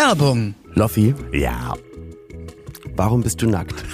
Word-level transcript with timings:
Werbung. 0.00 0.54
Loffi, 0.74 1.14
Ja. 1.30 1.74
warum 2.96 3.22
bist 3.22 3.42
du 3.42 3.50
nackt? 3.50 3.84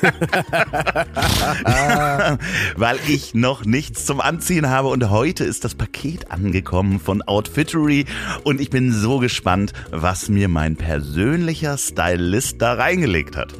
Weil 2.76 2.98
ich 3.08 3.34
noch 3.34 3.64
nichts 3.64 4.06
zum 4.06 4.20
Anziehen 4.20 4.68
habe 4.68 4.86
und 4.88 5.10
heute 5.10 5.42
ist 5.42 5.64
das 5.64 5.74
Paket 5.74 6.30
angekommen 6.30 7.00
von 7.00 7.20
Outfittery 7.22 8.04
und 8.44 8.60
ich 8.60 8.70
bin 8.70 8.92
so 8.92 9.18
gespannt, 9.18 9.72
was 9.90 10.28
mir 10.28 10.46
mein 10.48 10.76
persönlicher 10.76 11.76
Stylist 11.78 12.62
da 12.62 12.74
reingelegt 12.74 13.36
hat. 13.36 13.54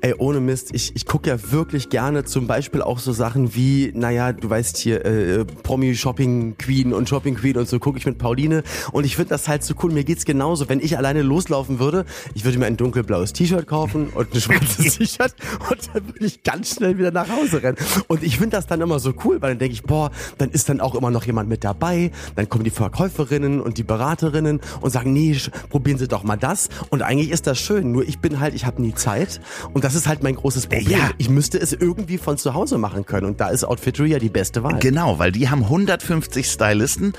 Ey, 0.00 0.14
ohne 0.18 0.40
Mist, 0.40 0.70
ich, 0.72 0.94
ich 0.94 1.06
gucke 1.06 1.30
ja 1.30 1.50
wirklich 1.50 1.88
gerne 1.88 2.24
zum 2.24 2.46
Beispiel 2.46 2.82
auch 2.82 2.98
so 2.98 3.12
Sachen 3.12 3.54
wie, 3.54 3.92
naja, 3.94 4.32
du 4.32 4.48
weißt 4.48 4.76
hier, 4.76 5.04
äh, 5.04 5.44
Promi 5.44 5.94
Shopping 5.94 6.56
Queen 6.58 6.92
und 6.92 7.08
Shopping 7.08 7.34
Queen 7.34 7.56
und 7.56 7.68
so 7.68 7.78
gucke 7.78 7.98
ich 7.98 8.06
mit 8.06 8.18
Pauline 8.18 8.62
und 8.92 9.04
ich 9.04 9.16
finde 9.16 9.30
das 9.30 9.48
halt 9.48 9.62
so 9.62 9.74
cool. 9.82 9.92
Mir 9.92 10.04
geht's 10.04 10.24
genauso. 10.24 10.68
Wenn 10.68 10.80
ich 10.80 10.96
alleine 10.96 11.22
loslaufen 11.22 11.78
würde, 11.78 12.04
ich 12.34 12.44
würde 12.44 12.58
mir 12.58 12.66
ein 12.66 12.76
dunkelblaues 12.76 13.32
T-Shirt 13.32 13.66
kaufen 13.66 14.08
und 14.14 14.34
ein 14.34 14.40
schwarzes 14.40 14.94
T-Shirt 14.98 15.34
und 15.70 15.90
dann 15.92 16.06
würde 16.06 16.26
ich 16.26 16.42
ganz 16.42 16.74
schnell 16.74 16.98
wieder 16.98 17.10
nach 17.10 17.28
Hause 17.28 17.62
rennen. 17.62 17.76
Und 18.06 18.22
ich 18.22 18.38
finde 18.38 18.56
das 18.56 18.66
dann 18.66 18.80
immer 18.80 18.98
so 18.98 19.14
cool, 19.24 19.40
weil 19.40 19.50
dann 19.50 19.58
denke 19.58 19.74
ich, 19.74 19.82
boah, 19.82 20.10
dann 20.38 20.50
ist 20.50 20.68
dann 20.68 20.80
auch 20.80 20.94
immer 20.94 21.10
noch 21.10 21.24
jemand 21.24 21.48
mit 21.48 21.64
dabei. 21.64 22.10
Dann 22.36 22.48
kommen 22.48 22.64
die 22.64 22.70
Verkäuferinnen 22.70 23.60
und 23.60 23.78
die 23.78 23.82
Beraterinnen 23.82 24.60
und 24.80 24.90
sagen, 24.90 25.12
nee, 25.12 25.36
probieren 25.70 25.98
Sie 25.98 26.08
doch 26.08 26.24
mal 26.24 26.36
das. 26.36 26.68
Und 26.90 27.02
eigentlich 27.02 27.30
ist 27.30 27.46
das 27.46 27.58
schön. 27.58 27.92
Nur 27.92 28.06
ich 28.06 28.18
bin 28.18 28.40
halt, 28.40 28.54
ich 28.54 28.66
habe 28.66 28.82
nie 28.82 28.94
Zeit. 28.94 29.40
Und 29.74 29.84
das 29.84 29.94
ist 29.94 30.08
halt 30.08 30.22
mein 30.22 30.34
großes 30.34 30.66
Problem. 30.66 30.88
Ja. 30.90 31.10
Ich 31.18 31.28
müsste 31.28 31.58
es 31.58 31.72
irgendwie 31.72 32.18
von 32.18 32.36
zu 32.38 32.54
Hause 32.54 32.78
machen 32.78 33.04
können. 33.06 33.26
Und 33.26 33.40
da 33.40 33.48
ist 33.48 33.64
Outfittery 33.64 34.10
ja 34.10 34.18
die 34.18 34.28
beste 34.28 34.62
Wahl. 34.62 34.78
Genau, 34.80 35.18
weil 35.18 35.32
die 35.32 35.48
haben 35.50 35.62
150 35.64 36.46
Stylisten. 36.46 37.12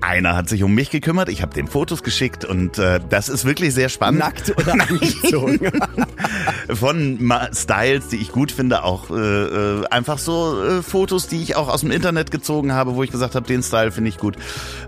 Einer 0.00 0.34
hat 0.36 0.48
sich 0.48 0.62
um 0.62 0.74
mich 0.74 0.90
gekümmert, 0.90 1.28
ich 1.28 1.42
habe 1.42 1.52
dem 1.54 1.66
Fotos 1.66 2.02
geschickt 2.02 2.44
und 2.46 2.78
äh, 2.78 3.00
das 3.10 3.28
ist 3.28 3.44
wirklich 3.44 3.74
sehr 3.74 3.90
spannend. 3.90 4.20
Nackt 4.20 4.50
oder 4.58 4.72
angezogen. 4.88 5.60
Von 6.74 7.22
Ma- 7.22 7.50
Styles, 7.52 8.08
die 8.08 8.16
ich 8.16 8.32
gut 8.32 8.50
finde, 8.52 8.84
auch 8.84 9.10
äh, 9.10 9.14
äh, 9.14 9.84
einfach 9.90 10.18
so 10.18 10.62
äh, 10.62 10.82
Fotos, 10.82 11.26
die 11.28 11.42
ich 11.42 11.56
auch 11.56 11.68
aus 11.68 11.80
dem 11.80 11.90
Internet 11.90 12.30
gezogen 12.30 12.72
habe, 12.72 12.94
wo 12.94 13.02
ich 13.02 13.10
gesagt 13.10 13.34
habe, 13.34 13.46
den 13.46 13.62
Style 13.62 13.92
finde 13.92 14.08
ich 14.08 14.16
gut. 14.18 14.36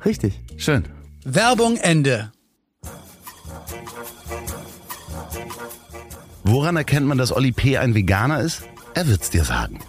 Richtig. 0.05 0.41
Schön. 0.56 0.84
Werbung 1.25 1.77
Ende. 1.77 2.32
Woran 6.43 6.77
erkennt 6.77 7.06
man, 7.06 7.16
dass 7.16 7.32
Olli 7.32 7.53
P. 7.53 7.78
ein 7.78 7.94
Veganer 7.94 8.41
ist? 8.41 8.62
Er 8.94 9.09
wird's 9.09 9.31
dir 9.31 9.44
sagen. 9.44 9.81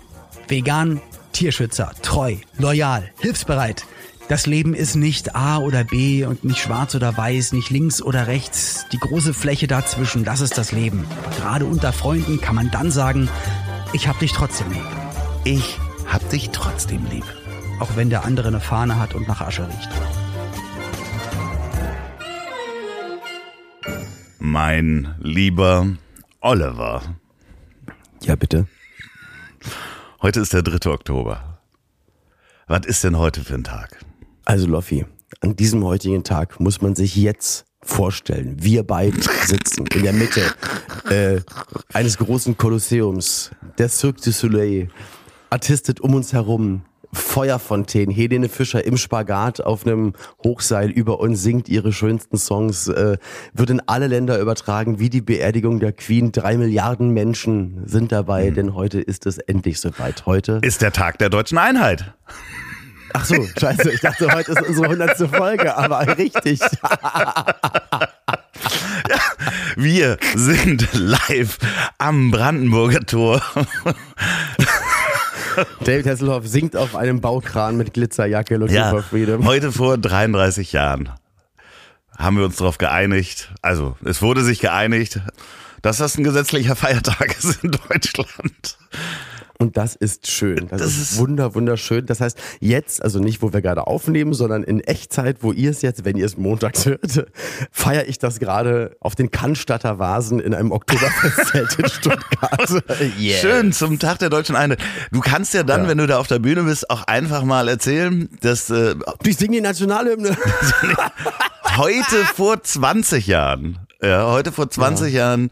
Vegan, 0.48 1.02
Tierschützer, 1.34 1.92
treu, 2.02 2.38
loyal, 2.58 3.12
hilfsbereit. 3.20 3.86
Das 4.28 4.48
Leben 4.48 4.74
ist 4.74 4.96
nicht 4.96 5.36
A 5.36 5.60
oder 5.60 5.84
B 5.84 6.26
und 6.26 6.44
nicht 6.44 6.60
schwarz 6.60 6.96
oder 6.96 7.16
weiß, 7.16 7.54
nicht 7.54 7.70
links 7.70 8.02
oder 8.02 8.26
rechts. 8.26 8.88
Die 8.92 8.98
große 8.98 9.36
Fläche 9.36 9.68
dazwischen, 9.68 10.24
das 10.24 10.42
ist 10.42 10.58
das 10.58 10.72
Leben. 10.72 11.06
Aber 11.24 11.36
gerade 11.36 11.66
unter 11.66 11.94
Freunden 11.94 12.42
kann 12.42 12.56
man 12.56 12.72
dann 12.72 12.90
sagen, 12.90 13.30
ich 13.94 14.08
hab 14.08 14.18
dich 14.18 14.32
trotzdem 14.34 14.72
lieb. 14.72 14.82
Ich 15.44 15.78
hab 16.08 16.28
dich 16.32 16.50
trotzdem 16.50 17.06
lieb. 17.12 17.24
Auch 17.80 17.96
wenn 17.96 18.10
der 18.10 18.26
andere 18.26 18.48
eine 18.48 18.60
Fahne 18.60 18.98
hat 18.98 19.14
und 19.14 19.28
nach 19.28 19.42
Asche 19.42 19.68
riecht. 19.68 19.90
Mein 24.40 25.14
lieber 25.20 25.88
Oliver. 26.40 27.04
Ja, 28.24 28.36
bitte. 28.36 28.68
Heute 30.24 30.40
ist 30.40 30.54
der 30.54 30.64
3. 30.64 30.90
Oktober. 30.90 31.60
Was 32.66 32.88
ist 32.88 33.04
denn 33.04 33.20
heute 33.20 33.44
für 33.44 33.54
ein 33.54 33.64
Tag? 33.64 34.05
Also, 34.46 34.68
Loffi, 34.68 35.06
an 35.42 35.56
diesem 35.56 35.84
heutigen 35.84 36.24
Tag 36.24 36.60
muss 36.60 36.80
man 36.80 36.94
sich 36.94 37.16
jetzt 37.16 37.66
vorstellen, 37.82 38.58
wir 38.60 38.84
beide 38.84 39.18
sitzen 39.46 39.88
in 39.88 40.04
der 40.04 40.14
Mitte 40.14 40.42
äh, 41.10 41.42
eines 41.94 42.20
großen 42.20 42.56
Kolosseums, 42.56 43.50
der 43.80 43.90
Cirque 43.90 44.22
du 44.22 44.32
Soleil, 44.32 44.90
artistet 45.50 46.00
um 46.00 46.14
uns 46.14 46.32
herum, 46.34 46.84
Feuerfontänen, 47.12 48.14
Helene 48.14 48.48
Fischer 48.50 48.86
im 48.86 48.98
Spagat 48.98 49.62
auf 49.62 49.86
einem 49.86 50.14
Hochseil 50.44 50.92
über 50.92 51.20
uns 51.20 51.42
singt 51.42 51.68
ihre 51.68 51.92
schönsten 51.92 52.38
Songs, 52.38 52.88
äh, 52.88 53.18
wird 53.54 53.70
in 53.72 53.82
alle 53.88 54.08
Länder 54.08 54.40
übertragen, 54.40 55.00
wie 55.00 55.10
die 55.10 55.22
Beerdigung 55.22 55.80
der 55.80 55.94
Queen. 55.94 56.32
Drei 56.32 56.58
Milliarden 56.58 57.12
Menschen 57.12 57.82
sind 57.86 58.12
dabei, 58.12 58.52
denn 58.52 58.76
heute 58.76 59.00
ist 59.00 59.26
es 59.26 59.40
endlich 59.40 59.80
soweit. 59.80 60.26
Heute 60.28 60.60
Ist 60.62 60.82
der 60.82 60.92
Tag 60.92 61.18
der 61.18 61.30
deutschen 61.30 61.58
Einheit. 61.58 62.14
Ach 63.18 63.26
so, 63.26 63.48
scheiße, 63.60 63.92
ich 63.92 64.02
dachte, 64.02 64.32
heute 64.34 64.52
ist 64.52 64.62
unsere 64.62 64.86
100. 64.88 65.18
Folge, 65.30 65.76
aber 65.76 66.18
richtig. 66.18 66.60
Wir 69.78 70.18
sind 70.36 70.88
live 70.94 71.58
am 71.98 72.32
Brandenburger 72.32 73.02
Tor. 73.06 73.42
David 75.86 76.08
Hasselhoff 76.08 76.48
singt 76.48 76.76
auf 76.76 76.96
einem 76.96 77.22
Baukran 77.22 77.78
mit 77.78 77.94
Glitzerjacke 77.94 78.58
Looking 78.58 78.76
Ja, 78.76 78.90
for 78.90 79.04
Freedom. 79.04 79.46
heute 79.46 79.72
vor 79.72 79.98
33 79.98 80.74
Jahren 80.74 81.10
haben 82.18 82.38
wir 82.38 82.46
uns 82.46 82.58
darauf 82.58 82.78
geeinigt, 82.78 83.52
also 83.62 83.98
es 84.04 84.22
wurde 84.22 84.44
sich 84.44 84.60
geeinigt, 84.60 85.20
dass 85.82 85.98
das 85.98 86.18
ein 86.18 86.24
gesetzlicher 86.24 86.76
Feiertag 86.76 87.38
ist 87.38 87.64
in 87.64 87.72
Deutschland. 87.72 88.78
Und 89.58 89.78
das 89.78 89.96
ist 89.96 90.30
schön. 90.30 90.68
Das, 90.68 90.82
Das 90.82 90.92
ist, 90.92 91.12
ist- 91.14 91.18
wunder, 91.18 91.56
wunderschön. 91.56 92.06
Das 92.06 92.20
heißt, 92.20 92.38
jetzt, 92.60 93.02
also 93.02 93.20
nicht, 93.20 93.42
wo 93.42 93.54
wir 93.54 93.62
gerade 93.62 93.88
aufnehmen, 93.88 94.34
sondern 94.34 94.64
in 94.64 94.82
Echtzeit, 94.82 95.38
wo 95.42 95.54
ihr 95.54 95.72
es 95.72 95.82
jetzt, 95.82 96.04
wenn 96.04 96.18
ihr 96.18 96.26
es 96.26 96.36
montags 96.38 96.86
hört, 96.86 97.26
feiere 97.72 98.08
ich 98.08 98.20
das 98.20 98.40
gerade 98.40 98.98
auf 99.00 99.16
den 99.16 99.32
Cannstatter 99.32 99.98
Vasen 99.98 100.40
in 100.42 100.54
einem 100.54 100.72
Oktoberfestzelt 100.72 101.80
in 101.80 101.88
Stuttgart. 101.90 102.84
Yeah. 103.20 103.40
Schön 103.40 103.72
zum 103.72 103.98
Tag 104.00 104.20
der 104.20 104.30
deutschen 104.30 104.56
Einheit. 104.56 104.80
Du 105.12 105.20
kannst 105.22 105.54
ja 105.54 105.64
dann, 105.64 105.88
wenn 105.88 105.98
du 105.98 106.08
da 106.08 106.18
auf 106.20 106.28
der 106.28 106.40
Bühne 106.40 106.64
bist, 106.64 106.90
auch 106.90 107.04
einfach 107.04 107.44
mal 107.44 107.68
erzählen, 107.70 108.28
dass 108.42 108.70
äh, 108.70 108.96
Ich 109.24 109.38
singe 109.38 109.58
die 109.58 109.62
Nationalhymne. 109.62 110.36
heute 111.78 112.26
vor 112.36 112.62
20 112.62 113.28
Jahren, 113.28 113.80
ja, 114.02 114.28
heute 114.28 114.52
vor 114.52 114.70
20 114.70 115.14
Jahren 115.14 115.50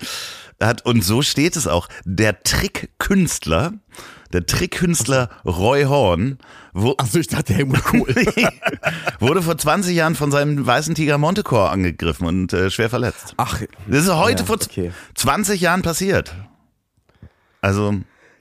hat, 0.61 0.85
und 0.85 1.03
so 1.03 1.21
steht 1.21 1.55
es 1.55 1.67
auch, 1.67 1.87
der 2.05 2.41
Trickkünstler, 2.43 3.73
der 4.33 4.45
Trickkünstler 4.45 5.29
Roy 5.45 5.83
Horn, 5.83 6.37
wo, 6.73 6.95
Achso, 6.97 7.19
ich 7.19 7.27
dachte 7.27 7.53
Helmut 7.53 7.83
Kohl. 7.83 8.07
wurde 9.19 9.41
vor 9.41 9.57
20 9.57 9.95
Jahren 9.95 10.15
von 10.15 10.31
seinem 10.31 10.65
weißen 10.65 10.95
Tiger 10.95 11.17
Montecore 11.17 11.69
angegriffen 11.69 12.25
und 12.27 12.51
äh, 12.53 12.69
schwer 12.71 12.89
verletzt. 12.89 13.33
Ach, 13.37 13.61
Das 13.87 14.03
ist 14.05 14.13
heute 14.15 14.41
Ja, 14.41 14.47
vor 14.47 14.55
okay. 14.55 14.91
20 15.15 15.61
Jahren 15.61 15.81
passiert. 15.83 16.33
Also, 17.61 17.93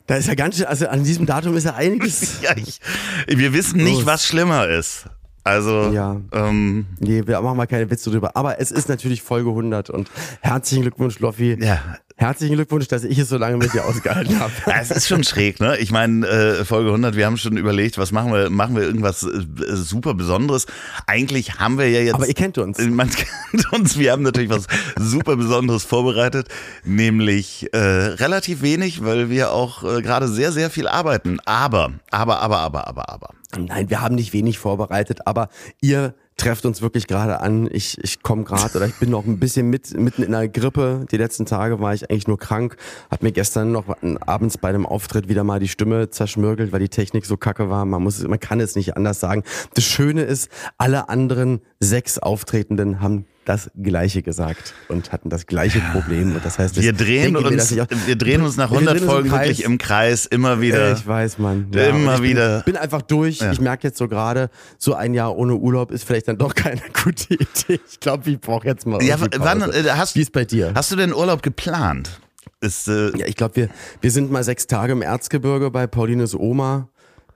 da 0.06 0.16
ist 0.16 0.26
ja 0.28 0.34
ganz 0.34 0.56
schön, 0.56 0.66
also 0.66 0.88
an 0.88 1.04
diesem 1.04 1.26
Datum 1.26 1.56
ist 1.56 1.64
ja 1.64 1.74
einiges. 1.74 2.40
ja, 2.42 2.56
ich, 2.56 2.80
wir 3.28 3.52
wissen 3.52 3.82
nicht, 3.84 4.04
was 4.06 4.26
schlimmer 4.26 4.66
ist. 4.68 5.06
Also, 5.44 5.90
Ja. 5.92 6.20
ähm, 6.32 6.86
Nee, 7.00 7.26
wir 7.26 7.40
machen 7.40 7.56
mal 7.56 7.66
keine 7.66 7.90
Witze 7.90 8.10
drüber. 8.10 8.36
Aber 8.36 8.60
es 8.60 8.70
ist 8.70 8.88
natürlich 8.88 9.22
Folge 9.22 9.50
100 9.50 9.90
und 9.90 10.10
herzlichen 10.40 10.82
Glückwunsch, 10.82 11.18
Loffi. 11.18 11.56
ja, 11.60 11.78
Herzlichen 12.22 12.54
Glückwunsch, 12.54 12.86
dass 12.86 13.02
ich 13.02 13.18
es 13.18 13.28
so 13.28 13.36
lange 13.36 13.56
mit 13.56 13.74
dir 13.74 13.84
ausgehalten 13.84 14.38
habe. 14.38 14.52
Ja, 14.66 14.80
es 14.80 14.92
ist 14.92 15.08
schon 15.08 15.24
schräg, 15.24 15.58
ne? 15.58 15.76
Ich 15.78 15.90
meine, 15.90 16.24
äh, 16.24 16.64
Folge 16.64 16.90
100, 16.90 17.16
wir 17.16 17.26
haben 17.26 17.36
schon 17.36 17.56
überlegt, 17.56 17.98
was 17.98 18.12
machen 18.12 18.32
wir? 18.32 18.48
Machen 18.48 18.76
wir 18.76 18.84
irgendwas 18.84 19.24
äh, 19.24 19.44
super 19.74 20.14
Besonderes? 20.14 20.66
Eigentlich 21.08 21.58
haben 21.58 21.78
wir 21.78 21.90
ja 21.90 21.98
jetzt. 21.98 22.14
Aber 22.14 22.28
ihr 22.28 22.34
kennt 22.34 22.58
uns. 22.58 22.78
Man 22.78 23.10
kennt 23.50 23.72
uns. 23.72 23.98
Wir 23.98 24.12
haben 24.12 24.22
natürlich 24.22 24.50
was 24.50 24.68
super 24.96 25.34
Besonderes 25.34 25.82
vorbereitet, 25.82 26.46
nämlich 26.84 27.68
äh, 27.72 27.78
relativ 27.78 28.62
wenig, 28.62 29.04
weil 29.04 29.28
wir 29.28 29.50
auch 29.50 29.82
äh, 29.82 30.00
gerade 30.00 30.28
sehr, 30.28 30.52
sehr 30.52 30.70
viel 30.70 30.86
arbeiten. 30.86 31.40
Aber, 31.44 31.90
aber, 32.12 32.38
aber, 32.38 32.58
aber, 32.58 32.86
aber, 32.86 33.08
aber. 33.08 33.30
Nein, 33.58 33.90
wir 33.90 34.00
haben 34.00 34.14
nicht 34.14 34.32
wenig 34.32 34.60
vorbereitet, 34.60 35.26
aber 35.26 35.48
ihr 35.80 36.14
trefft 36.36 36.64
uns 36.66 36.82
wirklich 36.82 37.06
gerade 37.06 37.40
an. 37.40 37.68
Ich, 37.70 37.98
ich 38.02 38.22
komme 38.22 38.44
gerade 38.44 38.76
oder 38.76 38.86
ich 38.86 38.94
bin 38.96 39.10
noch 39.10 39.24
ein 39.24 39.38
bisschen 39.38 39.70
mit, 39.70 39.92
mitten 39.94 40.22
in 40.22 40.34
einer 40.34 40.48
Grippe. 40.48 41.06
Die 41.10 41.16
letzten 41.16 41.46
Tage 41.46 41.80
war 41.80 41.94
ich 41.94 42.10
eigentlich 42.10 42.26
nur 42.26 42.38
krank. 42.38 42.76
Hab 43.10 43.22
mir 43.22 43.32
gestern 43.32 43.72
noch 43.72 43.84
abends 44.20 44.58
bei 44.58 44.68
einem 44.68 44.86
Auftritt 44.86 45.28
wieder 45.28 45.44
mal 45.44 45.60
die 45.60 45.68
Stimme 45.68 46.10
zerschmürgelt, 46.10 46.72
weil 46.72 46.80
die 46.80 46.88
Technik 46.88 47.26
so 47.26 47.36
kacke 47.36 47.70
war. 47.70 47.84
Man 47.84 48.02
muss, 48.02 48.22
man 48.26 48.40
kann 48.40 48.60
es 48.60 48.76
nicht 48.76 48.96
anders 48.96 49.20
sagen. 49.20 49.44
Das 49.74 49.84
Schöne 49.84 50.22
ist, 50.22 50.50
alle 50.78 51.08
anderen 51.08 51.60
sechs 51.80 52.18
Auftretenden 52.18 53.00
haben 53.00 53.26
das 53.44 53.70
Gleiche 53.80 54.22
gesagt 54.22 54.72
und 54.88 55.10
hatten 55.12 55.28
das 55.28 55.46
gleiche 55.46 55.80
Problem. 55.92 56.34
Und 56.36 56.44
das 56.44 56.58
heißt, 56.58 56.80
Wir 56.80 56.92
drehen 56.92 57.32
mir, 57.32 57.40
uns, 57.44 57.70
ich 57.72 57.80
auch- 57.82 57.86
wir 58.06 58.16
drehen 58.16 58.42
uns 58.42 58.56
nach 58.56 58.70
Wir 58.70 58.78
100 58.78 58.94
drehen 58.94 59.02
uns 59.02 59.02
im 59.02 59.08
Folgen 59.10 59.28
Kreis. 59.30 59.40
wirklich 59.48 59.64
im 59.64 59.78
Kreis 59.78 60.26
immer 60.26 60.60
wieder. 60.60 60.92
Ich 60.92 61.06
weiß, 61.06 61.38
Mann. 61.38 61.66
Immer 61.72 62.14
und 62.14 62.24
ich 62.24 62.30
wieder. 62.30 62.62
Bin, 62.62 62.74
bin 62.74 62.76
einfach 62.82 63.02
durch. 63.02 63.38
Ja. 63.40 63.50
Ich 63.52 63.60
merke 63.60 63.88
jetzt 63.88 63.98
so 63.98 64.06
gerade, 64.08 64.48
so 64.78 64.94
ein 64.94 65.12
Jahr 65.14 65.36
ohne 65.36 65.54
Urlaub 65.56 65.90
ist 65.90 66.04
vielleicht 66.04 66.28
dann 66.28 66.38
doch 66.38 66.54
keine 66.54 66.80
gute 67.02 67.34
Idee. 67.34 67.80
Ich 67.90 67.98
glaube, 68.00 68.30
ich 68.30 68.40
brauche 68.40 68.66
jetzt 68.66 68.86
mal. 68.86 69.02
Ja, 69.02 69.16
wann, 69.20 69.62
äh, 69.62 69.84
hast, 69.90 70.14
Wie 70.14 70.20
ist 70.22 70.32
bei 70.32 70.44
dir? 70.44 70.72
Hast 70.74 70.92
du 70.92 70.96
denn 70.96 71.12
Urlaub 71.12 71.42
geplant? 71.42 72.20
Ist, 72.60 72.86
äh, 72.86 73.10
Ja, 73.18 73.26
ich 73.26 73.34
glaube, 73.34 73.56
wir, 73.56 73.68
wir 74.00 74.10
sind 74.12 74.30
mal 74.30 74.44
sechs 74.44 74.68
Tage 74.68 74.92
im 74.92 75.02
Erzgebirge 75.02 75.70
bei 75.72 75.88
Paulines 75.88 76.34
Oma. 76.38 76.88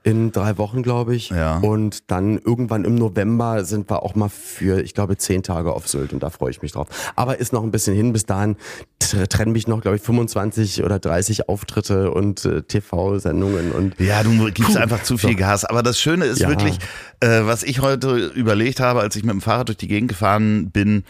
In 0.06 0.30
drei 0.30 0.56
Wochen, 0.56 0.84
glaube 0.84 1.16
ich. 1.16 1.30
Ja. 1.30 1.58
Und 1.58 2.12
dann 2.12 2.38
irgendwann 2.38 2.84
im 2.84 2.94
November 2.94 3.64
sind 3.64 3.90
wir 3.90 4.04
auch 4.04 4.14
mal 4.14 4.28
für, 4.28 4.80
ich 4.80 4.94
glaube, 4.94 5.16
zehn 5.16 5.42
Tage 5.42 5.72
auf 5.72 5.88
Sylt 5.88 6.12
und 6.12 6.22
da 6.22 6.30
freue 6.30 6.50
ich 6.52 6.62
mich 6.62 6.70
drauf. 6.70 6.86
Aber 7.16 7.40
ist 7.40 7.52
noch 7.52 7.64
ein 7.64 7.72
bisschen 7.72 7.96
hin. 7.96 8.12
Bis 8.12 8.24
dahin 8.24 8.54
tr- 9.02 9.26
trennen 9.26 9.50
mich 9.50 9.66
noch, 9.66 9.80
glaube 9.80 9.96
ich, 9.96 10.02
25 10.02 10.84
oder 10.84 11.00
30 11.00 11.48
Auftritte 11.48 12.12
und 12.12 12.44
äh, 12.44 12.62
TV-Sendungen 12.62 13.72
und 13.72 13.98
Ja, 13.98 14.22
du 14.22 14.30
gibst 14.52 14.74
Puh. 14.74 14.78
einfach 14.78 15.02
zu 15.02 15.18
viel 15.18 15.30
So. 15.32 15.36
Gas. 15.38 15.64
Aber 15.64 15.82
das 15.82 15.98
Schöne 15.98 16.26
ist 16.26 16.38
Ja. 16.38 16.50
wirklich, 16.50 16.78
äh, 17.18 17.40
was 17.42 17.64
ich 17.64 17.80
heute 17.80 18.14
überlegt 18.28 18.78
habe, 18.78 19.00
als 19.00 19.16
ich 19.16 19.24
mit 19.24 19.32
dem 19.32 19.40
Fahrrad 19.40 19.66
durch 19.70 19.78
die 19.78 19.88
Gegend 19.88 20.08
gefahren 20.08 20.70
bin, 20.70 21.02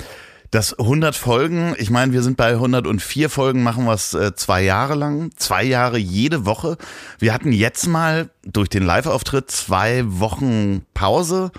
dass 0.50 0.78
100 0.78 1.14
Folgen, 1.14 1.74
ich 1.78 1.90
meine, 1.90 2.12
wir 2.12 2.22
sind 2.22 2.36
bei 2.36 2.52
104 2.52 3.30
Folgen, 3.30 3.62
machen 3.62 3.84
wir 3.84 3.94
es 3.94 4.14
äh, 4.14 4.34
zwei 4.34 4.62
Jahre 4.62 4.94
lang, 4.94 5.30
zwei 5.36 5.64
Jahre 5.64 5.98
jede 5.98 6.46
Woche. 6.46 6.76
Wir 7.18 7.32
hatten 7.34 7.52
jetzt 7.52 7.86
mal 7.86 8.30
durch 8.44 8.68
den 8.68 8.84
Live-Auftritt 8.84 9.50
zwei 9.50 10.04
Wochen 10.06 10.84
Pause, 10.94 11.50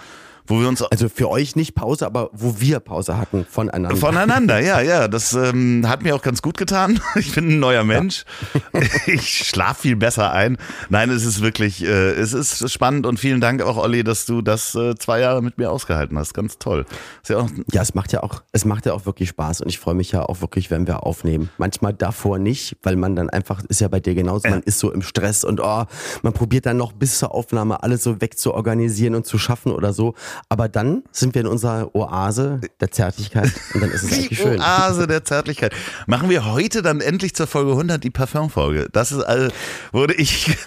wo 0.47 0.59
wir 0.59 0.67
uns 0.67 0.81
Also 0.81 1.09
für 1.09 1.29
euch 1.29 1.55
nicht 1.55 1.75
Pause, 1.75 2.05
aber 2.05 2.29
wo 2.33 2.59
wir 2.59 2.79
Pause 2.79 3.17
hatten 3.17 3.45
voneinander. 3.49 3.95
Voneinander, 3.95 4.59
ja, 4.59 4.81
ja. 4.81 5.07
Das 5.07 5.33
ähm, 5.33 5.87
hat 5.87 6.03
mir 6.03 6.15
auch 6.15 6.21
ganz 6.21 6.41
gut 6.41 6.57
getan. 6.57 6.99
Ich 7.17 7.33
bin 7.33 7.49
ein 7.49 7.59
neuer 7.59 7.83
Mensch. 7.83 8.25
Ich 9.07 9.47
schlaf 9.47 9.79
viel 9.79 9.95
besser 9.95 10.31
ein. 10.31 10.57
Nein, 10.89 11.09
es 11.09 11.25
ist 11.25 11.41
wirklich, 11.41 11.83
äh, 11.83 12.11
es 12.11 12.33
ist 12.33 12.71
spannend 12.71 13.05
und 13.05 13.19
vielen 13.19 13.41
Dank 13.41 13.61
auch, 13.61 13.77
Olli, 13.77 14.03
dass 14.03 14.25
du 14.25 14.41
das 14.41 14.75
äh, 14.75 14.95
zwei 14.95 15.19
Jahre 15.19 15.41
mit 15.41 15.57
mir 15.57 15.71
ausgehalten 15.71 16.17
hast. 16.17 16.33
Ganz 16.33 16.57
toll. 16.57 16.85
Ist 17.21 17.29
ja 17.29 17.37
auch, 17.37 17.49
ja, 17.71 17.81
es 17.81 17.95
macht 17.95 18.13
ja 18.13 18.23
auch, 18.23 18.43
es 18.51 18.65
macht 18.65 18.85
ja 18.85 18.93
auch 18.93 19.05
wirklich 19.05 19.29
Spaß 19.29 19.61
und 19.61 19.69
ich 19.69 19.79
freue 19.79 19.95
mich 19.95 20.11
ja 20.11 20.23
auch 20.23 20.41
wirklich, 20.41 20.71
wenn 20.71 20.87
wir 20.87 21.03
aufnehmen. 21.03 21.49
Manchmal 21.57 21.93
davor 21.93 22.39
nicht, 22.39 22.77
weil 22.83 22.95
man 22.95 23.15
dann 23.15 23.29
einfach, 23.29 23.63
ist 23.67 23.81
ja 23.81 23.87
bei 23.87 23.99
dir 23.99 24.15
genauso, 24.15 24.47
man 24.47 24.61
ist 24.61 24.79
so 24.79 24.91
im 24.91 25.01
Stress 25.01 25.43
und 25.43 25.59
oh, 25.59 25.85
man 26.21 26.33
probiert 26.33 26.65
dann 26.65 26.77
noch 26.77 26.93
bis 26.93 27.19
zur 27.19 27.33
Aufnahme 27.33 27.83
alles 27.83 28.03
so 28.03 28.21
wegzuorganisieren 28.21 29.15
und 29.15 29.25
zu 29.25 29.37
schaffen 29.37 29.71
oder 29.71 29.93
so. 29.93 30.13
Aber 30.49 30.69
dann 30.69 31.03
sind 31.11 31.35
wir 31.35 31.41
in 31.41 31.47
unserer 31.47 31.95
Oase 31.95 32.61
der 32.79 32.91
Zärtlichkeit 32.91 33.51
und 33.73 33.81
dann 33.81 33.91
ist 33.91 34.03
es 34.03 34.27
die 34.27 34.35
schön. 34.35 34.61
Oase 34.61 35.07
der 35.07 35.23
Zärtlichkeit. 35.23 35.73
Machen 36.05 36.29
wir 36.29 36.45
heute 36.45 36.81
dann 36.81 37.01
endlich 37.01 37.35
zur 37.35 37.47
Folge 37.47 37.71
100 37.71 38.03
die 38.03 38.09
Parfumfolge. 38.09 38.87
Das 38.91 39.11
ist, 39.11 39.23
äh, 39.23 39.49
wurde 39.91 40.13
ich, 40.15 40.57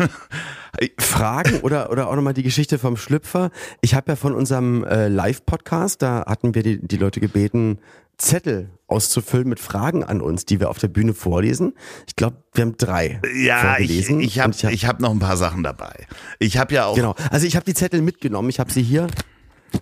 Fragen 0.99 1.61
oder, 1.61 1.91
oder 1.91 2.09
auch 2.09 2.15
nochmal 2.15 2.35
die 2.35 2.43
Geschichte 2.43 2.79
vom 2.79 2.97
Schlüpfer. 2.97 3.51
Ich 3.81 3.95
habe 3.95 4.13
ja 4.13 4.17
von 4.17 4.35
unserem 4.35 4.85
äh, 4.85 5.09
Live-Podcast, 5.09 6.03
da 6.03 6.25
hatten 6.27 6.55
wir 6.55 6.63
die, 6.63 6.87
die 6.87 6.97
Leute 6.97 7.21
gebeten, 7.21 7.79
Zettel 8.21 8.69
auszufüllen 8.87 9.49
mit 9.49 9.61
Fragen 9.61 10.05
an 10.05 10.21
uns, 10.21 10.45
die 10.45 10.61
wir 10.61 10.69
auf 10.69 10.79
der 10.79 10.89
Bühne 10.89 11.15
vorlesen. 11.15 11.75
Ich 12.07 12.17
glaube, 12.17 12.37
wir 12.53 12.63
haben 12.63 12.77
drei 12.77 13.21
ja, 13.35 13.79
ich, 13.79 14.11
ich 14.11 14.41
habe 14.41 14.53
ich 14.53 14.65
hab, 14.65 14.73
ich 14.73 14.87
hab 14.87 15.01
noch 15.01 15.11
ein 15.11 15.19
paar 15.19 15.37
Sachen 15.37 15.63
dabei. 15.63 16.07
Ich 16.39 16.59
habe 16.59 16.75
ja 16.75 16.87
auch, 16.87 16.95
Genau. 16.95 17.15
Also 17.31 17.47
ich 17.47 17.57
habe 17.57 17.65
die 17.65 17.75
Zettel 17.75 18.03
mitgenommen. 18.03 18.51
Ich 18.51 18.61
habe 18.61 18.71
sie 18.71 18.83
hier 18.83 19.07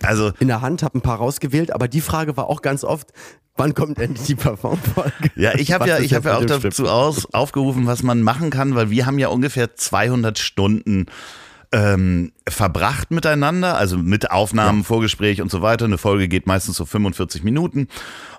also 0.03 0.31
in 0.39 0.47
der 0.47 0.61
Hand, 0.61 0.83
habe 0.83 0.97
ein 0.97 1.01
paar 1.01 1.17
rausgewählt, 1.17 1.73
aber 1.73 1.87
die 1.87 2.01
Frage 2.01 2.37
war 2.37 2.47
auch 2.47 2.61
ganz 2.61 2.83
oft, 2.83 3.11
wann 3.55 3.73
kommt 3.73 3.99
endlich 3.99 4.27
die 4.27 4.35
Parfumfolge? 4.35 5.11
Ja, 5.35 5.53
ich 5.55 5.71
habe 5.71 5.87
ja, 5.87 5.99
ich 5.99 6.13
habe 6.13 6.29
jetzt 6.29 6.49
ja 6.49 6.57
auch 6.57 6.61
dazu 6.61 6.87
aus, 6.87 7.31
aufgerufen, 7.33 7.85
was 7.85 8.03
man 8.03 8.21
machen 8.21 8.49
kann, 8.49 8.75
weil 8.75 8.89
wir 8.89 9.05
haben 9.05 9.19
ja 9.19 9.27
ungefähr 9.27 9.75
200 9.75 10.39
Stunden 10.39 11.07
ähm, 11.71 12.31
verbracht 12.47 13.11
miteinander, 13.11 13.77
also 13.77 13.97
mit 13.97 14.31
Aufnahmen, 14.31 14.83
Vorgespräch 14.83 15.41
und 15.41 15.51
so 15.51 15.61
weiter. 15.61 15.85
Eine 15.85 15.99
Folge 15.99 16.27
geht 16.27 16.47
meistens 16.47 16.77
so 16.77 16.85
45 16.85 17.43
Minuten 17.43 17.87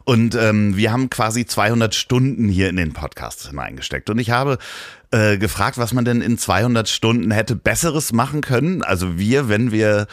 und 0.04 0.34
ähm, 0.34 0.76
wir 0.76 0.90
haben 0.90 1.10
quasi 1.10 1.46
200 1.46 1.94
Stunden 1.94 2.48
hier 2.48 2.68
in 2.68 2.76
den 2.76 2.92
Podcast 2.92 3.46
hineingesteckt. 3.48 4.10
Und 4.10 4.18
ich 4.18 4.30
habe 4.30 4.58
äh, 5.12 5.38
gefragt, 5.38 5.78
was 5.78 5.92
man 5.92 6.04
denn 6.04 6.22
in 6.22 6.38
200 6.38 6.88
Stunden 6.88 7.30
hätte 7.30 7.54
Besseres 7.54 8.12
machen 8.12 8.40
können. 8.40 8.82
Also 8.82 9.16
wir, 9.18 9.48
wenn 9.48 9.70
wir 9.70 10.06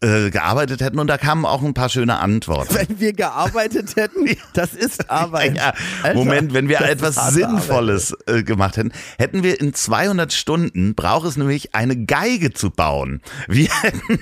äh, 0.00 0.30
gearbeitet 0.30 0.80
hätten 0.80 0.98
und 0.98 1.06
da 1.06 1.18
kamen 1.18 1.44
auch 1.44 1.62
ein 1.62 1.74
paar 1.74 1.88
schöne 1.88 2.18
Antworten. 2.18 2.74
Wenn 2.74 3.00
wir 3.00 3.12
gearbeitet 3.12 3.96
hätten, 3.96 4.28
das 4.54 4.74
ist 4.74 5.10
Arbeit. 5.10 5.56
Ja, 5.56 5.72
Alter, 6.02 6.18
Moment, 6.18 6.52
wenn 6.54 6.68
wir 6.68 6.80
etwas 6.80 7.32
Sinnvolles 7.34 8.14
äh, 8.26 8.42
gemacht 8.42 8.76
hätten, 8.76 8.92
hätten 9.18 9.42
wir 9.42 9.60
in 9.60 9.74
200 9.74 10.32
Stunden, 10.32 10.94
braucht 10.94 11.26
es 11.26 11.36
nämlich 11.36 11.74
eine 11.74 11.96
Geige 11.96 12.52
zu 12.52 12.70
bauen. 12.70 13.20
Wir 13.48 13.68
hätten, 13.82 14.18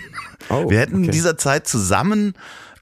Oh, 0.50 0.68
wir 0.68 0.78
hätten 0.80 0.96
in 0.96 1.02
okay. 1.04 1.10
dieser 1.12 1.38
Zeit 1.38 1.66
zusammen 1.66 2.34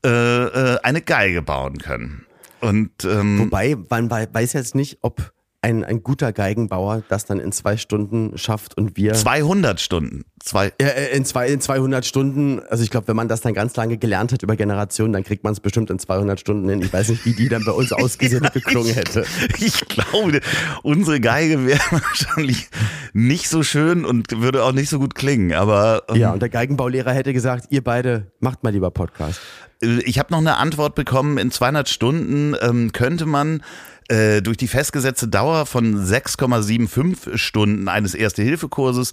äh, 0.05 0.09
äh, 0.09 0.79
eine 0.83 1.01
Geige 1.01 1.43
bauen 1.43 1.79
können. 1.79 2.27
Und 2.61 2.91
ähm, 3.05 3.39
Wobei, 3.39 3.77
man 3.89 4.11
wei- 4.11 4.29
weiß 4.33 4.53
jetzt 4.55 4.75
nicht, 4.75 4.99
ob 5.03 5.33
ein, 5.63 5.85
ein 5.85 6.03
guter 6.03 6.33
Geigenbauer 6.33 7.05
das 7.09 7.25
dann 7.25 7.39
in 7.39 7.53
zwei 7.53 7.77
Stunden 7.77 8.37
schafft 8.37 8.77
und 8.77 8.97
wir 8.97 9.15
200 9.15 9.81
Stunden. 9.81 10.25
Zwei, 10.41 10.73
Ja, 10.81 10.89
äh, 10.89 11.17
in, 11.17 11.25
zwei, 11.25 11.47
in 11.47 11.61
200 11.61 12.05
Stunden, 12.05 12.61
also 12.69 12.83
ich 12.83 12.91
glaube, 12.91 13.07
wenn 13.07 13.15
man 13.15 13.29
das 13.29 13.43
dann 13.43 13.55
ganz 13.55 13.77
lange 13.77 13.97
gelernt 13.97 14.33
hat 14.33 14.43
über 14.43 14.57
Generationen, 14.57 15.13
dann 15.13 15.23
kriegt 15.23 15.45
man 15.45 15.53
es 15.53 15.61
bestimmt 15.61 15.91
in 15.91 16.01
200 16.01 16.41
Stunden 16.41 16.69
hin. 16.69 16.83
Ich 16.83 16.93
weiß 16.93 17.11
nicht, 17.11 17.25
wie 17.25 17.35
die 17.35 17.49
dann 17.49 17.65
bei 17.65 17.71
uns 17.71 17.93
ausgesehen 17.93 18.43
und 18.43 18.53
geklungen 18.53 18.93
hätte. 18.93 19.25
Ich 19.59 19.87
glaube, 19.87 20.41
unsere 20.83 21.21
Geige 21.21 21.65
wäre 21.65 21.81
wahrscheinlich 21.91 22.69
nicht 23.13 23.49
so 23.49 23.63
schön 23.63 24.05
und 24.05 24.41
würde 24.41 24.65
auch 24.65 24.73
nicht 24.73 24.89
so 24.89 24.99
gut 24.99 25.15
klingen. 25.15 25.53
Aber 25.53 26.03
ähm, 26.09 26.17
Ja, 26.17 26.33
und 26.33 26.43
der 26.43 26.49
Geigenbaulehrer 26.49 27.13
hätte 27.13 27.33
gesagt, 27.33 27.67
ihr 27.71 27.85
beide 27.85 28.33
macht 28.41 28.65
mal 28.65 28.71
lieber 28.71 28.91
Podcast. 28.91 29.41
Ich 29.81 30.19
habe 30.19 30.33
noch 30.33 30.39
eine 30.39 30.57
Antwort 30.59 30.97
bekommen. 30.97 31.39
In 31.39 31.51
200 31.53 31.89
Stunden 31.89 32.55
ähm, 32.61 32.93
könnte 32.93 33.27
man 33.27 33.63
äh, 34.09 34.43
durch 34.43 34.57
die 34.57 34.69
festgesetzte 34.69 35.29
Dauer 35.29 35.67
von 35.67 35.97
6,75 36.05 37.37
Stunden 37.39 37.89
eines 37.89 38.15
Erste-Hilfe-Kurses 38.15 39.13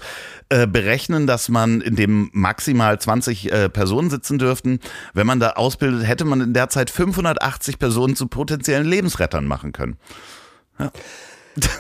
äh, 0.49 0.67
berechnen, 0.67 1.27
dass 1.27 1.49
man 1.49 1.81
in 1.81 1.95
dem 1.95 2.29
maximal 2.33 2.99
20 2.99 3.51
äh, 3.51 3.69
Personen 3.69 4.09
sitzen 4.09 4.37
dürften. 4.39 4.79
Wenn 5.13 5.27
man 5.27 5.39
da 5.39 5.51
ausbildet, 5.51 6.07
hätte 6.07 6.25
man 6.25 6.41
in 6.41 6.53
der 6.53 6.69
Zeit 6.69 6.89
580 6.89 7.79
Personen 7.79 8.15
zu 8.15 8.27
potenziellen 8.27 8.87
Lebensrettern 8.87 9.45
machen 9.45 9.71
können. 9.71 9.97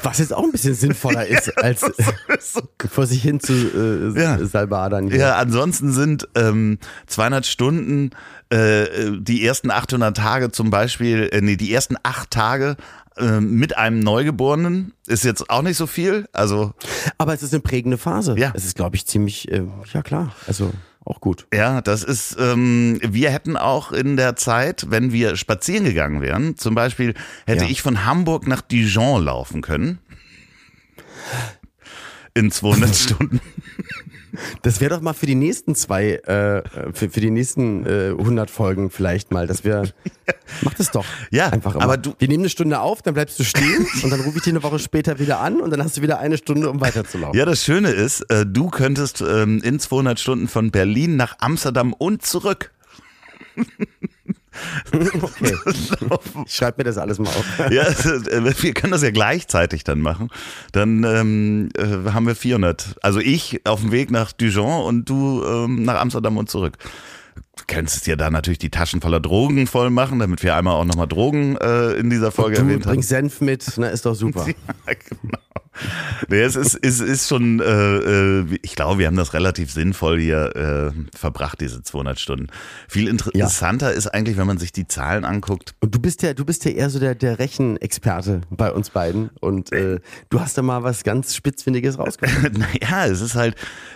Was 0.03 0.17
jetzt 0.17 0.33
auch 0.33 0.43
ein 0.43 0.51
bisschen 0.51 0.73
sinnvoller 0.73 1.25
ist, 1.27 1.57
als 1.63 1.85
vor 2.89 3.05
sich 3.05 3.21
hin 3.21 3.39
zu 3.39 3.53
äh, 3.53 4.19
Ja. 4.19 4.43
salbadern. 4.45 5.07
hier. 5.09 5.19
Ja, 5.19 5.35
ansonsten 5.37 5.91
sind 5.93 6.27
ähm, 6.35 6.79
200 7.07 7.45
Stunden 7.45 8.09
äh, 8.49 9.11
die 9.19 9.45
ersten 9.45 9.71
800 9.71 10.15
Tage 10.17 10.51
zum 10.51 10.69
Beispiel, 10.69 11.29
äh, 11.31 11.41
nee, 11.41 11.55
die 11.55 11.73
ersten 11.73 11.95
acht 12.03 12.31
Tage 12.31 12.77
äh, 13.17 13.39
mit 13.39 13.77
einem 13.77 13.99
Neugeborenen 13.99 14.93
ist 15.07 15.23
jetzt 15.23 15.49
auch 15.49 15.61
nicht 15.61 15.77
so 15.77 15.87
viel. 15.87 16.27
Also 16.33 16.73
Aber 17.17 17.33
es 17.33 17.43
ist 17.43 17.53
eine 17.53 17.61
prägende 17.61 17.97
Phase. 17.97 18.35
Ja. 18.37 18.51
Es 18.55 18.65
ist, 18.65 18.75
glaube 18.75 18.95
ich, 18.95 19.05
ziemlich, 19.05 19.51
äh, 19.51 19.63
ja 19.93 20.01
klar, 20.01 20.33
also 20.47 20.71
auch 21.05 21.21
gut. 21.21 21.47
ja, 21.53 21.81
das 21.81 22.03
ist, 22.03 22.35
ähm, 22.39 22.99
wir 23.01 23.31
hätten 23.31 23.57
auch 23.57 23.91
in 23.91 24.15
der 24.17 24.35
Zeit, 24.35 24.87
wenn 24.89 25.11
wir 25.11 25.35
spazieren 25.37 25.83
gegangen 25.85 26.21
wären, 26.21 26.55
zum 26.57 26.75
Beispiel 26.75 27.15
hätte 27.47 27.63
Ja. 27.65 27.69
ich 27.69 27.81
von 27.81 28.05
Hamburg 28.05 28.47
nach 28.47 28.61
Dijon 28.61 29.23
laufen 29.23 29.61
können. 29.61 29.99
In 32.35 32.51
200 32.51 32.95
Stunden. 32.95 33.41
Das 34.61 34.79
wäre 34.81 34.93
doch 34.95 35.01
mal 35.01 35.13
für 35.13 35.25
die 35.25 35.35
nächsten 35.35 35.75
zwei, 35.75 36.13
äh, 36.15 36.61
für, 36.93 37.09
für 37.09 37.19
die 37.21 37.31
nächsten 37.31 37.85
äh, 37.85 38.09
100 38.09 38.49
Folgen 38.51 38.89
vielleicht 38.91 39.31
mal, 39.31 39.47
dass 39.47 39.63
wir, 39.63 39.89
mach 40.61 40.73
das 40.75 40.91
doch. 40.91 41.05
Ja, 41.31 41.47
einfach 41.49 41.75
immer. 41.75 41.83
aber 41.83 41.97
du- 41.97 42.13
wir 42.19 42.27
nehmen 42.27 42.41
eine 42.43 42.49
Stunde 42.49 42.79
auf, 42.79 43.01
dann 43.01 43.13
bleibst 43.13 43.39
du 43.39 43.43
stehen 43.43 43.87
und 44.03 44.09
dann 44.09 44.19
rufe 44.21 44.37
ich 44.37 44.43
dich 44.43 44.53
eine 44.53 44.63
Woche 44.63 44.79
später 44.79 45.19
wieder 45.19 45.39
an 45.39 45.61
und 45.61 45.71
dann 45.71 45.83
hast 45.83 45.97
du 45.97 46.01
wieder 46.01 46.19
eine 46.19 46.37
Stunde, 46.37 46.69
um 46.69 46.79
weiterzulaufen. 46.81 47.37
Ja, 47.37 47.45
das 47.45 47.63
Schöne 47.63 47.89
ist, 47.89 48.21
äh, 48.29 48.45
du 48.45 48.69
könntest 48.69 49.21
ähm, 49.21 49.61
in 49.63 49.79
200 49.79 50.19
Stunden 50.19 50.47
von 50.47 50.71
Berlin 50.71 51.15
nach 51.15 51.37
Amsterdam 51.39 51.93
und 51.93 52.25
zurück. 52.25 52.71
Okay. 55.21 55.55
Ich 56.45 56.53
schreibe 56.55 56.79
mir 56.79 56.83
das 56.85 56.97
alles 56.97 57.19
mal 57.19 57.29
auf. 57.29 57.45
Ja, 57.71 57.83
äh, 57.83 58.61
wir 58.63 58.73
können 58.73 58.91
das 58.91 59.01
ja 59.03 59.11
gleichzeitig 59.11 59.83
dann 59.83 59.99
machen. 59.99 60.29
Dann 60.71 61.03
ähm, 61.03 61.69
äh, 61.77 62.11
haben 62.11 62.27
wir 62.27 62.35
400. 62.35 62.95
Also 63.01 63.19
ich 63.19 63.61
auf 63.65 63.81
dem 63.81 63.91
Weg 63.91 64.11
nach 64.11 64.31
Dijon 64.31 64.83
und 64.85 65.09
du 65.09 65.43
ähm, 65.45 65.83
nach 65.83 65.99
Amsterdam 65.99 66.37
und 66.37 66.49
zurück. 66.49 66.77
Du 67.57 67.63
könntest 67.67 68.07
dir 68.07 68.15
da 68.15 68.29
natürlich 68.29 68.57
die 68.59 68.69
Taschen 68.69 69.01
voller 69.01 69.19
Drogen 69.19 69.67
voll 69.67 69.89
machen, 69.89 70.19
damit 70.19 70.43
wir 70.43 70.55
einmal 70.55 70.75
auch 70.75 70.85
nochmal 70.85 71.07
Drogen 71.07 71.57
äh, 71.57 71.91
in 71.93 72.09
dieser 72.09 72.31
Folge 72.31 72.55
Du 72.55 72.61
erwähnt 72.63 72.85
haben. 72.85 72.91
bringst 72.93 73.09
Senf 73.09 73.41
mit, 73.41 73.65
na 73.77 73.87
ist 73.89 74.05
doch 74.05 74.15
super. 74.15 74.45
Ja, 74.87 74.93
genau. 74.93 75.37
Nee, 76.27 76.41
es 76.41 76.55
ist, 76.55 76.75
es 76.75 76.99
ist 76.99 77.27
schon, 77.27 77.59
äh, 77.59 77.63
äh, 77.63 78.57
ich 78.61 78.75
glaube, 78.75 78.99
wir 78.99 79.07
haben 79.07 79.15
das 79.15 79.33
relativ 79.33 79.71
sinnvoll 79.71 80.19
hier 80.19 80.55
äh, 80.55 81.17
verbracht, 81.17 81.61
diese 81.61 81.81
200 81.81 82.19
Stunden. 82.19 82.47
Viel 82.87 83.07
interessanter 83.07 83.93
ist 83.93 84.07
eigentlich, 84.07 84.37
wenn 84.37 84.47
man 84.47 84.57
sich 84.57 84.71
die 84.71 84.87
Zahlen 84.87 85.25
anguckt. 85.25 85.75
Und 85.79 85.95
du 85.95 85.99
bist 85.99 86.21
ja, 86.23 86.33
du 86.33 86.45
bist 86.45 86.65
ja 86.65 86.71
eher 86.71 86.89
so 86.89 86.99
der, 86.99 87.15
der 87.15 87.39
Rechenexperte 87.39 88.41
bei 88.49 88.71
uns 88.71 88.89
beiden 88.89 89.29
und 89.39 89.71
äh, 89.71 89.99
du 90.29 90.39
hast 90.39 90.57
da 90.57 90.61
mal 90.61 90.83
was 90.83 91.03
ganz 91.03 91.35
Spitzfindiges 91.35 91.97
rausgefunden. 91.97 92.49
Naja, 92.81 93.05
es 93.05 93.21
ist 93.21 93.35
halt, 93.35 93.55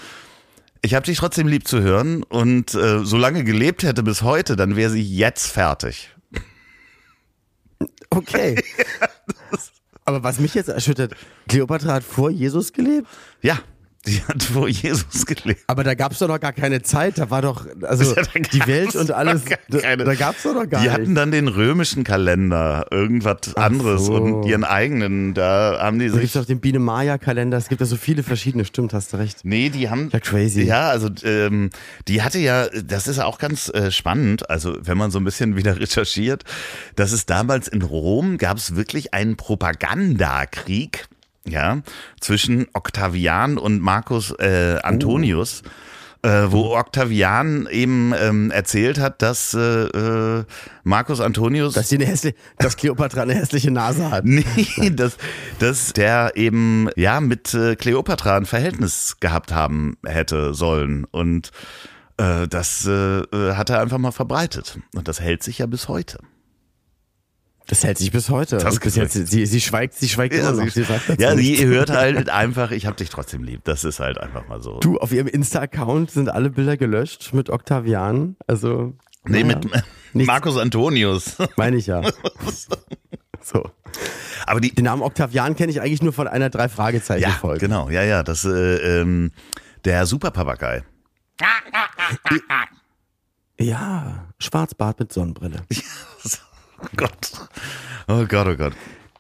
ich 0.83 0.95
habe 0.95 1.07
dich 1.07 1.19
trotzdem 1.19 1.47
lieb 1.47 1.69
zu 1.69 1.81
hören 1.81 2.25
und 2.25 2.75
äh, 2.75 3.05
so 3.05 3.17
lange 3.17 3.45
gelebt 3.45 3.85
hätte 3.85 4.03
bis 4.03 4.23
heute, 4.23 4.57
dann 4.57 4.75
wäre 4.75 4.91
sie 4.91 5.03
jetzt 5.03 5.47
fertig. 5.47 6.11
Okay. 8.13 8.61
Aber 10.05 10.25
was 10.25 10.41
mich 10.41 10.55
jetzt 10.55 10.69
erschüttert, 10.69 11.15
Kleopatra 11.47 11.93
hat 11.93 12.03
vor 12.03 12.29
Jesus 12.29 12.73
gelebt? 12.73 13.07
Ja, 13.41 13.61
die 14.07 14.23
hat 14.25 14.43
vor 14.43 14.67
Jesus 14.69 15.27
gelebt. 15.27 15.61
Aber 15.67 15.85
da 15.85 15.95
gab 15.95 16.13
es 16.13 16.19
doch 16.21 16.29
noch 16.29 16.41
gar 16.41 16.53
keine 16.55 16.81
Zeit. 16.83 17.19
Da 17.19 17.29
war 17.31 17.43
doch, 17.43 17.67
also 17.83 18.15
Da 18.15 18.23
die 18.53 18.67
Welt 18.67 18.97
und 18.97 19.11
alles, 19.11 19.43
keine- 19.45 20.05
da 20.05 20.15
gab 20.15 20.37
es 20.37 20.43
doch 20.43 20.55
noch 20.55 20.69
gar 20.69 20.81
Die 20.81 20.89
nicht. 20.89 20.91
hatten 20.99 21.15
dann 21.15 21.31
den 21.31 21.49
römischen 21.49 22.03
Kalender, 22.03 22.87
irgendwas 22.91 23.55
anderes 23.57 24.07
so. 24.07 24.15
und 24.15 24.47
ihren 24.47 24.65
eigenen, 24.65 25.35
da 25.35 25.79
haben 25.81 25.99
die 25.99 26.07
Da 26.07 26.13
gibt 26.13 26.23
sich 26.23 26.35
es 26.35 26.41
auch 26.41 26.47
den 26.47 26.61
Biene-Maya-Kalender. 26.61 27.59
Es 27.59 27.69
gibt 27.69 27.81
ja 27.83 27.87
so 27.87 27.97
viele 27.97 28.23
verschiedene. 28.23 28.65
Stimmt, 28.65 28.95
hast 28.95 29.13
du 29.13 29.19
recht. 29.19 29.41
Nee, 29.45 29.69
die 29.69 29.91
haben. 29.91 30.09
Ja, 30.13 30.21
crazy. 30.21 30.63
Ja, 30.63 30.89
also 30.89 31.09
ähm, 31.25 31.69
die 32.09 32.23
hatte 32.23 32.39
ja, 32.39 32.69
das 32.69 33.07
ist 33.07 33.19
auch 33.19 33.39
ganz 33.39 33.69
äh, 33.69 33.91
spannend, 33.91 34.49
also 34.49 34.77
wenn 34.81 34.97
man 34.97 35.11
so 35.11 35.19
ein 35.19 35.25
bisschen 35.25 35.57
wieder 35.57 35.77
recherchiert, 35.81 36.45
dass 36.97 37.13
es 37.13 37.27
damals 37.27 37.69
in 37.69 37.83
Rom 37.83 38.39
gab 38.39 38.57
es 38.57 38.77
wirklich 38.77 39.13
einen 39.13 39.37
Propagandakrieg, 39.37 41.07
ja, 41.47 41.83
zwischen 42.21 42.67
Octavian 42.75 43.59
und 43.59 43.81
Marcus 43.81 44.33
äh, 44.39 44.79
Antonius. 44.83 45.63
Äh, 46.23 46.53
wo 46.53 46.77
Octavian 46.77 47.67
eben 47.71 48.13
ähm, 48.15 48.51
erzählt 48.51 49.01
hat, 49.01 49.23
dass 49.23 49.55
äh, 49.55 49.85
äh, 49.85 50.45
Marcus 50.85 51.19
Antonius 51.19 51.73
Dass, 51.73 51.89
die 51.89 51.95
eine 51.95 52.05
hässliche, 52.05 52.37
dass 52.59 52.77
Kleopatra 52.77 53.23
eine 53.23 53.33
hässliche 53.33 53.71
Nase 53.71 54.11
hat. 54.11 54.25
Nee, 54.27 54.91
dass, 54.91 55.17
dass 55.61 55.95
der 55.95 56.33
eben 56.35 56.91
ja 56.95 57.23
mit 57.23 57.55
äh, 57.55 57.75
Kleopatra 57.75 58.37
ein 58.37 58.45
Verhältnis 58.45 59.17
gehabt 59.21 59.55
haben 59.55 59.97
hätte 60.05 60.53
sollen. 60.53 61.07
Und 61.11 61.53
äh, 62.19 62.47
das 62.49 62.87
äh, 62.87 63.21
äh, 63.21 63.55
hat 63.55 63.71
er 63.71 63.81
einfach 63.81 63.97
mal 63.97 64.13
verbreitet. 64.13 64.79
Und 64.95 65.09
das 65.09 65.23
hält 65.23 65.43
sich 65.43 65.57
ja 65.61 65.67
bis 65.67 65.89
heute. 65.89 66.19
Das 67.71 67.85
hält 67.85 67.99
sich 67.99 68.11
bis 68.11 68.31
heute. 68.31 68.57
Das 68.59 68.81
bis 68.81 68.97
jetzt, 68.97 69.13
sie, 69.13 69.47
sie 69.47 69.61
schweigt, 69.61 69.95
sie 69.95 70.09
schweigt 70.09 70.35
immer 70.35 70.51
noch. 70.51 70.69
Sie 70.69 70.83
dazu 70.83 71.13
ja, 71.19 71.37
nichts. 71.37 71.61
sie 71.61 71.67
hört 71.67 71.91
halt 71.91 72.29
einfach, 72.29 72.73
ich 72.73 72.85
hab 72.85 72.97
dich 72.97 73.11
trotzdem 73.11 73.45
lieb. 73.45 73.61
Das 73.63 73.85
ist 73.85 74.01
halt 74.01 74.19
einfach 74.19 74.49
mal 74.49 74.61
so. 74.61 74.81
Du, 74.81 74.99
auf 74.99 75.13
ihrem 75.13 75.29
Insta-Account 75.29 76.11
sind 76.11 76.31
alle 76.31 76.51
Bilder 76.51 76.77
gelöscht 76.77 77.33
mit 77.33 77.49
Octavian. 77.49 78.35
Also. 78.49 78.95
nee, 79.25 79.45
naja, 79.45 79.61
mit 79.61 79.71
nichts. 80.15 80.27
Markus 80.27 80.57
Antonius. 80.57 81.37
Meine 81.57 81.77
ich 81.77 81.87
ja. 81.87 82.03
So. 83.43 83.71
Aber 84.47 84.61
die. 84.61 84.75
Den 84.75 84.85
Namen 84.85 85.03
Octavian 85.03 85.55
kenne 85.55 85.71
ich 85.71 85.81
eigentlich 85.81 86.03
nur 86.03 86.13
von 86.13 86.27
einer 86.27 86.47
Ja, 86.47 86.51
Drei-Fragezeichen-Folge. 86.51 87.61
genau, 87.61 87.89
ja, 87.89 88.03
ja. 88.03 88.25
Das 88.25 88.45
äh, 88.45 89.01
ähm, 89.01 89.31
der 89.85 90.07
Superpapagei. 90.07 90.83
Ja, 93.61 94.27
Schwarzbart 94.39 94.99
mit 94.99 95.13
Sonnenbrille. 95.13 95.63
Oh 96.83 96.87
Gott. 96.97 97.49
Oh 98.09 98.25
Gott, 98.27 98.47
oh 98.49 98.57
Gott. 98.57 98.73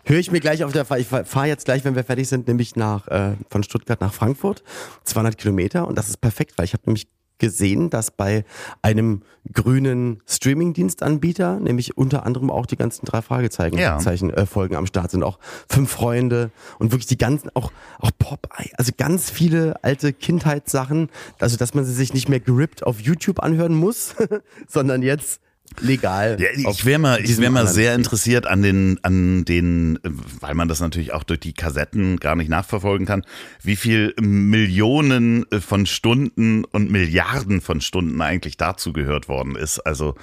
Höre 0.05 0.19
ich 0.19 0.33
mir 0.33 0.41
gleich 0.41 0.65
auf 0.65 0.73
der 0.73 0.85
Fahrt. 0.85 1.01
Ich 1.01 1.07
fahre 1.07 1.47
jetzt 1.47 1.67
gleich, 1.67 1.85
wenn 1.85 1.95
wir 1.95 2.05
fertig 2.05 2.29
sind, 2.29 2.49
nämlich 2.49 2.75
nach 2.75 3.07
äh, 3.09 3.37
von 3.49 3.63
Stuttgart 3.63 4.01
nach 4.01 4.13
Frankfurt. 4.13 4.65
200 5.05 5.37
Kilometer. 5.39 5.87
Und 5.87 5.97
das 5.97 6.09
ist 6.09 6.21
perfekt, 6.21 6.55
weil 6.57 6.65
ich 6.65 6.73
habe 6.73 6.83
nämlich 6.87 7.07
gesehen, 7.39 7.89
dass 7.91 8.11
bei 8.11 8.45
einem 8.83 9.23
grünen 9.53 10.21
Streaming-Dienstanbieter, 10.27 11.59
nämlich 11.59 11.97
unter 11.97 12.27
anderem 12.27 12.51
auch 12.51 12.67
die 12.67 12.77
ganzen 12.77 13.07
drei 13.07 13.23
Fragezeichen 13.23 13.79
Ja. 13.79 13.99
Zeichen, 13.99 14.31
äh, 14.31 14.47
Folgen 14.47 14.77
am 14.77 14.87
Start 14.87 15.11
sind, 15.11 15.23
auch 15.23 15.39
fünf 15.69 15.91
Freunde 15.91 16.51
und 16.79 16.93
wirklich 16.93 17.07
die 17.07 17.17
ganzen, 17.19 17.51
auch, 17.55 17.73
auch 17.99 18.11
Popeye, 18.19 18.71
also 18.77 18.93
ganz 18.97 19.31
viele 19.31 19.83
alte 19.83 20.13
Kindheitssachen, 20.13 21.09
also 21.39 21.57
dass 21.57 21.73
man 21.73 21.85
sie 21.85 21.95
sich 21.95 22.13
nicht 22.13 22.29
mehr 22.29 22.41
gerippt 22.41 22.85
auf 22.87 23.01
YouTube 23.01 23.43
anhören 23.43 23.75
muss, 23.75 24.15
sondern 24.69 25.01
jetzt 25.03 25.41
legal. 25.81 26.37
Ja, 26.41 26.49
ich 26.55 26.85
wäre 26.85 26.99
mal, 26.99 27.21
ich 27.21 27.27
diesem 27.27 27.43
wär 27.43 27.51
mal 27.51 27.67
sehr 27.67 27.95
interessiert 27.95 28.47
an 28.47 28.63
den, 28.63 28.99
an 29.03 29.45
den, 29.45 29.97
äh, 29.97 30.11
weil 30.41 30.55
man 30.55 30.69
das 30.69 30.81
natürlich 30.81 31.13
auch 31.13 31.23
durch 31.23 31.41
die 31.41 31.53
Kassetten 31.53 32.19
gar 32.19 32.35
nicht 32.37 32.49
nachverfolgen 32.49 33.07
kann, 33.07 33.25
wie 33.63 33.77
viel 33.77 34.15
Millionen 34.21 35.51
äh, 35.51 35.61
von 35.61 35.87
Stunden 35.87 36.65
und 36.65 36.91
Milliarden 36.91 37.61
von 37.61 37.81
Stunden 37.81 38.21
eigentlich 38.21 38.57
dazu 38.57 38.93
gehört 38.93 39.29
worden 39.29 39.57
ist. 39.57 39.79
Also 39.81 40.15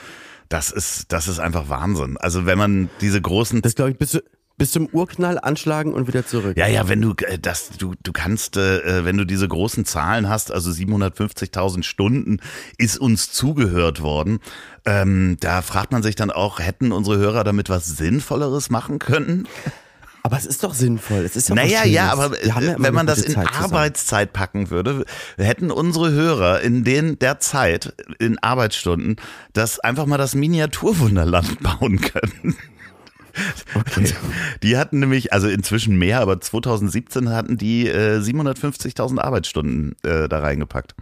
das 0.49 0.71
ist, 0.71 1.11
das 1.11 1.27
ist 1.27 1.39
einfach 1.39 1.69
Wahnsinn. 1.69 2.17
Also 2.17 2.45
wenn 2.45 2.57
man 2.57 2.89
diese 3.01 3.21
großen 3.21 3.61
Das 3.61 3.75
glaube 3.75 3.91
ich 3.91 3.97
bis, 3.97 4.11
zu- 4.11 4.23
bis 4.57 4.71
zum 4.71 4.87
Urknall 4.87 5.39
anschlagen 5.39 5.93
und 5.93 6.07
wieder 6.07 6.25
zurück. 6.25 6.57
ja, 6.57 6.67
ja, 6.67 6.89
wenn 6.89 6.99
du 6.99 7.13
äh, 7.25 7.37
das, 7.37 7.69
du, 7.77 7.93
du 8.01 8.11
kannst, 8.11 8.57
äh, 8.57 9.05
wenn 9.05 9.17
du 9.17 9.25
diese 9.25 9.47
großen 9.47 9.85
Zahlen 9.85 10.27
hast, 10.27 10.51
also 10.51 10.71
750.000 10.71 11.83
Stunden 11.83 12.39
ist 12.77 12.97
uns 12.97 13.31
zugehört 13.31 14.01
worden. 14.01 14.39
Ähm, 14.85 15.37
da 15.39 15.61
fragt 15.61 15.91
man 15.91 16.01
sich 16.01 16.15
dann 16.15 16.31
auch, 16.31 16.59
hätten 16.59 16.91
unsere 16.91 17.17
Hörer 17.17 17.43
damit 17.43 17.69
was 17.69 17.85
Sinnvolleres 17.85 18.71
machen 18.71 18.97
können? 18.97 19.47
Aber 20.23 20.37
es 20.37 20.45
ist 20.45 20.63
doch 20.63 20.73
sinnvoll. 20.73 21.19
Es 21.19 21.35
ist 21.35 21.49
ja 21.49 21.55
Naja, 21.55 21.85
ja, 21.85 22.11
aber 22.11 22.43
ja 22.43 22.59
äh, 22.59 22.75
wenn 22.79 22.93
man 22.93 23.05
das 23.05 23.21
in 23.21 23.33
Zeit 23.33 23.47
zusammen. 23.47 23.63
Arbeitszeit 23.63 24.33
packen 24.33 24.71
würde, 24.71 25.05
hätten 25.37 25.71
unsere 25.71 26.11
Hörer 26.11 26.61
in 26.61 26.83
den 26.83 27.19
der 27.19 27.39
Zeit, 27.39 27.93
in 28.19 28.37
Arbeitsstunden, 28.39 29.17
das 29.53 29.79
einfach 29.79 30.05
mal 30.05 30.17
das 30.17 30.35
Miniaturwunderland 30.35 31.59
bauen 31.61 32.01
können. 32.01 32.57
Okay. 33.75 34.13
Die 34.63 34.77
hatten 34.77 34.99
nämlich, 34.99 35.33
also 35.33 35.47
inzwischen 35.47 35.97
mehr, 35.97 36.21
aber 36.21 36.39
2017 36.39 37.29
hatten 37.29 37.57
die 37.57 37.87
äh, 37.87 38.19
750.000 38.19 39.19
Arbeitsstunden 39.19 39.95
äh, 40.03 40.27
da 40.27 40.39
reingepackt. 40.39 40.95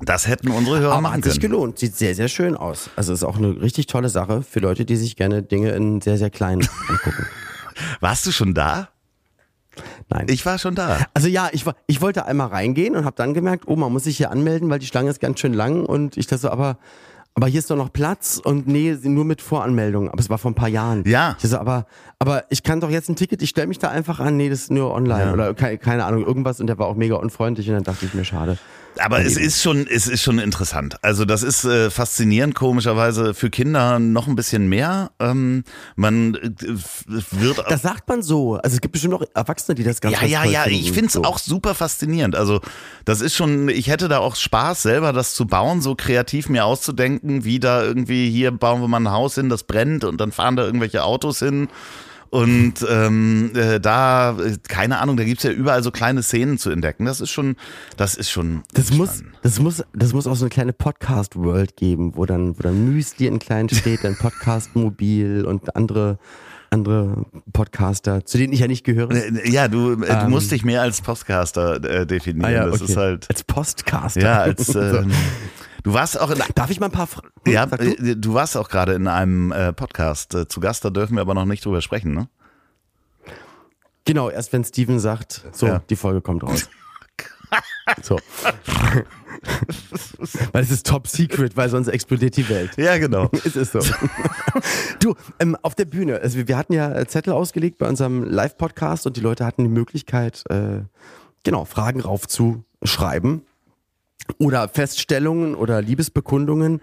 Das 0.00 0.28
hätten 0.28 0.50
unsere 0.50 0.78
Hörer 0.78 0.92
Aber 0.92 1.02
machen 1.02 1.16
hat 1.16 1.24
sich 1.24 1.40
können. 1.40 1.52
gelohnt. 1.52 1.78
Sieht 1.78 1.96
sehr, 1.96 2.14
sehr 2.14 2.28
schön 2.28 2.56
aus. 2.56 2.90
Also 2.94 3.12
ist 3.12 3.24
auch 3.24 3.36
eine 3.36 3.60
richtig 3.60 3.86
tolle 3.86 4.08
Sache 4.08 4.42
für 4.42 4.60
Leute, 4.60 4.84
die 4.84 4.96
sich 4.96 5.16
gerne 5.16 5.42
Dinge 5.42 5.70
in 5.72 6.00
sehr, 6.00 6.18
sehr 6.18 6.30
klein 6.30 6.60
angucken. 6.88 7.26
Warst 8.00 8.24
du 8.26 8.32
schon 8.32 8.54
da? 8.54 8.88
Nein. 10.08 10.26
Ich 10.28 10.46
war 10.46 10.58
schon 10.58 10.74
da. 10.74 10.98
Also 11.14 11.28
ja, 11.28 11.48
ich, 11.52 11.66
war, 11.66 11.76
ich 11.86 12.00
wollte 12.00 12.26
einmal 12.26 12.48
reingehen 12.48 12.96
und 12.96 13.04
habe 13.04 13.16
dann 13.16 13.34
gemerkt, 13.34 13.64
oh, 13.66 13.76
man 13.76 13.92
muss 13.92 14.04
sich 14.04 14.16
hier 14.16 14.30
anmelden, 14.30 14.70
weil 14.70 14.78
die 14.78 14.86
Schlange 14.86 15.10
ist 15.10 15.20
ganz 15.20 15.40
schön 15.40 15.52
lang 15.52 15.84
und 15.84 16.16
ich 16.16 16.26
dachte 16.26 16.42
so, 16.42 16.50
aber 16.50 16.78
aber 17.38 17.46
hier 17.46 17.60
ist 17.60 17.70
doch 17.70 17.76
noch 17.76 17.92
Platz 17.92 18.40
und 18.42 18.66
nee, 18.66 18.96
nur 19.04 19.24
mit 19.24 19.40
Voranmeldung. 19.40 20.10
Aber 20.10 20.18
es 20.18 20.28
war 20.28 20.38
vor 20.38 20.50
ein 20.50 20.54
paar 20.56 20.68
Jahren. 20.68 21.04
Ja. 21.06 21.36
Ich 21.40 21.48
so, 21.48 21.56
aber, 21.56 21.86
aber 22.18 22.42
ich 22.50 22.64
kann 22.64 22.80
doch 22.80 22.90
jetzt 22.90 23.08
ein 23.08 23.14
Ticket, 23.14 23.42
ich 23.42 23.50
stelle 23.50 23.68
mich 23.68 23.78
da 23.78 23.88
einfach 23.90 24.18
an, 24.18 24.36
nee, 24.36 24.48
das 24.50 24.62
ist 24.62 24.70
nur 24.72 24.92
online 24.92 25.26
Ja. 25.26 25.32
oder 25.32 25.54
keine, 25.54 25.78
keine 25.78 26.04
Ahnung, 26.04 26.26
irgendwas 26.26 26.60
und 26.60 26.66
der 26.66 26.78
war 26.78 26.88
auch 26.88 26.96
mega 26.96 27.14
unfreundlich 27.14 27.68
und 27.68 27.74
dann 27.76 27.84
dachte 27.84 28.06
ich 28.06 28.12
mir, 28.14 28.24
schade. 28.24 28.58
Aber 28.98 29.20
es 29.20 29.36
ist 29.36 29.62
schon, 29.62 29.86
es 29.86 30.06
ist 30.06 30.22
schon 30.22 30.38
interessant. 30.38 30.96
Also 31.02 31.24
das 31.24 31.42
ist 31.42 31.64
äh, 31.64 31.90
faszinierend, 31.90 32.54
komischerweise 32.54 33.34
für 33.34 33.50
Kinder 33.50 33.98
noch 33.98 34.26
ein 34.26 34.34
bisschen 34.34 34.68
mehr. 34.68 35.10
Ähm, 35.20 35.64
man 35.96 36.34
äh, 36.34 36.50
wird 37.06 37.58
Das 37.68 37.82
sagt 37.82 38.08
man 38.08 38.22
so. 38.22 38.56
Also 38.56 38.74
es 38.74 38.80
gibt 38.80 38.92
bestimmt 38.92 39.14
auch 39.14 39.22
Erwachsene, 39.34 39.74
die 39.74 39.84
das 39.84 40.00
ganz 40.00 40.14
ja, 40.14 40.20
ganz 40.20 40.32
ja, 40.32 40.44
ja, 40.44 40.66
ich 40.66 40.92
finde 40.92 41.06
es 41.06 41.12
so. 41.14 41.24
auch 41.24 41.38
super 41.38 41.74
faszinierend. 41.74 42.34
Also 42.34 42.60
das 43.04 43.20
ist 43.20 43.34
schon, 43.34 43.68
ich 43.68 43.88
hätte 43.88 44.08
da 44.08 44.18
auch 44.18 44.36
Spaß, 44.36 44.82
selber 44.82 45.12
das 45.12 45.34
zu 45.34 45.46
bauen, 45.46 45.80
so 45.80 45.94
kreativ 45.94 46.48
mir 46.48 46.64
auszudenken, 46.64 47.44
wie 47.44 47.60
da 47.60 47.82
irgendwie, 47.82 48.30
hier 48.30 48.50
bauen 48.50 48.80
wir 48.80 48.88
mal 48.88 49.00
ein 49.00 49.10
Haus 49.10 49.36
hin, 49.36 49.48
das 49.48 49.64
brennt 49.64 50.04
und 50.04 50.20
dann 50.20 50.32
fahren 50.32 50.56
da 50.56 50.64
irgendwelche 50.64 51.04
Autos 51.04 51.38
hin. 51.38 51.68
Und 52.30 52.74
ähm, 52.88 53.50
äh, 53.54 53.80
da, 53.80 54.38
äh, 54.38 54.56
keine 54.68 54.98
Ahnung, 55.00 55.16
da 55.16 55.24
gibt's 55.24 55.44
ja 55.44 55.50
überall 55.50 55.82
so 55.82 55.90
kleine 55.90 56.22
Szenen 56.22 56.58
zu 56.58 56.70
entdecken. 56.70 57.04
Das 57.06 57.20
ist 57.20 57.30
schon, 57.30 57.56
das 57.96 58.14
ist 58.16 58.30
schon. 58.30 58.62
Das 58.74 58.90
muss, 58.92 59.22
das 59.42 59.58
muss, 59.60 59.82
das 59.94 60.12
muss 60.12 60.26
auch 60.26 60.36
so 60.36 60.44
eine 60.44 60.50
kleine 60.50 60.72
Podcast-World 60.74 61.76
geben, 61.76 62.12
wo 62.16 62.26
dann, 62.26 62.58
wo 62.58 62.62
dann 62.62 62.92
Müsli 62.92 63.26
in 63.26 63.38
klein 63.38 63.68
steht, 63.68 64.04
dann 64.04 64.16
Podcast-Mobil 64.16 65.44
und 65.46 65.74
andere, 65.74 66.18
andere 66.70 67.24
Podcaster, 67.54 68.26
zu 68.26 68.36
denen 68.36 68.52
ich 68.52 68.60
ja 68.60 68.66
nicht 68.66 68.84
gehöre. 68.84 69.10
Äh, 69.10 69.50
Ja, 69.50 69.68
du, 69.68 69.92
äh, 69.92 69.96
du 69.96 70.04
Ähm. 70.06 70.30
musst 70.30 70.50
dich 70.50 70.64
mehr 70.64 70.82
als 70.82 71.00
Podcaster 71.00 71.82
äh, 71.82 72.06
definieren. 72.06 72.70
das 72.70 72.82
ist 72.82 72.96
halt. 72.96 73.26
Als 73.30 73.42
Postcaster. 73.44 74.20
Ja, 74.20 74.40
als 74.40 74.66
So. 74.66 75.02
Du 75.82 75.92
warst 75.94 76.20
auch 76.20 76.30
in, 76.30 76.40
Darf 76.54 76.70
ich 76.70 76.80
mal 76.80 76.86
ein 76.86 76.92
paar 76.92 77.06
Fra 77.06 77.22
ja, 77.46 77.66
Sag 77.68 77.80
du? 77.80 77.86
äh, 77.92 78.16
du 78.16 78.34
warst 78.34 78.56
auch 78.56 78.68
gerade 78.68 78.94
in 78.94 79.06
einem 79.06 79.52
äh, 79.52 79.72
Podcast 79.72 80.34
äh, 80.34 80.48
zu 80.48 80.60
Gast, 80.60 80.84
da 80.84 80.90
dürfen 80.90 81.14
wir 81.16 81.20
aber 81.22 81.34
noch 81.34 81.44
nicht 81.46 81.64
drüber 81.64 81.80
sprechen, 81.80 82.14
ne? 82.14 82.28
Genau, 84.04 84.30
erst 84.30 84.52
wenn 84.52 84.64
Steven 84.64 84.98
sagt, 85.00 85.44
so, 85.52 85.66
Ja. 85.66 85.82
die 85.90 85.96
Folge 85.96 86.20
kommt 86.22 86.42
raus. 86.42 86.68
so. 88.02 88.18
weil 90.52 90.62
es 90.62 90.70
ist 90.70 90.86
top 90.86 91.06
secret, 91.06 91.56
weil 91.56 91.68
sonst 91.68 91.88
explodiert 91.88 92.36
die 92.36 92.48
Welt. 92.48 92.76
Ja, 92.76 92.98
genau. 92.98 93.30
Es 93.44 93.54
ist 93.56 93.72
so. 93.72 93.80
du, 95.00 95.14
ähm, 95.38 95.56
auf 95.62 95.74
der 95.74 95.84
Bühne, 95.84 96.20
also 96.20 96.46
wir 96.48 96.56
hatten 96.56 96.72
ja 96.72 97.06
Zettel 97.06 97.32
ausgelegt 97.32 97.78
bei 97.78 97.88
unserem 97.88 98.24
Live-Podcast 98.24 99.06
und 99.06 99.16
die 99.16 99.20
Leute 99.20 99.44
hatten 99.44 99.62
die 99.64 99.70
Möglichkeit, 99.70 100.42
äh, 100.50 100.80
genau, 101.44 101.64
Fragen 101.64 102.00
raufzuschreiben. 102.00 103.42
Oder 104.38 104.68
Feststellungen 104.68 105.54
oder 105.54 105.80
Liebesbekundungen. 105.80 106.80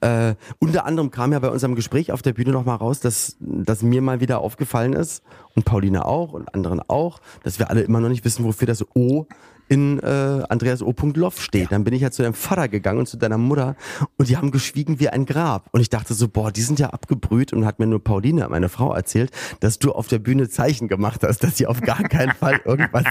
Äh, 0.00 0.34
unter 0.58 0.84
anderem 0.84 1.10
kam 1.10 1.32
ja 1.32 1.38
bei 1.38 1.48
unserem 1.48 1.74
Gespräch 1.74 2.12
auf 2.12 2.22
der 2.22 2.32
Bühne 2.32 2.50
nochmal 2.50 2.76
raus, 2.76 3.00
dass, 3.00 3.36
dass 3.40 3.82
mir 3.82 4.02
mal 4.02 4.20
wieder 4.20 4.40
aufgefallen 4.40 4.92
ist 4.92 5.22
und 5.54 5.64
Pauline 5.64 6.04
auch 6.04 6.32
und 6.32 6.54
anderen 6.54 6.82
auch, 6.88 7.20
dass 7.44 7.58
wir 7.58 7.70
alle 7.70 7.82
immer 7.82 8.00
noch 8.00 8.08
nicht 8.08 8.24
wissen, 8.24 8.44
wofür 8.44 8.66
das 8.66 8.84
O 8.94 9.26
in 9.68 9.98
äh, 10.00 10.06
Andreas 10.48 10.82
O. 10.82 10.94
Loff 11.14 11.40
steht. 11.40 11.72
Dann 11.72 11.84
bin 11.84 11.94
ich 11.94 12.02
ja 12.02 12.10
zu 12.10 12.22
deinem 12.22 12.34
Vater 12.34 12.68
gegangen 12.68 12.98
und 12.98 13.06
zu 13.06 13.16
deiner 13.16 13.38
Mutter 13.38 13.76
und 14.16 14.28
die 14.28 14.36
haben 14.36 14.50
geschwiegen 14.50 15.00
wie 15.00 15.08
ein 15.08 15.26
Grab. 15.26 15.68
Und 15.72 15.80
ich 15.80 15.90
dachte 15.90 16.14
so, 16.14 16.28
boah, 16.28 16.50
die 16.50 16.62
sind 16.62 16.78
ja 16.78 16.90
abgebrüht 16.90 17.52
und 17.52 17.64
hat 17.64 17.78
mir 17.78 17.86
nur 17.86 18.02
Pauline, 18.02 18.46
meine 18.48 18.68
Frau, 18.68 18.92
erzählt, 18.92 19.30
dass 19.60 19.78
du 19.78 19.92
auf 19.92 20.08
der 20.08 20.18
Bühne 20.18 20.48
Zeichen 20.48 20.88
gemacht 20.88 21.22
hast, 21.22 21.42
dass 21.44 21.56
sie 21.56 21.66
auf 21.66 21.80
gar 21.80 22.02
keinen 22.02 22.32
Fall 22.32 22.60
irgendwas 22.64 23.04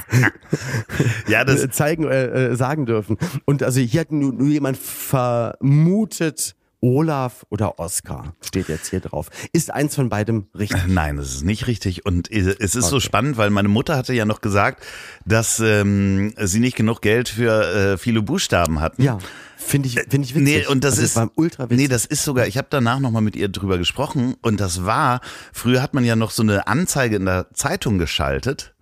Ja, 1.28 1.44
das, 1.44 1.68
zeigen 1.70 2.06
äh, 2.06 2.52
äh, 2.52 2.56
sagen 2.56 2.86
dürfen. 2.86 3.18
Und 3.46 3.64
also 3.64 3.80
hier 3.80 4.02
hat 4.02 4.12
nur, 4.12 4.34
nur 4.34 4.48
jemand 4.48 4.78
vermutet, 4.78 6.56
Olaf 6.82 7.46
oder 7.50 7.80
Oskar 7.80 8.36
steht 8.46 8.70
jetzt 8.70 8.90
hier 8.90 9.00
drauf. 9.00 9.30
Ist 9.52 9.72
eins 9.72 9.96
von 9.96 10.10
beidem 10.10 10.48
richtig? 10.58 10.86
Nein, 10.88 11.18
das 11.18 11.36
ist 11.36 11.44
nicht 11.44 11.68
richtig. 11.68 12.06
Und 12.06 12.30
es 12.32 12.76
ist 12.76 12.88
so 12.88 13.00
spannend, 13.00 13.38
weil 13.38 13.50
meine 13.50 13.68
Mutter 13.68 13.98
hatte 13.98 14.14
ja 14.14 14.26
noch 14.26 14.42
gesagt, 14.42 14.84
dass 15.26 15.60
ähm, 15.60 16.34
sie 16.38 16.60
nicht 16.60 16.76
genug 16.76 17.02
Geld 17.02 17.30
für 17.30 17.94
äh, 17.94 17.98
viele 17.98 18.22
Buchstaben 18.22 18.80
hatten. 18.80 19.02
Ja, 19.02 19.18
finde 19.58 19.90
ich, 19.90 19.96
finde 19.96 20.26
ich 20.26 20.36
witzig. 20.36 20.44
Nee, 20.44 20.68
und 20.68 20.84
das 20.84 20.94
also, 20.94 21.04
ist 21.04 21.10
es 21.12 21.16
war 21.16 21.32
ultra 21.36 21.64
witzig. 21.66 21.78
Nee, 21.78 21.88
das 21.88 22.06
ist 22.06 22.24
sogar, 22.24 22.48
ich 22.48 22.58
habe 22.58 22.68
danach 22.70 23.00
nochmal 23.00 23.24
mit 23.24 23.36
ihr 23.36 23.50
drüber 23.50 23.78
gesprochen 23.78 24.36
und 24.42 24.60
das 24.60 24.86
war, 24.86 25.22
früher 25.54 25.82
hat 25.82 25.94
man 25.94 26.06
ja 26.06 26.16
noch 26.16 26.32
so 26.32 26.44
eine 26.44 26.68
Anzeige 26.68 27.16
in 27.16 27.26
der 27.26 27.48
Zeitung 27.54 27.98
geschaltet. 27.98 28.76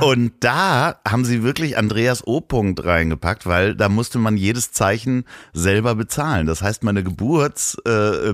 Und 0.00 0.32
da 0.40 0.96
haben 1.06 1.24
sie 1.24 1.42
wirklich 1.42 1.76
Andreas 1.76 2.26
O. 2.26 2.38
-Punkt 2.38 2.84
reingepackt, 2.84 3.46
weil 3.46 3.74
da 3.74 3.88
musste 3.88 4.18
man 4.18 4.36
jedes 4.36 4.72
Zeichen 4.72 5.24
selber 5.52 5.94
bezahlen. 5.94 6.46
Das 6.46 6.62
heißt, 6.62 6.84
meine 6.84 7.02
Geburts 7.02 7.76
äh. 7.84 8.32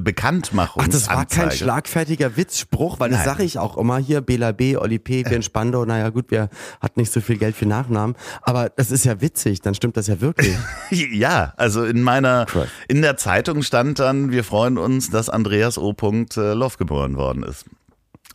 Ach, 0.84 0.88
das 0.88 1.08
war 1.08 1.26
kein 1.26 1.50
schlagfertiger 1.50 2.36
Witzspruch, 2.36 3.00
weil 3.00 3.10
das 3.10 3.20
Nein. 3.20 3.28
sage 3.28 3.44
ich 3.44 3.58
auch 3.58 3.76
immer 3.76 3.98
hier, 3.98 4.20
Bela 4.20 4.52
B, 4.52 4.76
Oli 4.76 4.98
P, 4.98 5.24
wir 5.24 5.36
in 5.36 5.42
Spandau, 5.54 5.84
naja 5.84 6.10
gut, 6.10 6.30
wir 6.30 6.48
hatten 6.80 7.00
nicht 7.00 7.12
so 7.12 7.20
viel 7.20 7.38
Geld 7.38 7.56
für 7.56 7.66
Nachnamen, 7.66 8.16
aber 8.42 8.68
das 8.68 8.90
ist 8.90 9.04
ja 9.04 9.20
witzig, 9.20 9.60
dann 9.62 9.74
stimmt 9.74 9.96
das 9.96 10.06
ja 10.06 10.20
wirklich. 10.20 10.56
Ja, 10.90 11.52
also 11.56 11.84
in 11.84 12.02
meiner, 12.02 12.46
in 12.88 13.02
der 13.02 13.16
Zeitung 13.16 13.62
stand 13.62 13.98
dann, 13.98 14.30
wir 14.30 14.44
freuen 14.44 14.78
uns, 14.78 15.10
dass 15.10 15.28
Andreas 15.28 15.78
O. 15.78 15.90
-Punkt, 15.90 16.40
äh, 16.40 16.54
Loff 16.54 16.76
geboren 16.78 17.16
worden 17.16 17.42
ist. 17.42 17.64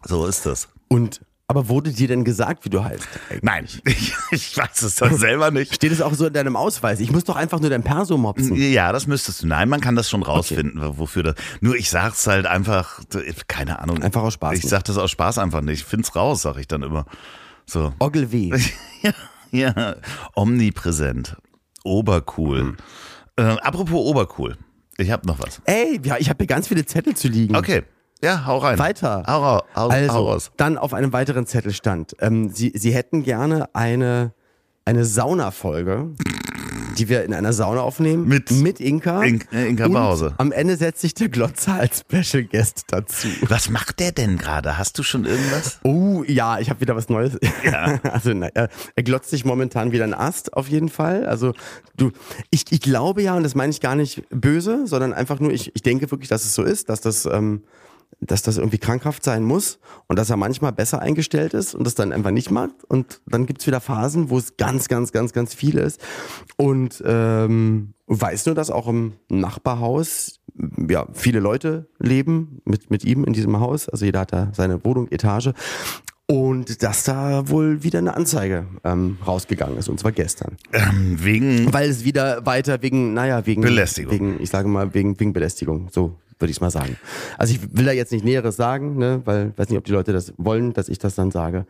So 0.04 0.26
ist 0.26 0.46
das. 0.46 0.70
Und, 0.88 1.22
aber 1.50 1.68
wurde 1.68 1.92
dir 1.92 2.08
denn 2.08 2.24
gesagt, 2.24 2.64
wie 2.64 2.70
du 2.70 2.84
heißt? 2.84 3.08
Nein, 3.42 3.66
ich, 3.86 4.14
ich 4.30 4.56
weiß 4.56 4.84
es 4.84 4.96
dann 4.96 5.18
selber 5.18 5.50
nicht. 5.50 5.74
Steht 5.74 5.92
es 5.92 6.00
auch 6.00 6.14
so 6.14 6.28
in 6.28 6.34
deinem 6.34 6.56
Ausweis? 6.56 7.00
Ich 7.00 7.12
muss 7.12 7.24
doch 7.24 7.36
einfach 7.36 7.60
nur 7.60 7.72
dein 7.72 7.82
Perso 7.84 8.20
mopsen. 8.20 8.56
Ja, 8.56 8.92
das 8.92 9.08
müsstest 9.08 9.42
du. 9.42 9.48
Nein, 9.48 9.68
man 9.68 9.82
kann 9.82 9.96
das 9.96 10.08
schon 10.12 10.22
rausfinden, 10.22 10.80
wofür 11.00 11.24
das. 11.24 11.36
Nur 11.60 11.76
ich 11.76 11.90
sag's 11.90 12.28
halt 12.28 12.46
einfach, 12.46 13.02
keine 13.48 13.80
Ahnung. 13.80 14.04
Einfach 14.04 14.22
aus 14.22 14.34
Spaß 14.36 14.58
Ich 14.58 14.64
nicht. 14.64 14.70
sag 14.70 14.84
das 14.84 14.98
aus 15.00 15.10
Spaß 15.10 15.40
einfach 15.40 15.62
nicht. 15.62 15.80
Ich 15.80 15.86
find's 15.86 16.16
raus, 16.16 16.44
sag 16.44 16.58
ich 16.58 16.68
dann 16.68 16.84
immer. 16.84 17.06
So. 17.66 17.94
Ogel 18.00 18.32
W. 18.32 18.52
Ja, 19.02 19.74
ja. 19.76 19.96
omnipräsent. 20.36 21.36
Obercool. 21.84 22.60
Hm. 22.60 22.78
Äh, 23.38 23.42
apropos 23.62 24.06
Obercool. 24.06 24.56
Ich 24.98 25.10
hab 25.10 25.26
noch 25.26 25.40
was. 25.40 25.62
Ey, 25.66 26.00
ja, 26.04 26.18
ich 26.20 26.30
habe 26.30 26.38
hier 26.40 26.48
ganz 26.48 26.68
viele 26.68 26.86
Zettel 26.86 27.16
zu 27.16 27.28
liegen. 27.30 27.56
Okay. 27.56 27.84
Ja, 28.22 28.46
hau 28.46 28.58
rein. 28.58 28.78
Weiter. 28.80 29.24
Hau, 29.28 29.42
ra- 29.42 29.64
hau, 29.76 29.88
Also, 29.88 30.14
hau 30.14 30.26
raus. 30.32 30.52
dann 30.58 30.78
auf 30.78 30.94
einem 30.94 31.14
weiteren 31.14 31.46
Zettel 31.46 31.72
stand, 31.74 32.16
ähm, 32.20 32.50
Sie, 32.50 32.74
Sie 32.76 32.94
hätten 32.94 33.24
gerne 33.24 33.74
eine, 33.74 34.34
eine 34.84 35.06
Sauna-Folge, 35.06 36.10
die 36.98 37.08
wir 37.08 37.24
in 37.24 37.34
einer 37.34 37.54
Sauna 37.54 37.80
aufnehmen. 37.80 38.28
Mit- 38.28 38.52
mit 38.52 38.82
Inka. 38.82 39.24
In- 39.24 39.42
äh, 39.54 39.68
Inka 39.70 39.86
und 39.86 39.94
Bause. 39.94 40.34
Am 40.38 40.52
Ende 40.52 40.76
setzt 40.76 41.00
sich 41.00 41.14
der 41.14 41.30
Glotzer 41.30 41.76
als 41.76 42.00
Special 42.02 42.44
Guest 42.44 42.84
dazu. 42.90 43.30
Was 43.48 43.70
macht 43.70 44.02
der 44.02 44.12
denn 44.12 44.38
gerade? 44.38 44.78
Hast 44.78 44.98
du 45.00 45.04
schon 45.04 45.24
irgendwas? 45.26 45.80
Oh, 45.84 46.24
ja, 46.28 46.60
ich 46.60 46.70
habe 46.70 46.82
wieder 46.82 46.98
was 46.98 47.08
Neues. 47.08 47.38
Ja. 47.64 48.00
also, 48.12 48.34
na, 48.34 48.48
er, 48.54 48.68
er 48.98 49.04
glotzt 49.04 49.30
sich 49.30 49.46
momentan 49.46 49.94
wieder 49.94 50.04
ein 50.04 50.14
Ast, 50.14 50.52
auf 50.58 50.68
jeden 50.68 50.90
Fall. 50.90 51.26
Also, 51.26 51.54
du, 51.96 52.12
ich, 52.50 52.66
ich 52.70 52.82
glaube 52.82 53.22
ja, 53.22 53.36
und 53.38 53.44
das 53.44 53.56
meine 53.56 53.72
ich 53.72 53.80
gar 53.80 53.96
nicht 53.96 54.24
böse, 54.30 54.88
sondern 54.88 55.14
einfach 55.14 55.40
nur, 55.40 55.52
ich, 55.54 55.74
ich 55.74 55.84
denke 55.84 56.12
wirklich, 56.12 56.28
dass 56.28 56.44
es 56.44 56.54
so 56.54 56.64
ist, 56.64 56.90
dass 56.90 57.00
das, 57.00 57.26
ähm, 57.26 57.64
dass 58.22 58.42
das 58.42 58.58
irgendwie 58.58 58.78
krankhaft 58.78 59.24
sein 59.24 59.44
muss 59.44 59.80
und 60.08 60.20
dass 60.20 60.30
er 60.30 60.38
manchmal 60.38 60.74
besser 60.74 61.02
eingestellt 61.02 61.54
ist 61.54 61.74
und 61.74 61.86
das 61.86 61.96
dann 61.96 62.12
einfach 62.12 62.32
nicht 62.32 62.52
macht. 62.52 62.84
Und 62.88 63.22
dann 63.26 63.46
gibt's 63.46 63.66
wieder 63.66 63.80
Phasen, 63.80 64.30
wo 64.30 64.38
es 64.38 64.58
ganz, 64.58 64.88
ganz, 64.88 65.12
ganz, 65.12 65.34
ganz 65.34 65.54
viel 65.54 65.78
ist. 65.78 66.02
Und 66.58 67.02
ähm, 67.06 67.94
weiß 68.08 68.46
nur, 68.48 68.56
dass 68.56 68.72
auch 68.72 68.88
im 68.88 69.14
Nachbarhaus 69.30 70.40
ja, 70.90 71.08
viele 71.14 71.40
Leute 71.40 71.88
leben 72.00 72.62
mit, 72.66 72.90
mit 72.90 73.06
ihm 73.06 73.24
in 73.24 73.34
diesem 73.34 73.60
Haus. 73.60 73.88
Also 73.88 74.06
jeder 74.06 74.22
hat 74.22 74.34
da 74.34 74.50
seine 74.54 74.84
Wohnung, 74.84 75.08
Etage. 75.12 75.52
Und 76.26 76.84
dass 76.84 77.06
da 77.06 77.50
wohl 77.50 77.82
wieder 77.84 77.98
eine 77.98 78.16
Anzeige 78.16 78.68
ähm, 78.84 79.18
rausgegangen 79.26 79.78
ist, 79.80 79.90
und 79.90 80.00
zwar 80.00 80.12
gestern. 80.12 80.58
Ähm, 80.74 81.24
wegen. 81.24 81.74
Weil 81.74 81.90
es 81.90 82.04
wieder 82.04 82.46
weiter 82.46 82.84
wegen, 82.84 83.16
naja, 83.16 83.48
wegen 83.48 83.64
Belästigung. 83.64 84.14
Wegen, 84.14 84.40
ich 84.40 84.52
sage 84.52 84.68
mal, 84.68 84.94
wegen, 84.94 85.20
wegen 85.20 85.34
Belästigung. 85.34 85.88
So 85.92 86.20
würde 86.40 86.52
ich 86.52 86.58
es 86.58 86.62
mal 86.62 86.72
sagen. 86.72 86.98
Also 87.38 87.54
ich 87.54 87.60
will 87.78 87.86
da 87.86 87.92
jetzt 87.92 88.12
nicht 88.12 88.24
Näheres 88.24 88.56
sagen, 88.56 88.98
ne, 88.98 89.22
weil 89.26 89.54
weiß 89.58 89.70
nicht, 89.70 89.78
ob 89.78 89.84
die 89.86 89.92
Leute 89.92 90.14
das 90.14 90.34
wollen, 90.38 90.74
dass 90.74 90.88
ich 90.90 90.98
das 91.00 91.16
dann 91.16 91.32
sage. 91.32 91.66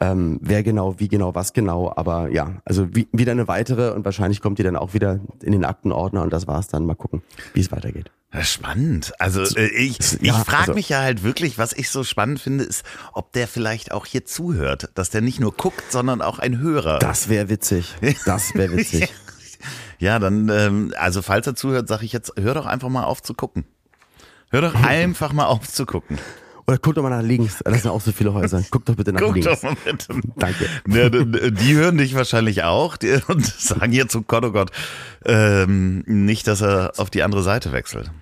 Ähm, 0.00 0.38
wer 0.42 0.62
genau, 0.62 0.98
wie 1.00 1.08
genau, 1.08 1.34
was 1.34 1.52
genau, 1.52 1.92
aber 1.96 2.28
ja, 2.30 2.60
also 2.64 2.94
wie, 2.94 3.08
wieder 3.12 3.32
eine 3.32 3.48
weitere 3.48 3.90
und 3.92 4.04
wahrscheinlich 4.04 4.40
kommt 4.40 4.58
die 4.58 4.62
dann 4.62 4.76
auch 4.76 4.92
wieder 4.94 5.20
in 5.42 5.52
den 5.52 5.64
Aktenordner 5.64 6.22
und 6.22 6.32
das 6.32 6.46
war's 6.46 6.68
dann. 6.68 6.84
Mal 6.86 6.94
gucken, 6.94 7.22
wie 7.54 7.60
es 7.60 7.72
weitergeht. 7.72 8.10
Spannend. 8.42 9.12
Also 9.18 9.42
äh, 9.56 9.66
ich, 9.68 9.98
ich 10.00 10.20
Ja, 10.22 10.34
frage 10.34 10.58
also- 10.62 10.74
mich 10.74 10.88
ja 10.88 11.00
halt 11.00 11.24
wirklich, 11.24 11.58
was 11.58 11.72
ich 11.72 11.90
so 11.90 12.04
spannend 12.04 12.40
finde, 12.40 12.64
ist, 12.64 12.84
ob 13.12 13.32
der 13.32 13.48
vielleicht 13.48 13.90
auch 13.92 14.06
hier 14.06 14.24
zuhört, 14.24 14.90
dass 14.94 15.10
der 15.10 15.20
nicht 15.20 15.40
nur 15.40 15.52
guckt, 15.52 15.82
sondern 15.90 16.22
auch 16.22 16.38
ein 16.38 16.58
Hörer. 16.58 16.98
Das 17.00 17.28
wäre 17.28 17.48
witzig. 17.48 17.94
Das 18.26 18.54
wäre 18.54 18.72
witzig. 18.76 19.12
Ja, 19.98 20.18
dann, 20.18 20.48
ähm, 20.48 20.94
also 20.96 21.22
falls 21.22 21.46
er 21.46 21.54
zuhört, 21.54 21.88
sage 21.88 22.04
ich 22.04 22.12
jetzt, 22.12 22.32
hör 22.38 22.54
doch 22.54 22.66
einfach 22.66 22.88
mal 22.88 23.04
auf 23.04 23.22
zu 23.22 23.34
gucken. 23.34 23.64
Hör 24.50 24.60
doch 24.62 24.74
einfach 24.74 25.32
mal 25.32 25.46
auf 25.46 25.68
zu 25.68 25.86
gucken. 25.86 26.18
Oder 26.66 26.78
guck 26.78 26.94
doch 26.94 27.02
mal 27.02 27.10
nach 27.10 27.22
links. 27.22 27.58
Das 27.64 27.82
sind 27.82 27.90
auch 27.90 28.00
so 28.00 28.12
viele 28.12 28.32
Häuser. 28.32 28.62
Guck 28.70 28.84
doch 28.84 28.94
bitte 28.94 29.12
nach 29.12 29.20
Guck 29.20 29.34
links. 29.34 29.46
doch 29.48 29.62
mal 29.62 29.76
bitte. 29.84 30.06
Danke. 30.36 30.66
Ne, 30.86 31.10
d- 31.10 31.50
die 31.50 31.74
hören 31.74 31.98
dich 31.98 32.14
wahrscheinlich 32.14 32.62
auch 32.62 32.96
die, 32.96 33.18
und 33.28 33.44
sagen 33.44 33.90
jetzt, 33.92 34.14
oh 34.14 34.22
Gott, 34.26 34.44
oh 34.44 34.52
Gott, 34.52 34.70
ähm, 35.24 36.04
nicht, 36.06 36.46
dass 36.46 36.60
er 36.60 36.92
auf 36.98 37.10
die 37.10 37.24
andere 37.24 37.42
Seite 37.42 37.72
wechselt. 37.72 38.12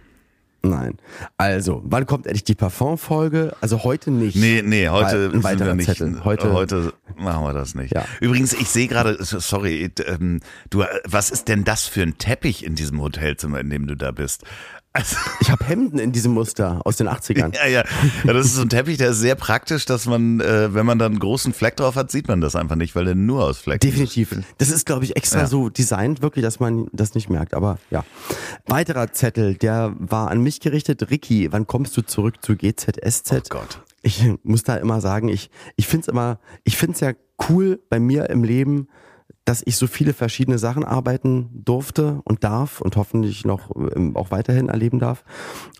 Nein. 0.63 0.97
Also, 1.37 1.83
wann 1.85 2.05
kommt 2.07 2.27
endlich 2.27 2.43
die 2.43 2.55
Parfum-Folge? 2.57 3.55
Also 3.61 3.85
heute 3.85 4.11
nicht. 4.11 4.35
Nee, 4.35 4.63
nee, 4.65 4.89
heute 4.89 5.31
ein 5.33 5.45
weiterer 5.45 5.75
nicht. 5.75 5.87
Zettel. 5.87 6.25
Heute, 6.25 6.53
heute 6.53 6.93
machen 7.17 7.45
wir 7.45 7.53
das 7.53 7.75
nicht. 7.77 7.95
Ja. 7.95 8.05
Übrigens, 8.21 8.55
ich 8.55 8.69
sehe 8.69 8.89
gerade, 8.89 9.17
sorry, 9.23 9.91
ähm, 10.07 10.41
du, 10.71 10.85
was 11.05 11.31
ist 11.31 11.47
denn 11.49 11.63
das 11.65 11.87
für 11.87 12.03
ein 12.03 12.19
Teppich 12.19 12.65
in 12.65 12.75
diesem 12.75 13.01
Hotelzimmer, 13.01 13.61
in 13.61 13.71
dem 13.71 13.87
du 13.87 13.95
da 13.95 14.11
bist? 14.11 14.43
Also, 14.99 15.17
ich 15.41 15.51
habe 15.51 15.65
Hemden 15.65 15.99
in 16.01 16.11
diesem 16.13 16.33
Muster 16.33 16.81
aus 16.85 16.97
den 16.97 17.09
80ern. 17.09 17.55
ja, 17.55 17.67
ja, 17.67 17.85
ja, 18.25 18.33
das 18.33 18.47
ist 18.47 18.55
so 18.57 18.63
ein 18.63 18.69
Teppich, 18.69 18.99
der 18.99 19.11
ist 19.11 19.21
sehr 19.21 19.37
praktisch, 19.37 19.85
dass 19.85 20.07
man, 20.07 20.41
äh, 20.41 20.75
wenn 20.75 20.85
man 20.85 20.99
dann 20.99 21.13
einen 21.13 21.21
großen 21.21 21.53
Fleck 21.53 21.77
drauf 21.77 21.95
hat, 21.95 22.11
sieht 22.11 22.27
man 22.27 22.41
das 22.41 22.57
einfach 22.57 22.75
nicht, 22.77 22.97
weil 22.97 23.05
der 23.05 23.15
nur 23.15 23.45
aus 23.45 23.59
Flecken 23.59 23.81
Definitiv. 23.89 24.37
Das 24.59 24.71
ist, 24.71 24.87
glaube 24.87 25.05
ich, 25.05 25.17
extra 25.17 25.41
Ja. 25.41 25.47
so 25.47 25.69
designt, 25.69 26.21
wirklich, 26.21 26.43
dass 26.43 26.59
man 26.59 26.89
das 26.93 27.15
nicht 27.15 27.31
merkt. 27.31 27.55
Aber 27.55 27.79
ja. 27.91 28.05
Weiterer 28.67 29.13
Zettel, 29.13 29.55
der 29.55 29.95
war 29.99 30.31
an 30.31 30.41
mich 30.43 30.61
gerichtet. 30.61 31.11
Ricky, 31.11 31.53
wann 31.53 31.67
kommst 31.67 31.97
du 31.97 32.03
zurück 32.03 32.43
zu 32.43 32.57
GZSZ? 32.57 33.33
Oh 33.33 33.41
Gott. 33.51 33.81
Ich 34.03 34.25
muss 34.43 34.63
da 34.63 34.77
immer 34.77 35.01
sagen, 35.01 35.29
ich, 35.29 35.51
ich 35.77 35.87
finde 35.87 36.03
es 36.03 36.09
immer, 36.09 36.39
ich 36.65 36.77
finde 36.77 36.95
es 36.95 37.01
ja 37.01 37.13
cool 37.49 37.81
bei 37.89 38.01
mir 38.01 38.31
im 38.31 38.43
Leben, 38.45 38.89
dass 39.49 39.63
ich 39.65 39.79
so 39.79 39.87
viele 39.87 40.13
verschiedene 40.13 40.59
Sachen 40.59 40.85
arbeiten 40.85 41.49
durfte 41.65 42.21
und 42.25 42.45
darf 42.45 42.83
und 42.83 42.97
hoffentlich 42.97 43.47
noch 43.47 43.75
ähm, 43.97 44.15
auch 44.15 44.31
weiterhin 44.31 44.69
erleben 44.69 44.99
darf. 44.99 45.25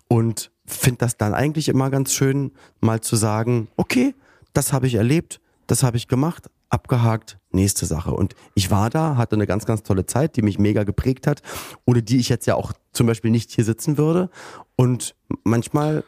Und 0.07 0.49
finde 0.65 0.97
das 0.97 1.17
dann 1.17 1.35
eigentlich 1.35 1.69
immer 1.69 1.91
ganz 1.91 2.13
schön, 2.13 2.51
mal 2.79 3.01
zu 3.01 3.15
sagen, 3.15 3.67
okay, 3.77 4.15
das 4.53 4.73
habe 4.73 4.87
ich 4.87 4.95
erlebt, 4.95 5.39
das 5.67 5.83
habe 5.83 5.97
ich 5.97 6.07
gemacht, 6.07 6.49
abgehakt, 6.69 7.37
nächste 7.51 7.85
Sache. 7.85 8.09
Und 8.09 8.33
ich 8.55 8.71
war 8.71 8.89
da, 8.89 9.17
hatte 9.17 9.35
eine 9.35 9.45
ganz, 9.45 9.67
ganz 9.67 9.83
tolle 9.83 10.07
Zeit, 10.07 10.35
die 10.35 10.41
mich 10.41 10.57
mega 10.57 10.83
geprägt 10.83 11.27
hat, 11.27 11.43
ohne 11.85 12.01
die 12.01 12.17
ich 12.17 12.29
jetzt 12.29 12.47
ja 12.47 12.55
auch 12.55 12.73
zum 12.91 13.05
Beispiel 13.05 13.29
nicht 13.29 13.51
hier 13.51 13.65
sitzen 13.65 13.99
würde. 13.99 14.31
Und 14.77 15.15
manchmal 15.43 16.03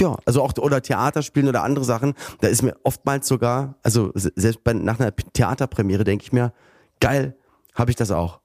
ja, 0.00 0.16
also 0.24 0.42
auch 0.42 0.56
oder 0.56 0.80
Theater 0.80 1.22
spielen 1.22 1.48
oder 1.48 1.64
andere 1.64 1.84
Sachen, 1.84 2.14
da 2.40 2.48
ist 2.48 2.62
mir 2.62 2.76
oftmals 2.82 3.28
sogar, 3.28 3.74
also 3.82 4.10
se- 4.14 4.32
selbst 4.36 4.64
bei, 4.64 4.72
nach 4.72 5.00
einer 5.00 5.14
Theaterpremiere 5.14 6.04
denke 6.04 6.24
ich 6.24 6.32
mir, 6.32 6.54
geil, 7.00 7.36
habe 7.74 7.90
ich 7.90 7.96
das 7.96 8.10
auch. 8.10 8.40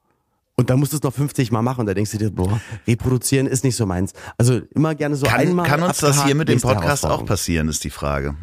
Und 0.56 0.70
dann 0.70 0.80
musst 0.80 0.94
du 0.94 0.98
es 0.98 1.04
noch 1.04 1.14
50 1.14 1.52
Mal 1.52 1.64
machen 1.64 1.82
und 1.82 1.86
da 1.88 1.94
denkst 1.96 2.12
du 2.12 2.18
dir, 2.20 2.30
boah, 2.30 2.62
reproduzieren 2.88 3.48
ist 3.48 3.64
nicht 3.64 3.76
so 3.76 3.86
meins. 3.88 4.14
Also 4.38 4.62
immer 4.76 4.94
gerne 4.94 5.16
so 5.16 5.26
Kann, 5.26 5.40
einmal. 5.40 5.68
kann 5.68 5.82
uns 5.82 5.98
das 5.98 6.24
hier 6.26 6.36
mit 6.36 6.48
dem 6.48 6.62
Podcast 6.62 7.06
auch 7.06 7.26
passieren, 7.26 7.68
ist 7.70 7.84
die 7.84 7.90
Frage. 7.90 8.36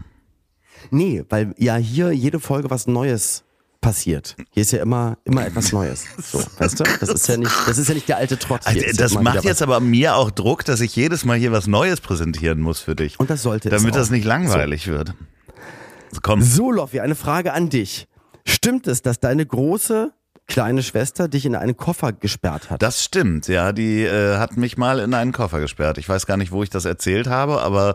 Nee, 0.91 1.25
weil 1.29 1.55
ja 1.57 1.77
hier 1.77 2.11
jede 2.11 2.41
Folge 2.41 2.69
was 2.71 2.89
Neues 2.89 3.45
passiert. 3.81 4.37
Hier 4.51 4.63
ist 4.63 4.73
ja 4.73 4.83
immer 4.83 5.19
immer 5.25 5.47
etwas 5.47 5.73
Neues. 5.73 6.05
So, 6.19 6.43
weißt 6.59 6.81
du? 6.81 6.85
Das 6.99 7.09
ist 7.11 7.29
ja 7.29 7.37
nicht, 7.37 7.53
das 7.67 7.79
ist 7.79 7.89
ja 7.89 7.95
nicht 7.95 8.09
der 8.09 8.17
alte. 8.17 8.37
Hier 8.37 8.59
Also, 8.65 8.81
ja 8.81 8.93
das 8.93 9.15
macht 9.15 9.45
jetzt 9.45 9.61
was. 9.61 9.63
aber 9.63 9.81
mir 9.81 10.17
auch 10.17 10.31
Druck, 10.31 10.65
dass 10.65 10.81
ich 10.81 10.97
jedes 10.97 11.25
Mal 11.25 11.39
hier 11.39 11.53
was 11.53 11.67
Neues 11.67 12.01
präsentieren 12.01 12.61
muss 12.61 12.81
für 12.81 12.97
dich. 12.97 13.19
und 13.21 13.31
das 13.31 13.43
sollte 13.43 13.69
es 13.69 13.81
damit 13.81 13.95
das 13.95 14.11
nicht 14.11 14.25
langweilig 14.25 14.89
wird. 14.89 15.15
So, 16.11 16.21
komm. 16.23 16.43
So, 16.43 16.73
Loffi, 16.73 17.01
eine 17.01 17.15
Frage 17.15 17.53
an 17.53 17.69
dich. 17.71 18.09
Stimmt 18.45 18.87
es, 18.87 19.03
dass 19.03 19.21
deine 19.21 19.45
große 19.45 20.13
kleine 20.47 20.83
Schwester 20.83 21.29
dich 21.29 21.47
in 21.47 21.55
einen 21.55 21.77
Koffer 21.77 22.13
gesperrt 22.13 22.71
hat? 22.71 22.83
Das 22.83 23.05
stimmt, 23.05 23.49
ja. 23.49 23.73
Die 23.73 24.03
äh, 24.03 24.37
hat 24.37 24.57
mich 24.57 24.77
mal 24.77 24.99
in 24.99 25.15
einen 25.15 25.33
Koffer 25.33 25.61
gesperrt. 25.61 25.99
Ich 25.99 26.09
weiß 26.09 26.27
gar 26.27 26.37
nicht, 26.37 26.53
wo 26.53 26.63
ich 26.63 26.71
das 26.71 26.85
erzählt 26.85 27.29
habe, 27.29 27.63
aber 27.63 27.95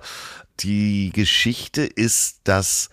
die 0.62 1.12
Geschichte 1.14 1.84
ist, 1.84 2.40
dass 2.46 2.90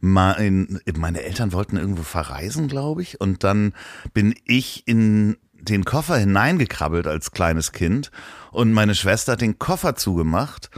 mein, 0.00 0.80
meine 0.96 1.22
Eltern 1.22 1.52
wollten 1.52 1.76
irgendwo 1.76 2.02
verreisen, 2.02 2.68
glaube 2.68 3.02
ich. 3.02 3.20
Und 3.20 3.44
dann 3.44 3.72
bin 4.14 4.34
ich 4.44 4.88
in 4.88 5.36
den 5.54 5.84
Koffer 5.84 6.16
hineingekrabbelt 6.16 7.06
als 7.06 7.30
kleines 7.30 7.70
Kind 7.70 8.10
und 8.50 8.72
meine 8.72 8.96
Schwester 8.96 9.32
hat 9.32 9.40
den 9.40 9.58
Koffer 9.58 9.94
zugemacht. 9.94 10.70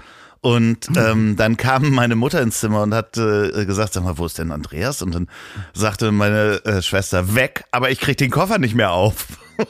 Und 0.45 0.91
ähm, 0.95 1.37
dann 1.37 1.57
kam 1.57 1.89
meine 1.89 2.17
Mutter 2.17 2.43
ins 2.43 2.61
Zimmer 2.61 2.83
und 2.83 2.93
hat 2.93 3.17
äh, 3.17 3.65
gesagt, 3.65 3.95
sag 3.95 4.05
mal, 4.05 4.19
wo 4.19 4.27
ist 4.27 4.37
denn 4.39 4.53
Andreas? 4.53 5.01
Und 5.01 5.15
dann 5.15 5.27
sagte 5.73 6.13
meine 6.13 6.63
äh, 6.67 6.83
Schwester, 6.83 7.35
weg, 7.35 7.65
aber 7.71 7.91
ich 7.91 7.99
krieg 7.99 8.19
den 8.19 8.31
Koffer 8.31 8.59
nicht 8.59 8.75
mehr 8.75 8.93
auf. 8.93 9.27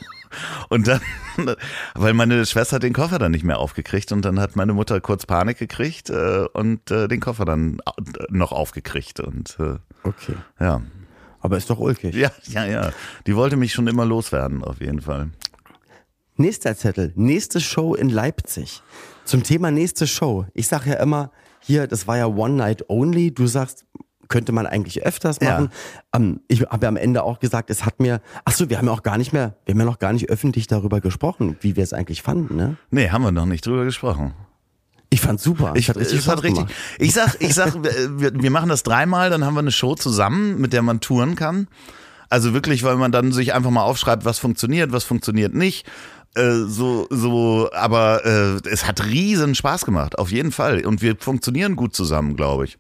Und 0.69 0.89
dann, 0.89 1.01
weil 1.95 2.13
meine 2.13 2.45
Schwester 2.45 2.75
hat 2.77 2.83
den 2.83 2.93
Koffer 2.93 3.21
dann 3.21 3.31
nicht 3.31 3.45
mehr 3.45 3.61
aufgekriegt 3.61 4.11
und 4.11 4.25
dann 4.25 4.41
hat 4.41 4.57
meine 4.57 4.73
Mutter 4.73 5.01
kurz 5.01 5.27
Panik 5.27 5.59
gekriegt 5.59 6.11
äh, 6.11 6.47
und 6.53 6.91
äh, 6.91 7.07
den 7.07 7.21
Koffer 7.21 7.45
dann 7.45 7.79
au- 7.85 7.93
noch 8.31 8.51
aufgekriegt 8.51 9.21
und 9.21 9.57
äh, 9.61 9.77
Okay. 10.03 10.35
ja. 10.59 10.83
Aber 11.41 11.57
ist 11.57 11.71
doch 11.71 11.79
ulkig. 11.79 12.17
Ja, 12.17 12.33
ja, 12.49 12.65
ja. 12.65 12.91
Die 13.29 13.37
wollte 13.37 13.55
mich 13.57 13.73
schon 13.73 13.87
immer 13.87 14.05
loswerden, 14.05 14.65
auf 14.65 14.81
jeden 14.81 15.03
Fall. 15.03 15.29
Nächster 16.37 16.77
Zettel. 16.77 17.13
Nächste 17.15 17.61
Show 17.61 17.95
in 17.95 18.09
Leipzig. 18.11 18.83
Zum 19.25 19.43
Thema 19.43 19.71
nächste 19.71 20.07
Show. 20.07 20.47
Ich 20.55 20.69
sage 20.69 20.91
ja 20.91 20.97
immer, 20.97 21.31
hier, 21.61 21.87
das 21.87 22.07
war 22.07 22.17
ja 22.19 22.27
One 22.27 22.55
Night 22.55 22.89
Only. 22.89 23.33
Du 23.33 23.47
sagst, 23.47 23.87
könnte 24.29 24.53
man 24.53 24.67
eigentlich 24.67 25.05
öfters 25.05 25.39
Ja. 25.41 25.53
machen. 25.53 25.71
Ähm, 26.15 26.41
ich 26.49 26.63
habe 26.63 26.85
ja 26.85 26.89
am 26.89 26.97
Ende 26.97 27.23
auch 27.23 27.41
gesagt, 27.41 27.71
es 27.71 27.85
hat 27.85 28.01
mir, 28.01 28.21
ach 28.45 28.53
so, 28.53 28.69
wir 28.71 28.79
haben 28.79 28.87
ja 28.87 28.93
auch 28.93 29.03
gar 29.03 29.19
nicht 29.19 29.33
mehr, 29.33 29.57
wir 29.65 29.73
haben 29.75 29.79
ja 29.81 29.85
noch 29.87 29.99
gar 29.99 30.13
nicht 30.13 30.29
öffentlich 30.29 30.67
darüber 30.67 31.01
gesprochen, 31.01 31.57
wie 31.61 31.77
wir 31.77 31.83
es 31.85 31.93
eigentlich 31.93 32.23
fanden, 32.23 32.57
ne? 32.57 32.77
Nee, 32.91 33.11
haben 33.11 33.23
wir 33.23 33.33
noch 33.33 33.47
nicht 33.47 33.67
drüber 33.67 33.85
gesprochen. 33.85 34.35
Ich 35.11 35.21
fand's 35.21 35.45
super. 35.45 35.75
Ich, 35.77 35.89
hat 35.89 35.97
richtig 35.97 36.27
hat 36.27 36.43
richtig. 36.43 36.67
Ich 36.99 37.13
sag, 37.13 37.37
ich 37.41 37.55
sag, 37.55 37.75
wir, 37.83 38.33
wir 38.35 38.51
machen 38.51 38.69
das 38.69 38.83
dreimal, 38.83 39.31
dann 39.31 39.45
haben 39.45 39.55
wir 39.55 39.61
eine 39.61 39.71
Show 39.73 39.95
zusammen, 39.95 40.61
mit 40.61 40.73
der 40.73 40.83
man 40.83 41.01
touren 41.01 41.35
kann. 41.37 41.69
Also 42.31 42.53
wirklich, 42.53 42.83
weil 42.83 42.97
man 42.97 43.13
dann 43.13 43.31
sich 43.31 43.55
einfach 43.55 43.71
mal 43.71 43.83
aufschreibt, 43.85 44.25
was 44.25 44.39
funktioniert, 44.39 44.91
was 44.91 45.05
funktioniert 45.05 45.55
nicht. 45.55 45.87
Äh, 46.35 46.65
so, 46.67 47.07
so, 47.11 47.71
aber 47.73 48.25
äh, 48.25 48.69
es 48.69 48.87
hat 48.87 49.05
riesen 49.05 49.55
Spaß 49.55 49.85
gemacht, 49.85 50.19
auf 50.19 50.33
jeden 50.33 50.51
Fall. 50.53 50.85
Und 50.85 51.01
wir 51.03 51.17
funktionieren 51.17 51.77
gut 51.77 51.95
zusammen, 51.95 52.37
glaube 52.37 52.65
ich. 52.65 52.79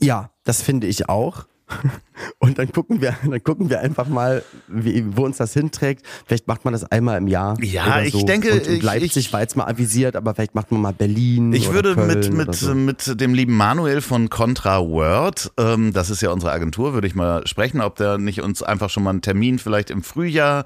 Ja, 0.00 0.30
das 0.44 0.62
finde 0.62 0.86
ich 0.86 1.08
auch. 1.08 1.46
Und 2.38 2.58
dann 2.58 2.72
gucken 2.72 3.02
wir, 3.02 3.14
dann 3.28 3.42
gucken 3.44 3.68
wir 3.68 3.80
einfach 3.80 4.08
mal, 4.08 4.42
wie, 4.68 5.04
wo 5.16 5.24
uns 5.24 5.36
das 5.36 5.52
hinträgt. 5.52 6.02
Vielleicht 6.26 6.48
macht 6.48 6.64
man 6.64 6.72
das 6.72 6.84
einmal 6.84 7.18
im 7.18 7.28
Jahr. 7.28 7.62
Ja, 7.62 7.86
oder 7.86 8.04
ich 8.04 8.12
so. 8.12 8.24
denke, 8.24 8.52
und, 8.52 8.66
und 8.66 8.72
ich- 8.74 8.82
Leipzig 8.82 9.16
ich- 9.26 9.32
war 9.34 9.40
jetzt 9.42 9.54
mal 9.56 9.66
avisiert, 9.66 10.16
aber 10.16 10.34
vielleicht 10.34 10.54
macht 10.54 10.72
man 10.72 10.80
mal 10.80 10.92
Berlin. 10.94 11.52
Ich 11.52 11.70
würde 11.72 11.94
mit, 11.94 12.32
mit, 12.32 12.54
so. 12.54 12.74
mit 12.74 13.20
dem 13.20 13.34
lieben 13.34 13.54
Manuel 13.54 14.00
von 14.00 14.30
Contra 14.30 14.80
Word, 14.80 15.52
ähm, 15.58 15.92
das 15.92 16.08
ist 16.08 16.22
ja 16.22 16.30
unsere 16.30 16.52
Agentur, 16.52 16.94
würde 16.94 17.06
ich 17.06 17.14
mal 17.14 17.46
sprechen, 17.46 17.82
ob 17.82 17.96
der 17.96 18.16
nicht 18.16 18.40
uns 18.40 18.62
einfach 18.62 18.88
schon 18.88 19.02
mal 19.02 19.10
einen 19.10 19.22
Termin 19.22 19.58
vielleicht 19.58 19.90
im 19.90 20.02
Frühjahr 20.02 20.64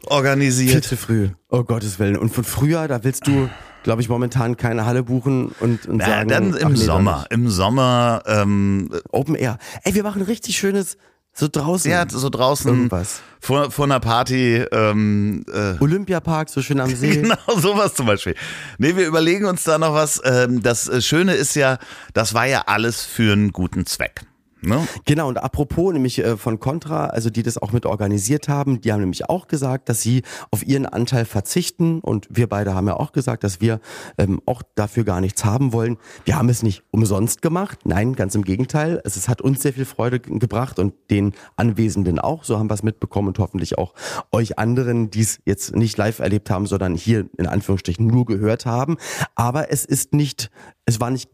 viel 0.00 0.08
organisiert. 0.12 0.84
zu 0.84 0.96
früh. 0.96 1.28
Oh 1.48 1.64
Gottes 1.64 1.98
Willen. 1.98 2.16
Und 2.16 2.30
von 2.34 2.44
früher, 2.44 2.88
da 2.88 3.04
willst 3.04 3.26
du, 3.26 3.48
glaube 3.82 4.02
ich, 4.02 4.08
momentan 4.08 4.56
keine 4.56 4.84
Halle 4.86 5.02
buchen 5.02 5.48
und, 5.60 5.86
und 5.86 6.00
Ja, 6.00 6.06
sagen. 6.06 6.28
dann 6.28 6.54
im 6.54 6.72
nee, 6.72 6.76
Sommer. 6.76 7.18
nicht. 7.18 7.32
Im 7.32 7.48
Sommer, 7.48 8.22
ähm, 8.26 8.90
Open 9.10 9.34
Air. 9.34 9.58
Ey, 9.84 9.94
wir 9.94 10.02
machen 10.02 10.22
richtig 10.22 10.56
schönes, 10.58 10.96
so 11.32 11.46
draußen. 11.50 11.90
ja, 11.90 12.04
so 12.08 12.28
draußen 12.30 12.68
Irgendwas. 12.68 13.20
vor, 13.40 13.70
vor 13.70 13.84
einer 13.84 14.00
Party, 14.00 14.56
ähm, 14.72 15.44
äh, 15.52 15.74
Olympiapark, 15.80 16.48
so 16.48 16.62
schön 16.62 16.80
am 16.80 16.94
See. 16.94 17.16
Genau, 17.22 17.36
sowas 17.60 17.94
zum 17.94 18.06
Beispiel. 18.06 18.34
Nee, 18.78 18.96
wir 18.96 19.06
überlegen 19.06 19.44
uns 19.46 19.62
da 19.64 19.78
noch 19.78 19.94
was. 19.94 20.20
Ähm, 20.24 20.62
Das 20.62 20.88
äh, 20.88 21.00
Schöne 21.00 21.34
ist 21.34 21.54
ja, 21.54 21.78
das 22.12 22.34
war 22.34 22.46
ja 22.46 22.62
alles 22.66 23.04
für 23.04 23.32
einen 23.32 23.52
guten 23.52 23.86
Zweck. 23.86 24.22
Ne? 24.60 24.86
Genau, 25.04 25.28
und 25.28 25.38
apropos 25.38 25.92
nämlich 25.92 26.18
äh, 26.18 26.36
von 26.36 26.58
Contra, 26.58 27.06
also 27.06 27.30
die 27.30 27.42
das 27.42 27.58
auch 27.58 27.72
mit 27.72 27.86
organisiert 27.86 28.48
haben, 28.48 28.80
die 28.80 28.92
haben 28.92 29.00
nämlich 29.00 29.28
auch 29.28 29.46
gesagt, 29.46 29.88
dass 29.88 30.02
sie 30.02 30.22
auf 30.50 30.66
ihren 30.66 30.86
Anteil 30.86 31.24
verzichten 31.24 32.00
und 32.00 32.26
wir 32.30 32.48
beide 32.48 32.74
haben 32.74 32.88
ja 32.88 32.96
auch 32.96 33.12
gesagt, 33.12 33.44
dass 33.44 33.60
wir 33.60 33.80
ähm, 34.18 34.40
auch 34.46 34.62
dafür 34.74 35.04
gar 35.04 35.20
nichts 35.20 35.44
haben 35.44 35.72
wollen. 35.72 35.96
Wir 36.24 36.36
haben 36.36 36.48
es 36.48 36.62
nicht 36.62 36.82
umsonst 36.90 37.40
gemacht, 37.40 37.80
nein, 37.84 38.14
ganz 38.14 38.34
im 38.34 38.42
Gegenteil. 38.42 39.00
Es, 39.04 39.16
es 39.16 39.28
hat 39.28 39.40
uns 39.40 39.62
sehr 39.62 39.72
viel 39.72 39.84
Freude 39.84 40.18
ge- 40.18 40.38
gebracht 40.38 40.78
und 40.78 40.94
den 41.10 41.34
Anwesenden 41.56 42.18
auch, 42.18 42.44
so 42.44 42.58
haben 42.58 42.68
wir 42.68 42.74
es 42.74 42.82
mitbekommen 42.82 43.28
und 43.28 43.38
hoffentlich 43.38 43.78
auch 43.78 43.94
euch 44.32 44.58
anderen, 44.58 45.10
die 45.10 45.20
es 45.20 45.40
jetzt 45.44 45.76
nicht 45.76 45.96
live 45.96 46.18
erlebt 46.18 46.50
haben, 46.50 46.66
sondern 46.66 46.94
hier 46.94 47.26
in 47.38 47.46
Anführungsstrichen 47.46 48.06
nur 48.06 48.26
gehört 48.26 48.66
haben. 48.66 48.96
Aber 49.34 49.70
es 49.70 49.84
ist 49.84 50.14
nicht, 50.14 50.50
es 50.84 51.00
war 51.00 51.10
nicht 51.10 51.30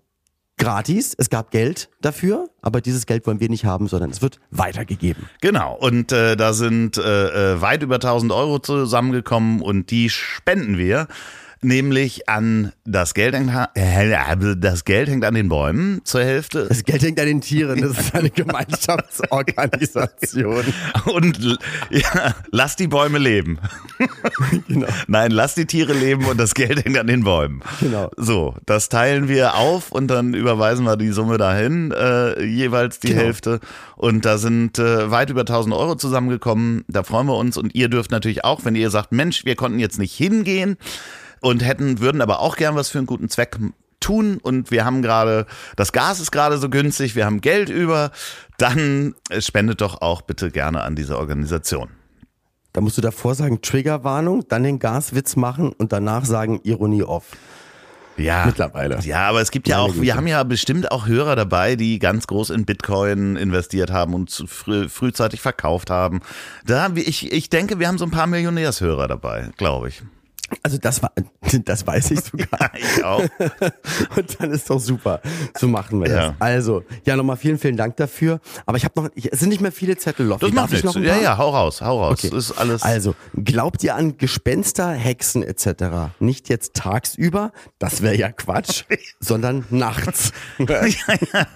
gratis, 0.64 1.14
es 1.18 1.28
gab 1.28 1.50
Geld 1.50 1.90
dafür, 2.00 2.48
aber 2.62 2.80
dieses 2.80 3.04
Geld 3.04 3.26
wollen 3.26 3.38
wir 3.38 3.50
nicht 3.50 3.66
haben, 3.66 3.86
sondern 3.86 4.10
es 4.10 4.22
wird 4.22 4.40
weitergegeben. 4.50 5.28
Genau, 5.42 5.74
und 5.74 6.10
äh, 6.10 6.36
da 6.36 6.54
sind 6.54 6.96
äh, 6.96 7.52
äh, 7.52 7.60
weit 7.60 7.82
über 7.82 7.96
1000 7.96 8.32
Euro 8.32 8.58
zusammengekommen 8.58 9.60
und 9.60 9.90
die 9.90 10.08
spenden 10.08 10.78
wir 10.78 11.06
nämlich 11.64 12.28
an 12.28 12.70
das 12.84 13.14
Geld 13.14 13.34
hängt, 13.34 13.50
äh, 13.74 14.16
das 14.56 14.84
Geld 14.84 15.08
hängt 15.08 15.24
an 15.24 15.34
den 15.34 15.48
Bäumen 15.48 16.00
zur 16.04 16.22
Hälfte. 16.22 16.66
Das 16.68 16.84
Geld 16.84 17.02
hängt 17.02 17.18
an 17.18 17.26
den 17.26 17.40
Tieren, 17.40 17.80
das 17.80 17.98
ist 17.98 18.14
eine 18.14 18.30
Gemeinschaftsorganisation. 18.30 20.64
Und 21.12 21.58
ja, 21.90 22.36
lass 22.50 22.76
die 22.76 22.88
Bäume 22.88 23.18
leben. 23.18 23.58
Genau. 24.68 24.86
Nein, 25.06 25.30
lass 25.30 25.54
die 25.54 25.66
Tiere 25.66 25.92
leben 25.92 26.26
und 26.26 26.38
das 26.38 26.54
Geld 26.54 26.84
hängt 26.84 26.98
an 26.98 27.06
den 27.06 27.24
Bäumen. 27.24 27.60
Genau. 27.80 28.10
So, 28.16 28.54
das 28.66 28.88
teilen 28.88 29.28
wir 29.28 29.54
auf 29.54 29.92
und 29.92 30.08
dann 30.08 30.34
überweisen 30.34 30.84
wir 30.84 30.96
die 30.96 31.10
Summe 31.10 31.38
dahin, 31.38 31.92
äh, 31.92 32.42
jeweils 32.44 33.00
die 33.00 33.08
genau. 33.08 33.22
Hälfte. 33.22 33.60
Und 33.96 34.24
da 34.24 34.38
sind 34.38 34.78
äh, 34.78 35.10
weit 35.10 35.30
über 35.30 35.40
1000 35.40 35.74
Euro 35.74 35.96
zusammengekommen. 35.96 36.84
Da 36.88 37.02
freuen 37.02 37.26
wir 37.26 37.36
uns 37.36 37.56
und 37.56 37.74
ihr 37.74 37.88
dürft 37.88 38.10
natürlich 38.10 38.44
auch, 38.44 38.64
wenn 38.64 38.74
ihr 38.74 38.90
sagt, 38.90 39.12
Mensch, 39.12 39.44
wir 39.44 39.56
konnten 39.56 39.78
jetzt 39.78 39.98
nicht 39.98 40.14
hingehen, 40.14 40.76
und 41.44 41.62
hätten, 41.62 42.00
würden 42.00 42.22
aber 42.22 42.40
auch 42.40 42.56
gern 42.56 42.74
was 42.74 42.88
für 42.88 42.96
einen 42.96 43.06
guten 43.06 43.28
Zweck 43.28 43.58
tun 44.00 44.38
und 44.42 44.70
wir 44.70 44.86
haben 44.86 45.02
gerade, 45.02 45.44
das 45.76 45.92
Gas 45.92 46.18
ist 46.18 46.32
gerade 46.32 46.56
so 46.56 46.70
günstig, 46.70 47.16
wir 47.16 47.26
haben 47.26 47.42
Geld 47.42 47.68
über, 47.68 48.12
dann 48.56 49.14
spendet 49.38 49.82
doch 49.82 50.00
auch 50.00 50.22
bitte 50.22 50.50
gerne 50.50 50.82
an 50.82 50.96
diese 50.96 51.18
Organisation. 51.18 51.90
Da 52.72 52.80
musst 52.80 52.96
du 52.96 53.02
davor 53.02 53.34
sagen, 53.34 53.60
Triggerwarnung, 53.60 54.48
dann 54.48 54.62
den 54.62 54.78
Gaswitz 54.78 55.36
machen 55.36 55.72
und 55.72 55.92
danach 55.92 56.24
sagen, 56.24 56.60
Ironie 56.64 57.02
off. 57.02 57.26
Ja. 58.16 58.46
Mittlerweile. 58.46 59.00
Ja, 59.02 59.28
aber 59.28 59.42
es 59.42 59.50
gibt 59.50 59.68
ja 59.68 59.80
auch, 59.80 59.94
wir 59.96 60.14
haben 60.16 60.26
ja 60.26 60.42
bestimmt 60.44 60.90
auch 60.92 61.06
Hörer 61.06 61.36
dabei, 61.36 61.76
die 61.76 61.98
ganz 61.98 62.26
groß 62.26 62.50
in 62.50 62.64
Bitcoin 62.64 63.36
investiert 63.36 63.90
haben 63.90 64.14
und 64.14 64.30
früh, 64.46 64.88
frühzeitig 64.88 65.40
verkauft 65.42 65.90
haben. 65.90 66.20
Da, 66.64 66.90
ich, 66.94 67.30
ich 67.32 67.50
denke, 67.50 67.78
wir 67.80 67.88
haben 67.88 67.98
so 67.98 68.04
ein 68.06 68.10
paar 68.10 68.26
Millionärshörer 68.28 69.08
dabei, 69.08 69.50
glaube 69.56 69.88
ich. 69.88 70.02
Also 70.62 70.78
das 70.78 71.02
war, 71.02 71.12
das 71.64 71.86
weiß 71.86 72.10
ich 72.12 72.20
sogar. 72.20 72.44
Ja, 72.64 72.70
ich 72.74 73.04
auch. 73.04 73.20
Und 74.16 74.40
dann 74.40 74.50
ist 74.52 74.70
doch 74.70 74.78
super. 74.78 75.20
So 75.56 75.66
machen 75.66 76.00
wir 76.00 76.08
das. 76.08 76.34
Also, 76.38 76.84
ja, 77.04 77.16
nochmal 77.16 77.36
vielen, 77.36 77.58
vielen 77.58 77.76
Dank 77.76 77.96
dafür. 77.96 78.40
Aber 78.64 78.76
ich 78.76 78.84
habe 78.84 79.00
noch, 79.00 79.10
es 79.14 79.40
sind 79.40 79.48
nicht 79.48 79.60
mehr 79.60 79.72
viele 79.72 79.96
Zettel. 79.96 80.26
Loffi. 80.26 80.46
Das 80.46 80.54
macht 80.54 80.72
ich 80.72 80.84
noch 80.84 80.96
Ja, 80.96 81.16
ja, 81.16 81.36
hau 81.36 81.50
raus, 81.50 81.80
hau 81.80 82.02
raus. 82.02 82.18
Okay. 82.18 82.30
Das 82.30 82.50
ist 82.50 82.58
alles. 82.58 82.82
Also, 82.82 83.14
glaubt 83.34 83.82
ihr 83.82 83.96
an 83.96 84.18
Gespenster, 84.18 84.90
Hexen 84.92 85.42
etc.? 85.42 86.12
Nicht 86.20 86.48
jetzt 86.48 86.74
tagsüber, 86.74 87.52
das 87.78 88.02
wäre 88.02 88.16
ja 88.16 88.30
Quatsch, 88.30 88.84
sondern 89.20 89.64
nachts. 89.70 90.32
ja, 90.58 90.86
ja. 90.86 91.46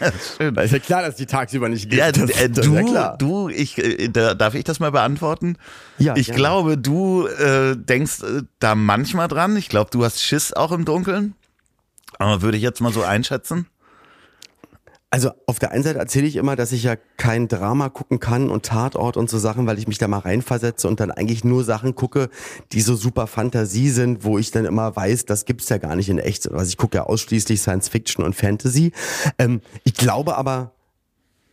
ja, 0.00 0.12
schön. 0.36 0.54
Da 0.54 0.62
ist 0.62 0.72
ja 0.72 0.78
klar, 0.78 1.02
dass 1.02 1.16
die 1.16 1.26
tagsüber 1.26 1.68
nicht 1.68 1.90
gibt. 1.90 1.94
Ja, 1.94 2.08
äh, 2.08 2.48
du, 2.48 2.76
ja 2.76 3.16
du, 3.16 3.48
ich, 3.48 3.78
äh, 3.78 4.08
darf 4.08 4.54
ich 4.54 4.64
das 4.64 4.80
mal 4.80 4.90
beantworten? 4.90 5.56
Ja. 5.98 6.16
Ich 6.16 6.32
glaube, 6.32 6.76
du 6.78 7.26
äh, 7.26 7.55
denkst 7.76 8.22
äh, 8.22 8.42
da 8.58 8.74
manchmal 8.74 9.28
dran. 9.28 9.56
Ich 9.56 9.68
glaube, 9.68 9.90
du 9.90 10.04
hast 10.04 10.22
Schiss 10.22 10.52
auch 10.52 10.72
im 10.72 10.84
Dunkeln. 10.84 11.34
Aber 12.18 12.42
würde 12.42 12.56
ich 12.56 12.62
jetzt 12.62 12.80
mal 12.80 12.92
so 12.92 13.02
einschätzen? 13.02 13.66
Also 15.08 15.30
auf 15.46 15.58
der 15.58 15.70
einen 15.70 15.84
Seite 15.84 16.00
erzähle 16.00 16.26
ich 16.26 16.36
immer, 16.36 16.56
dass 16.56 16.72
ich 16.72 16.82
ja 16.82 16.96
kein 17.16 17.46
Drama 17.46 17.88
gucken 17.88 18.18
kann 18.18 18.50
und 18.50 18.66
Tatort 18.66 19.16
und 19.16 19.30
so 19.30 19.38
Sachen, 19.38 19.66
weil 19.66 19.78
ich 19.78 19.86
mich 19.86 19.98
da 19.98 20.08
mal 20.08 20.18
reinversetze 20.18 20.88
und 20.88 20.98
dann 20.98 21.12
eigentlich 21.12 21.44
nur 21.44 21.62
Sachen 21.62 21.94
gucke, 21.94 22.28
die 22.72 22.80
so 22.80 22.96
super 22.96 23.26
Fantasie 23.28 23.90
sind, 23.90 24.24
wo 24.24 24.36
ich 24.36 24.50
dann 24.50 24.64
immer 24.64 24.94
weiß, 24.94 25.24
das 25.24 25.44
gibt's 25.44 25.68
ja 25.68 25.78
gar 25.78 25.94
nicht 25.94 26.08
in 26.08 26.18
echt. 26.18 26.50
Also 26.50 26.68
ich 26.68 26.76
gucke 26.76 26.96
ja 26.96 27.04
ausschließlich 27.04 27.60
Science 27.60 27.88
Fiction 27.88 28.24
und 28.24 28.34
Fantasy. 28.34 28.92
Ähm, 29.38 29.60
ich 29.84 29.94
glaube 29.94 30.36
aber, 30.36 30.74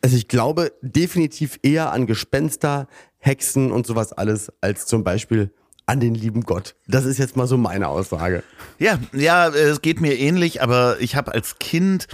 also 0.01 0.17
ich 0.17 0.27
glaube 0.27 0.73
definitiv 0.81 1.59
eher 1.61 1.91
an 1.91 2.07
Gespenster, 2.07 2.87
Hexen 3.19 3.71
und 3.71 3.85
sowas 3.85 4.13
alles, 4.13 4.51
als 4.61 4.87
zum 4.87 5.03
Beispiel 5.03 5.53
an 5.85 5.99
den 5.99 6.15
lieben 6.15 6.41
Gott. 6.41 6.75
Das 6.87 7.05
ist 7.05 7.17
jetzt 7.17 7.35
mal 7.35 7.47
so 7.47 7.57
meine 7.57 7.87
Aussage. 7.87 8.43
Ja, 8.79 8.99
ja, 9.11 9.49
es 9.49 9.81
geht 9.81 10.01
mir 10.01 10.17
ähnlich, 10.17 10.61
aber 10.61 10.97
ich 10.99 11.15
habe 11.15 11.33
als 11.33 11.59
Kind 11.59 12.07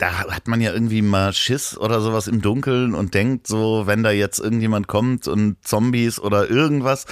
da 0.00 0.24
hat 0.30 0.48
man 0.48 0.60
ja 0.62 0.72
irgendwie 0.72 1.02
mal 1.02 1.32
Schiss 1.34 1.76
oder 1.76 2.00
sowas 2.00 2.26
im 2.26 2.40
Dunkeln 2.40 2.94
und 2.94 3.12
denkt 3.12 3.46
so, 3.46 3.86
wenn 3.86 4.02
da 4.02 4.10
jetzt 4.10 4.38
irgendjemand 4.38 4.86
kommt 4.86 5.28
und 5.28 5.56
Zombies 5.62 6.18
oder 6.18 6.48
irgendwas. 6.48 7.04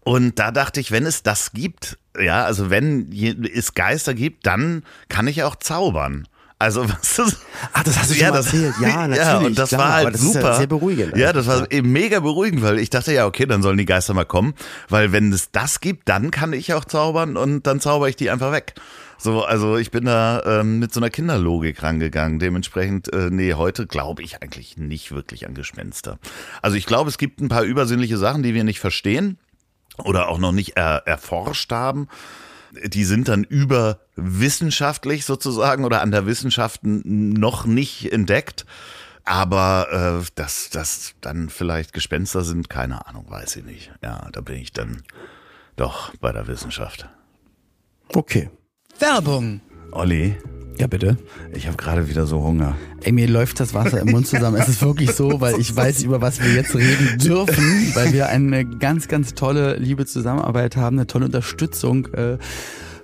Und 0.00 0.38
da 0.38 0.50
dachte 0.50 0.80
ich, 0.80 0.90
wenn 0.90 1.06
es 1.06 1.22
das 1.22 1.52
gibt, 1.52 1.98
ja, 2.18 2.44
also 2.44 2.70
wenn 2.70 3.10
es 3.54 3.74
Geister 3.74 4.14
gibt, 4.14 4.46
dann 4.46 4.82
kann 5.08 5.26
ich 5.26 5.42
auch 5.42 5.56
zaubern. 5.56 6.28
Also 6.60 6.88
was 6.88 7.18
ist, 7.18 7.38
Ach, 7.72 7.84
das 7.84 7.98
hast 7.98 8.10
du 8.10 8.14
ja, 8.14 8.26
schon 8.26 8.36
das, 8.36 8.46
erzählt. 8.46 8.74
Ja, 8.80 9.06
natürlich. 9.06 9.18
Ja, 9.18 9.38
und 9.38 9.58
das 9.58 9.68
klar, 9.68 9.80
war 9.80 9.92
halt 9.92 10.14
das 10.14 10.20
super. 10.20 10.40
Ja 10.40 10.54
sehr 10.54 10.66
beruhigend. 10.66 11.16
Ja, 11.16 11.32
das 11.32 11.46
war 11.46 11.70
eben 11.70 11.92
mega 11.92 12.18
beruhigend, 12.18 12.62
weil 12.62 12.80
ich 12.80 12.90
dachte 12.90 13.12
ja, 13.12 13.26
okay, 13.26 13.46
dann 13.46 13.62
sollen 13.62 13.78
die 13.78 13.84
Geister 13.84 14.12
mal 14.12 14.24
kommen, 14.24 14.54
weil 14.88 15.12
wenn 15.12 15.32
es 15.32 15.52
das 15.52 15.80
gibt, 15.80 16.08
dann 16.08 16.32
kann 16.32 16.52
ich 16.52 16.74
auch 16.74 16.84
zaubern 16.84 17.36
und 17.36 17.66
dann 17.68 17.78
zauber 17.80 18.08
ich 18.08 18.16
die 18.16 18.30
einfach 18.30 18.50
weg. 18.50 18.74
So, 19.18 19.44
also 19.44 19.76
ich 19.76 19.92
bin 19.92 20.04
da 20.04 20.42
ähm, 20.60 20.80
mit 20.80 20.92
so 20.92 21.00
einer 21.00 21.10
Kinderlogik 21.10 21.82
rangegangen. 21.82 22.38
Dementsprechend, 22.40 23.12
äh, 23.12 23.30
nee, 23.30 23.54
heute 23.54 23.86
glaube 23.86 24.22
ich 24.22 24.42
eigentlich 24.42 24.76
nicht 24.76 25.12
wirklich 25.12 25.46
an 25.46 25.54
Gespenster. 25.54 26.18
Also 26.62 26.76
ich 26.76 26.86
glaube, 26.86 27.08
es 27.08 27.18
gibt 27.18 27.40
ein 27.40 27.48
paar 27.48 27.62
übersinnliche 27.62 28.16
Sachen, 28.16 28.42
die 28.42 28.54
wir 28.54 28.64
nicht 28.64 28.80
verstehen 28.80 29.38
oder 30.02 30.28
auch 30.28 30.38
noch 30.38 30.52
nicht 30.52 30.76
er, 30.76 31.02
erforscht 31.06 31.70
haben 31.70 32.08
die 32.84 33.04
sind 33.04 33.28
dann 33.28 33.44
überwissenschaftlich 34.18 35.24
sozusagen 35.24 35.84
oder 35.84 36.02
an 36.02 36.10
der 36.10 36.26
Wissenschaft 36.26 36.80
noch 36.82 37.64
nicht 37.64 38.12
entdeckt. 38.12 38.66
Aber 39.24 40.22
äh, 40.22 40.30
dass 40.34 40.70
das 40.70 41.14
dann 41.20 41.50
vielleicht 41.50 41.92
Gespenster 41.92 42.44
sind, 42.44 42.70
keine 42.70 43.06
Ahnung, 43.06 43.26
weiß 43.28 43.56
ich 43.56 43.64
nicht. 43.64 43.92
Ja, 44.02 44.28
da 44.32 44.40
bin 44.40 44.56
ich 44.56 44.72
dann 44.72 45.02
doch 45.76 46.14
bei 46.16 46.32
der 46.32 46.46
Wissenschaft. 46.46 47.08
Okay. 48.14 48.50
Werbung. 48.98 49.60
Olli. 49.92 50.36
Ja, 50.78 50.86
bitte. 50.86 51.18
Ich 51.52 51.66
habe 51.66 51.76
gerade 51.76 52.08
wieder 52.08 52.26
so 52.26 52.42
Hunger. 52.42 52.76
Ey, 53.02 53.12
mir 53.12 53.28
läuft 53.28 53.58
das 53.60 53.74
Wasser 53.74 54.00
im 54.00 54.12
Mund 54.12 54.28
zusammen. 54.28 54.56
es 54.56 54.68
ist 54.68 54.80
wirklich 54.80 55.10
so, 55.12 55.40
weil 55.40 55.58
ich 55.58 55.74
weiß, 55.74 56.04
über 56.04 56.20
was 56.20 56.40
wir 56.40 56.54
jetzt 56.54 56.74
reden 56.74 57.18
dürfen, 57.18 57.94
weil 57.94 58.12
wir 58.12 58.28
eine 58.28 58.64
ganz, 58.64 59.08
ganz 59.08 59.34
tolle, 59.34 59.76
liebe 59.76 60.06
Zusammenarbeit 60.06 60.76
haben, 60.76 60.96
eine 60.96 61.06
tolle 61.06 61.26
Unterstützung. 61.26 62.06
Äh, 62.14 62.38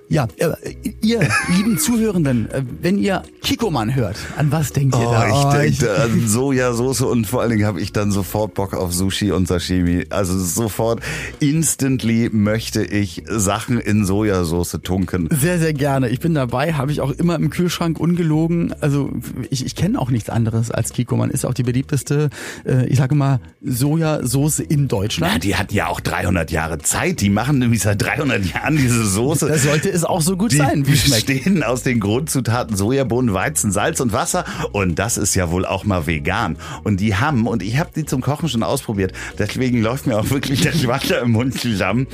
ja, 0.07 0.27
äh, 0.37 0.53
ihr 1.01 1.27
lieben 1.55 1.79
Zuhörenden, 1.79 2.49
äh, 2.51 2.61
wenn 2.81 2.97
ihr 2.99 3.23
Kikoman 3.41 3.95
hört, 3.95 4.17
an 4.37 4.51
was 4.51 4.71
denkt 4.71 4.95
ihr 4.95 5.07
oh, 5.07 5.11
da? 5.11 5.27
Ich 5.27 5.33
oh, 5.33 5.51
denke 5.51 5.67
ich 5.67 5.89
an 5.89 6.27
Sojasauce 6.27 7.01
und 7.01 7.25
vor 7.25 7.41
allen 7.41 7.51
Dingen 7.51 7.65
habe 7.65 7.81
ich 7.81 7.91
dann 7.91 8.11
sofort 8.11 8.53
Bock 8.53 8.73
auf 8.73 8.93
Sushi 8.93 9.31
und 9.31 9.47
Sashimi. 9.47 10.05
Also 10.09 10.37
sofort, 10.37 11.01
instantly 11.39 12.29
möchte 12.31 12.83
ich 12.83 13.23
Sachen 13.27 13.79
in 13.79 14.05
Sojasauce 14.05 14.79
tunken. 14.83 15.27
Sehr, 15.31 15.57
sehr 15.57 15.73
gerne. 15.73 16.09
Ich 16.09 16.19
bin 16.19 16.35
dabei, 16.35 16.73
habe 16.73 16.91
ich 16.91 17.01
auch 17.01 17.11
immer 17.11 17.35
im 17.35 17.49
Kühlschrank 17.49 17.99
ungelogen. 17.99 18.73
Also 18.81 19.11
ich, 19.49 19.65
ich 19.65 19.75
kenne 19.75 19.99
auch 19.99 20.11
nichts 20.11 20.29
anderes 20.29 20.69
als 20.69 20.93
Kikoman. 20.93 21.31
Ist 21.31 21.45
auch 21.45 21.53
die 21.53 21.63
beliebteste, 21.63 22.29
äh, 22.65 22.85
ich 22.87 22.97
sage 22.97 23.15
mal, 23.15 23.39
Sojasauce 23.63 24.59
in 24.59 24.87
Deutschland. 24.87 25.33
Ja, 25.33 25.39
die 25.39 25.55
hat 25.55 25.71
ja 25.71 25.87
auch 25.87 25.99
300 25.99 26.51
Jahre 26.51 26.77
Zeit. 26.77 27.21
Die 27.21 27.31
machen 27.31 27.57
nämlich 27.57 27.81
seit 27.81 28.01
300 28.01 28.45
Jahren 28.45 28.77
diese 28.77 29.03
Soße. 29.03 29.47
Das 29.47 29.63
sollte 29.63 29.94
es 29.95 30.03
auch 30.03 30.21
so 30.21 30.37
gut 30.37 30.51
die 30.51 30.57
sein, 30.57 30.85
wie 30.87 30.95
schmeckt. 30.97 31.27
bestehen 31.27 31.63
aus 31.63 31.83
den 31.83 31.99
Grundzutaten 31.99 32.75
Sojabohnen, 32.75 33.33
Weizen, 33.33 33.71
Salz 33.71 33.99
und 33.99 34.13
Wasser 34.13 34.45
und 34.71 34.99
das 34.99 35.17
ist 35.17 35.35
ja 35.35 35.51
wohl 35.51 35.65
auch 35.65 35.85
mal 35.85 36.07
vegan. 36.07 36.57
Und 36.83 36.99
die 36.99 37.15
haben, 37.15 37.47
und 37.47 37.63
ich 37.63 37.79
habe 37.79 37.89
die 37.95 38.05
zum 38.05 38.21
Kochen 38.21 38.49
schon 38.49 38.63
ausprobiert, 38.63 39.13
deswegen 39.37 39.81
läuft 39.81 40.07
mir 40.07 40.17
auch 40.17 40.29
wirklich 40.29 40.61
das 40.61 40.85
Wasser 40.87 41.21
im 41.21 41.31
Mund 41.31 41.59
zusammen. 41.59 42.07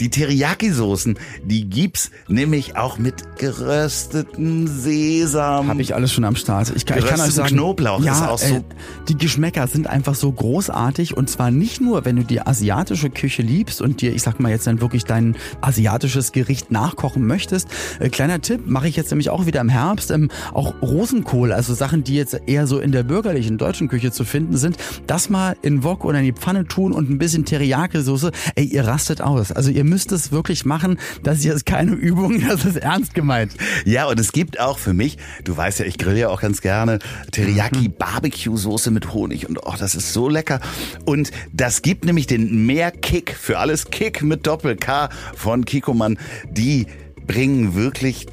Die 0.00 0.10
Teriyaki-Soßen, 0.10 1.18
die 1.44 1.68
gibt's 1.68 2.10
nämlich 2.28 2.76
auch 2.76 2.98
mit 2.98 3.38
gerösteten 3.38 4.66
Sesam. 4.66 5.68
Habe 5.68 5.82
ich 5.82 5.94
alles 5.94 6.12
schon 6.12 6.24
am 6.24 6.36
Start. 6.36 6.72
Ich 6.74 6.86
kann, 6.86 6.98
ich 6.98 7.06
kann 7.06 7.20
euch 7.20 7.32
sagen, 7.32 7.48
Knoblauch 7.48 8.02
ja, 8.02 8.12
ist 8.12 8.22
auch 8.22 8.38
so. 8.38 8.56
Äh, 8.56 8.62
die 9.08 9.16
Geschmäcker 9.16 9.66
sind 9.66 9.86
einfach 9.86 10.14
so 10.14 10.30
großartig 10.32 11.16
und 11.16 11.30
zwar 11.30 11.50
nicht 11.50 11.80
nur, 11.80 12.04
wenn 12.04 12.16
du 12.16 12.24
die 12.24 12.40
asiatische 12.40 13.10
Küche 13.10 13.42
liebst 13.42 13.80
und 13.80 14.00
dir, 14.00 14.12
ich 14.12 14.22
sag 14.22 14.40
mal 14.40 14.50
jetzt 14.50 14.66
dann 14.66 14.80
wirklich 14.80 15.04
dein 15.04 15.36
asiatisches 15.60 16.32
Gericht 16.32 16.70
nachkochen 16.70 17.26
möchtest. 17.28 17.68
Äh, 18.00 18.08
kleiner 18.08 18.40
Tipp, 18.40 18.62
mache 18.66 18.88
ich 18.88 18.96
jetzt 18.96 19.10
nämlich 19.10 19.30
auch 19.30 19.46
wieder 19.46 19.60
im 19.60 19.68
Herbst. 19.68 20.10
Ähm, 20.10 20.30
auch 20.52 20.74
Rosenkohl, 20.82 21.52
also 21.52 21.74
Sachen, 21.74 22.02
die 22.02 22.16
jetzt 22.16 22.40
eher 22.46 22.66
so 22.66 22.80
in 22.80 22.90
der 22.90 23.04
bürgerlichen 23.04 23.58
deutschen 23.58 23.86
Küche 23.88 24.10
zu 24.10 24.24
finden 24.24 24.56
sind, 24.56 24.76
das 25.06 25.28
mal 25.30 25.56
in 25.62 25.84
Wok 25.84 26.04
oder 26.04 26.18
in 26.18 26.24
die 26.24 26.32
Pfanne 26.32 26.66
tun 26.66 26.92
und 26.92 27.08
ein 27.08 27.18
bisschen 27.18 27.44
Teriyaki-Soße. 27.44 28.32
Ey, 28.56 28.64
ihr 28.64 28.86
rastet 28.86 29.20
aus. 29.20 29.52
Also 29.52 29.70
ihr 29.70 29.84
müsst 29.84 30.10
es 30.10 30.32
wirklich 30.32 30.64
machen. 30.64 30.98
Das 31.22 31.42
hier 31.42 31.54
ist 31.54 31.66
keine 31.66 31.92
Übung, 31.92 32.40
das 32.48 32.64
ist 32.64 32.76
ernst 32.76 33.14
gemeint. 33.14 33.52
Ja, 33.84 34.08
und 34.08 34.18
es 34.18 34.32
gibt 34.32 34.58
auch 34.58 34.78
für 34.78 34.94
mich, 34.94 35.18
du 35.44 35.56
weißt 35.56 35.80
ja, 35.80 35.84
ich 35.84 35.98
grill 35.98 36.16
ja 36.16 36.28
auch 36.28 36.40
ganz 36.40 36.60
gerne, 36.60 36.98
Teriyaki 37.30 37.88
Barbecue 37.88 38.56
Soße 38.56 38.90
mit 38.90 39.12
Honig 39.12 39.48
und 39.48 39.58
oh, 39.64 39.74
das 39.78 39.94
ist 39.94 40.12
so 40.12 40.28
lecker. 40.28 40.60
Und 41.04 41.30
das 41.52 41.82
gibt 41.82 42.04
nämlich 42.04 42.26
den 42.26 42.66
Mehr-Kick 42.66 43.34
für 43.34 43.58
alles 43.58 43.90
Kick 43.90 44.22
mit 44.22 44.46
Doppel-K 44.46 45.10
von 45.34 45.64
Kikoman, 45.64 46.18
die 46.50 46.86
bringen 47.28 47.76
wirklich 47.76 48.26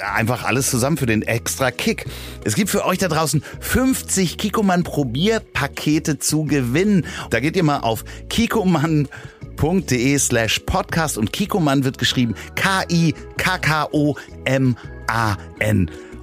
einfach 0.00 0.44
alles 0.44 0.70
zusammen 0.70 0.96
für 0.96 1.06
den 1.06 1.22
extra 1.22 1.70
Kick. 1.70 2.06
Es 2.44 2.56
gibt 2.56 2.70
für 2.70 2.84
euch 2.84 2.98
da 2.98 3.06
draußen 3.06 3.44
50 3.60 4.38
Kikoman 4.38 4.82
Probierpakete 4.82 6.18
zu 6.18 6.42
gewinnen. 6.44 7.06
Da 7.30 7.38
geht 7.38 7.54
ihr 7.54 7.62
mal 7.62 7.78
auf 7.80 8.04
kikoman.de 8.28 10.18
slash 10.18 10.58
podcast 10.60 11.18
und 11.18 11.32
Kikoman 11.32 11.84
wird 11.84 11.98
geschrieben 11.98 12.34
K-I-K-K-O-M-A-N. 12.56 13.10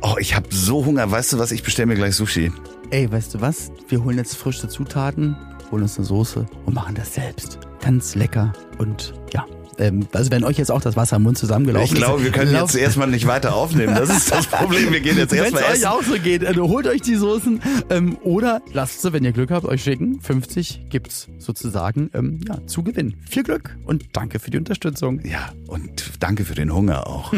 Oh, 0.02 0.16
ich 0.20 0.36
habe 0.36 0.48
so 0.52 0.86
Hunger. 0.86 1.10
Weißt 1.10 1.32
du 1.34 1.40
was? 1.40 1.52
Ich 1.52 1.64
bestelle 1.64 1.86
mir 1.86 1.96
gleich 1.96 2.16
Sushi. 2.16 2.52
Ey, 2.92 3.12
weißt 3.12 3.34
du 3.36 3.42
was? 3.42 3.72
Wir 3.88 4.04
holen 4.04 4.18
jetzt 4.18 4.36
frische 4.36 4.68
Zutaten, 4.68 5.36
holen 5.72 5.84
uns 5.84 5.98
eine 5.98 6.06
Soße 6.06 6.46
und 6.66 6.74
machen 6.74 6.96
das 6.96 7.14
selbst. 7.16 7.60
Ganz 7.82 8.16
lecker 8.16 8.54
und 8.78 9.14
ja. 9.34 9.46
Ähm, 9.78 10.08
also 10.14 10.32
wenn 10.32 10.44
euch 10.44 10.58
jetzt 10.58 10.72
auch 10.72 10.82
das 10.82 10.96
Wasser 10.96 11.18
im 11.18 11.24
Mund 11.24 11.38
zusammengelaufen 11.38 11.96
Ich 11.96 12.02
glaube, 12.02 12.24
wir 12.24 12.32
können 12.32 12.54
jetzt 12.54 12.76
erstmal 12.76 13.08
nicht 13.08 13.28
weiter 13.28 13.56
aufnehmen. 13.56 13.96
Das 13.96 14.10
ist 14.10 14.32
das 14.32 14.48
Problem. 14.48 14.92
Wir 14.92 15.02
gehen 15.02 15.18
jetzt 15.18 15.32
Wenn 15.32 15.40
es 15.40 15.44
erstmal 15.46 15.64
euch 15.64 15.70
essen. 15.74 15.86
auch 15.88 16.04
so 16.04 16.14
geht, 16.20 16.44
äh, 16.44 16.56
holt 16.56 16.88
euch 16.88 17.02
die 17.02 17.16
Soßen 17.16 17.62
ähm, 17.90 18.18
oder 18.24 18.62
lasst 18.74 19.02
sie, 19.02 19.14
wenn 19.14 19.24
ihr 19.24 19.32
Glück 19.32 19.52
habt, 19.52 19.66
euch 19.66 19.84
schicken. 19.84 20.22
50 20.22 20.88
gibt's 20.90 21.28
sozusagen 21.40 22.10
ähm, 22.14 22.40
ja, 22.48 22.66
zu 22.68 22.84
gewinnen. 22.84 23.18
Viel 23.30 23.44
Glück 23.44 23.78
und 23.86 24.06
danke 24.14 24.40
für 24.40 24.52
die 24.52 24.58
Unterstützung. 24.58 25.20
Ja, 25.26 25.52
und 25.68 26.12
danke 26.20 26.46
für 26.46 26.56
den 26.56 26.74
Hunger 26.74 27.08
auch. 27.08 27.34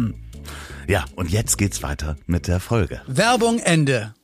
ja, 0.88 1.04
und 1.16 1.30
jetzt 1.30 1.58
geht's 1.58 1.82
weiter 1.82 2.16
mit 2.26 2.46
der 2.46 2.60
Folge. 2.60 3.02
Werbung 3.06 3.58
Ende. 3.58 4.14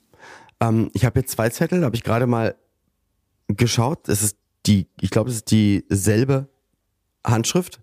Ähm, 0.61 0.91
ich 0.95 1.05
habe 1.05 1.21
jetzt 1.21 1.33
zwei 1.33 1.49
Zettel, 1.49 1.85
habe 1.85 1.97
ich 1.97 2.05
gerade 2.05 2.27
mal 2.27 2.55
geschaut. 3.49 4.09
Es 4.09 4.23
ist 4.23 4.37
die, 4.67 4.87
ich 5.01 5.11
glaube, 5.11 5.31
es 5.31 5.37
ist 5.37 5.51
dieselbe 5.51 6.49
Handschrift. 7.25 7.81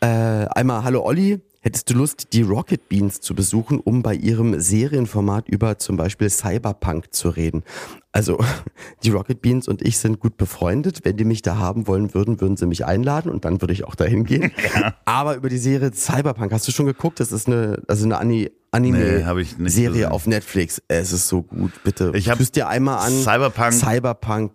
Äh, 0.00 0.06
einmal 0.06 0.84
Hallo 0.84 1.02
Olli. 1.04 1.40
Hättest 1.60 1.90
du 1.90 1.94
Lust, 1.94 2.28
die 2.32 2.42
Rocket 2.42 2.88
Beans 2.88 3.20
zu 3.20 3.34
besuchen, 3.34 3.80
um 3.80 4.00
bei 4.00 4.14
ihrem 4.14 4.60
Serienformat 4.60 5.48
über 5.48 5.78
zum 5.78 5.96
Beispiel 5.96 6.30
Cyberpunk 6.30 7.12
zu 7.12 7.28
reden? 7.28 7.64
Also, 8.12 8.38
die 9.02 9.10
Rocket 9.10 9.42
Beans 9.42 9.66
und 9.66 9.82
ich 9.82 9.98
sind 9.98 10.20
gut 10.20 10.36
befreundet. 10.36 11.00
Wenn 11.02 11.16
die 11.16 11.24
mich 11.24 11.42
da 11.42 11.56
haben 11.58 11.88
wollen 11.88 12.14
würden, 12.14 12.40
würden 12.40 12.56
sie 12.56 12.66
mich 12.66 12.84
einladen 12.84 13.32
und 13.32 13.44
dann 13.44 13.60
würde 13.62 13.72
ich 13.72 13.82
auch 13.82 13.96
dahin 13.96 14.24
gehen. 14.24 14.52
Aber 15.06 15.34
über 15.34 15.48
die 15.48 15.58
Serie 15.58 15.92
Cyberpunk, 15.92 16.52
hast 16.52 16.68
du 16.68 16.72
schon 16.72 16.86
geguckt? 16.86 17.18
Das 17.18 17.32
ist 17.32 17.48
eine, 17.48 17.82
also 17.88 18.04
eine 18.04 18.18
Ani 18.18 18.50
Nee, 18.72 19.22
Anime-Serie 19.24 19.90
gesehen. 19.90 20.12
auf 20.12 20.26
Netflix. 20.28 20.80
Es 20.86 21.12
ist 21.12 21.26
so 21.26 21.42
gut, 21.42 21.72
bitte. 21.82 22.12
Ich 22.14 22.28
hab 22.28 22.38
dir 22.52 22.68
einmal 22.68 22.98
an. 23.06 23.12
Cyberpunk- 23.12 23.72
Cyberpunk. 23.72 24.52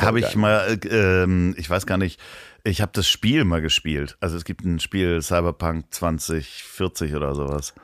Habe 0.00 0.20
ich 0.20 0.34
mal, 0.34 0.78
äh, 0.84 1.22
ähm, 1.22 1.54
ich 1.58 1.68
weiß 1.68 1.84
gar 1.86 1.98
nicht, 1.98 2.18
ich 2.64 2.80
habe 2.80 2.92
das 2.94 3.08
Spiel 3.08 3.44
mal 3.44 3.62
gespielt. 3.62 4.16
Also 4.20 4.36
es 4.36 4.44
gibt 4.44 4.64
ein 4.64 4.80
Spiel 4.80 5.22
Cyberpunk 5.22 5.86
2040 5.90 7.14
oder 7.14 7.34
sowas. 7.34 7.74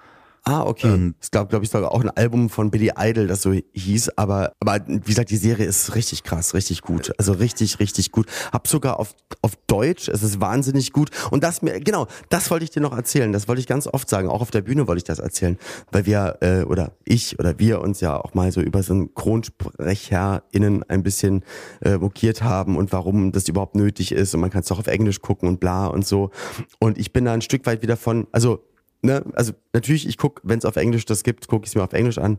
Ah, 0.46 0.64
okay. 0.66 0.88
Ähm, 0.88 1.14
es 1.20 1.30
gab, 1.30 1.48
glaube 1.48 1.64
ich, 1.64 1.70
sogar 1.70 1.90
auch 1.90 2.02
ein 2.02 2.10
Album 2.10 2.50
von 2.50 2.70
Billy 2.70 2.92
Idol, 2.98 3.26
das 3.26 3.40
so 3.40 3.52
hieß, 3.52 4.18
aber, 4.18 4.52
aber 4.60 4.80
wie 4.86 5.00
gesagt, 5.00 5.30
die 5.30 5.38
Serie 5.38 5.64
ist 5.64 5.94
richtig 5.94 6.22
krass, 6.22 6.52
richtig 6.52 6.82
gut. 6.82 7.12
Also 7.16 7.32
richtig, 7.32 7.80
richtig 7.80 8.12
gut. 8.12 8.26
Hab 8.52 8.68
sogar 8.68 9.00
auf, 9.00 9.14
auf 9.40 9.52
Deutsch, 9.66 10.08
es 10.08 10.22
ist 10.22 10.42
wahnsinnig 10.42 10.92
gut. 10.92 11.10
Und 11.30 11.42
das 11.42 11.62
mir, 11.62 11.80
genau, 11.80 12.08
das 12.28 12.50
wollte 12.50 12.64
ich 12.64 12.70
dir 12.70 12.80
noch 12.80 12.94
erzählen. 12.94 13.32
Das 13.32 13.48
wollte 13.48 13.60
ich 13.60 13.66
ganz 13.66 13.86
oft 13.86 14.06
sagen. 14.06 14.28
Auch 14.28 14.42
auf 14.42 14.50
der 14.50 14.60
Bühne 14.60 14.86
wollte 14.86 14.98
ich 14.98 15.04
das 15.04 15.18
erzählen. 15.18 15.56
Weil 15.92 16.04
wir, 16.04 16.36
äh, 16.42 16.64
oder 16.64 16.92
ich 17.06 17.38
oder 17.38 17.58
wir 17.58 17.80
uns 17.80 18.00
ja 18.00 18.20
auch 18.20 18.34
mal 18.34 18.52
so 18.52 18.60
über 18.60 18.82
SynchronsprecherInnen 18.82 20.82
ein 20.90 21.02
bisschen 21.02 21.42
äh, 21.80 21.96
mokiert 21.96 22.42
haben 22.42 22.76
und 22.76 22.92
warum 22.92 23.32
das 23.32 23.48
überhaupt 23.48 23.76
nötig 23.76 24.12
ist. 24.12 24.34
Und 24.34 24.42
man 24.42 24.50
kann 24.50 24.60
es 24.60 24.68
doch 24.68 24.78
auf 24.78 24.88
Englisch 24.88 25.22
gucken 25.22 25.48
und 25.48 25.58
bla 25.58 25.86
und 25.86 26.06
so. 26.06 26.32
Und 26.80 26.98
ich 26.98 27.14
bin 27.14 27.24
da 27.24 27.32
ein 27.32 27.40
Stück 27.40 27.64
weit 27.64 27.80
wieder 27.80 27.96
von, 27.96 28.26
also 28.30 28.62
ne, 29.04 29.24
also 29.34 29.52
natürlich, 29.72 30.08
ich 30.08 30.18
guck, 30.18 30.40
wenn 30.44 30.58
es 30.58 30.64
auf 30.64 30.76
Englisch 30.76 31.04
das 31.04 31.22
gibt, 31.22 31.46
gucke 31.48 31.64
ich 31.64 31.70
es 31.70 31.74
mir 31.74 31.84
auf 31.84 31.92
Englisch 31.92 32.18
an. 32.18 32.38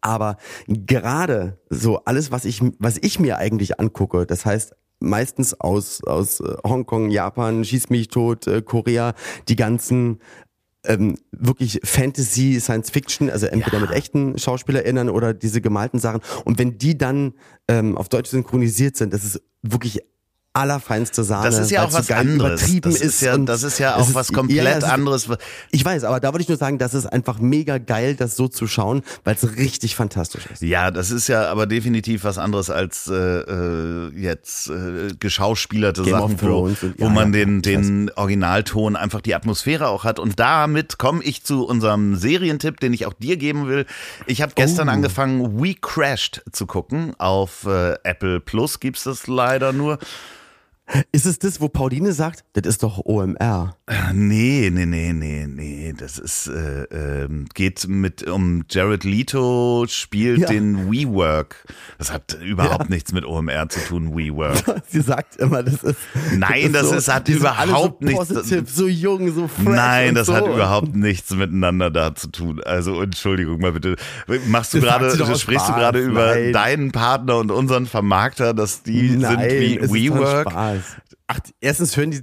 Aber 0.00 0.36
gerade 0.68 1.58
so 1.70 2.04
alles, 2.04 2.30
was 2.30 2.44
ich, 2.44 2.60
was 2.78 2.98
ich 3.00 3.18
mir 3.18 3.38
eigentlich 3.38 3.80
angucke, 3.80 4.26
das 4.26 4.44
heißt 4.44 4.74
meistens 5.00 5.58
aus, 5.60 6.04
aus 6.04 6.40
äh, 6.40 6.54
Hongkong, 6.64 7.10
Japan, 7.10 7.64
Schieß 7.64 7.90
mich 7.90 8.08
tot, 8.08 8.46
äh, 8.46 8.62
Korea, 8.62 9.14
die 9.48 9.56
ganzen 9.56 10.20
ähm, 10.84 11.16
wirklich 11.32 11.80
Fantasy, 11.84 12.60
Science 12.60 12.90
Fiction, 12.90 13.30
also 13.30 13.46
entweder 13.46 13.80
mit 13.80 13.90
echten 13.90 14.38
SchauspielerInnen 14.38 15.10
oder 15.10 15.34
diese 15.34 15.60
gemalten 15.60 15.98
Sachen. 15.98 16.20
Und 16.44 16.58
wenn 16.58 16.78
die 16.78 16.98
dann 16.98 17.34
ähm, 17.68 17.96
auf 17.96 18.08
Deutsch 18.08 18.30
synchronisiert 18.30 18.96
sind, 18.96 19.12
das 19.12 19.24
ist 19.24 19.42
wirklich 19.62 20.00
allerfeinste 20.54 21.24
Sahne. 21.24 21.46
Das 21.46 21.58
ist 21.58 21.70
ja 21.70 21.84
auch 21.84 21.92
was 21.92 22.10
anderes. 22.10 22.60
Übertrieben 22.62 22.92
Das 22.92 23.00
ist 23.00 23.20
ja, 23.22 23.36
das 23.38 23.62
ist 23.62 23.78
ja 23.78 23.96
auch 23.96 24.12
was 24.12 24.28
ist- 24.28 24.34
komplett 24.34 24.64
ja, 24.64 24.72
ist- 24.72 24.84
anderes. 24.84 25.28
Ich 25.70 25.84
weiß, 25.84 26.04
aber 26.04 26.20
da 26.20 26.28
wollte 26.28 26.42
ich 26.42 26.48
nur 26.48 26.58
sagen, 26.58 26.78
das 26.78 26.92
ist 26.92 27.06
einfach 27.06 27.38
mega 27.38 27.78
geil, 27.78 28.14
das 28.16 28.36
so 28.36 28.48
zu 28.48 28.66
schauen, 28.66 29.02
weil 29.24 29.34
es 29.34 29.56
richtig 29.56 29.96
fantastisch 29.96 30.46
ist. 30.52 30.60
Ja, 30.62 30.90
das 30.90 31.10
ist 31.10 31.28
ja 31.28 31.50
aber 31.50 31.66
definitiv 31.66 32.24
was 32.24 32.36
anderes 32.36 32.68
als 32.68 33.08
äh, 33.08 33.14
äh, 33.14 34.10
jetzt 34.14 34.68
äh, 34.68 35.08
geschauspielerte 35.18 36.02
Game 36.02 36.12
Sachen, 36.18 36.42
wo, 36.42 36.58
und- 36.58 36.82
wo 36.98 37.04
ja, 37.04 37.10
man 37.10 37.32
ja, 37.32 37.44
den, 37.44 37.62
den 37.62 38.10
Originalton 38.14 38.96
einfach 38.96 39.22
die 39.22 39.34
Atmosphäre 39.34 39.88
auch 39.88 40.04
hat. 40.04 40.18
Und 40.18 40.38
damit 40.38 40.98
komme 40.98 41.22
ich 41.24 41.44
zu 41.44 41.64
unserem 41.66 42.16
Serientipp, 42.16 42.78
den 42.78 42.92
ich 42.92 43.06
auch 43.06 43.14
dir 43.14 43.38
geben 43.38 43.68
will. 43.68 43.86
Ich 44.26 44.42
habe 44.42 44.52
gestern 44.54 44.88
Oh. 44.88 44.92
angefangen, 44.92 45.62
We 45.62 45.74
Crashed 45.80 46.42
zu 46.52 46.66
gucken. 46.66 47.14
Auf 47.18 47.64
äh, 47.66 47.94
Apple 48.04 48.40
Plus 48.40 48.80
gibt's 48.80 49.04
das 49.04 49.26
leider 49.26 49.72
nur. 49.72 49.98
Ist 51.10 51.26
es 51.26 51.38
das, 51.38 51.60
wo 51.60 51.68
Pauline 51.68 52.12
sagt, 52.12 52.44
das 52.52 52.66
ist 52.66 52.82
doch 52.82 52.98
OMR? 53.04 53.76
Nee, 54.12 54.70
nee, 54.72 54.84
nee, 54.86 55.12
nee, 55.12 55.46
nee. 55.46 55.94
Das 55.96 56.18
ist 56.18 56.48
äh, 56.48 56.84
ähm, 57.24 57.46
geht 57.54 57.86
mit 57.88 58.28
um 58.28 58.64
Jared 58.68 59.04
Leto 59.04 59.86
spielt 59.88 60.40
Ja. 60.40 60.48
den 60.48 60.90
WeWork. 60.90 61.64
Das 61.98 62.12
hat 62.12 62.38
überhaupt 62.44 62.90
nichts 62.90 63.12
mit 63.12 63.24
OMR 63.24 63.68
zu 63.68 63.80
tun. 63.80 64.16
WeWork. 64.16 64.82
Sie 64.88 65.00
sagt 65.00 65.36
immer, 65.36 65.62
das 65.62 65.82
ist. 65.82 65.96
Nein, 66.36 66.72
das 66.72 66.90
ist- 66.92 67.08
hat 67.12 67.28
die 67.28 67.34
sind 67.34 67.46
alle 67.46 67.70
überhaupt 67.70 67.98
so 68.02 68.06
nichts- 68.06 68.28
Positiv, 68.28 68.70
so 68.70 68.86
jung, 68.88 69.32
so 69.34 69.48
fresh 69.48 69.74
Nein, 69.74 70.14
das 70.14 70.26
so. 70.26 70.34
hat 70.34 70.46
überhaupt 70.46 70.94
nichts 70.94 71.30
miteinander 71.34 71.90
da 71.90 72.14
zu 72.14 72.28
tun. 72.28 72.60
Also 72.64 73.00
Entschuldigung 73.02 73.60
mal 73.60 73.72
bitte. 73.72 73.96
Machst 74.46 74.74
du 74.74 74.80
Das 74.80 75.16
gerade, 75.16 75.38
sprichst 75.38 75.68
du 75.68 75.72
gerade 75.74 76.00
über 76.00 76.34
Nein. 76.34 76.52
deinen 76.52 76.92
Partner 76.92 77.38
und 77.38 77.50
unseren 77.50 77.86
Vermarkter, 77.86 78.54
dass 78.54 78.82
die 78.82 79.10
Nein, 79.16 79.20
sind 79.38 79.40
wie 79.60 79.76
es 79.78 79.84
ist 79.84 79.92
WeWork? 79.94 80.81
Spaß. 80.82 80.96
Ach, 81.28 81.38
erstens 81.60 81.96
hören 81.96 82.10
die, 82.10 82.22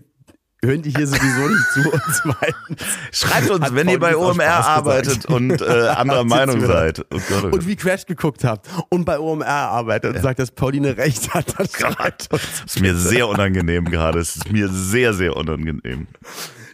hören 0.63 0.81
die 0.81 0.91
hier 0.91 1.07
sowieso 1.07 1.47
nicht 1.47 1.71
zu 1.73 1.91
und 1.91 2.01
zweitens. 2.21 2.81
Schreibt 3.11 3.49
uns, 3.49 3.73
wenn 3.73 3.89
ihr 3.89 3.99
bei 3.99 4.15
OMR 4.15 4.65
arbeitet 4.65 5.25
und 5.25 5.61
äh, 5.61 5.65
anderer 5.95 6.23
Meinung 6.23 6.61
seid. 6.65 6.99
Oh 6.99 7.03
Gott, 7.09 7.21
oh 7.29 7.41
Gott. 7.41 7.53
Und 7.53 7.67
wie 7.67 7.75
Crash 7.75 8.05
geguckt 8.05 8.43
habt 8.43 8.67
und 8.89 9.05
bei 9.05 9.19
OMR 9.19 9.47
arbeitet 9.47 10.15
und 10.15 10.21
sagt, 10.21 10.39
dass 10.39 10.51
Pauline 10.51 10.97
recht 10.97 11.33
hat, 11.33 11.57
dann 11.57 11.67
schreibt 11.67 12.31
uns. 12.31 12.41
Das 12.63 12.75
ist 12.75 12.81
mir 12.81 12.95
sehr 12.95 13.27
unangenehm 13.27 13.85
gerade. 13.85 14.19
Es 14.19 14.35
ist 14.35 14.51
mir 14.51 14.69
sehr, 14.69 15.13
sehr 15.13 15.35
unangenehm. 15.35 16.07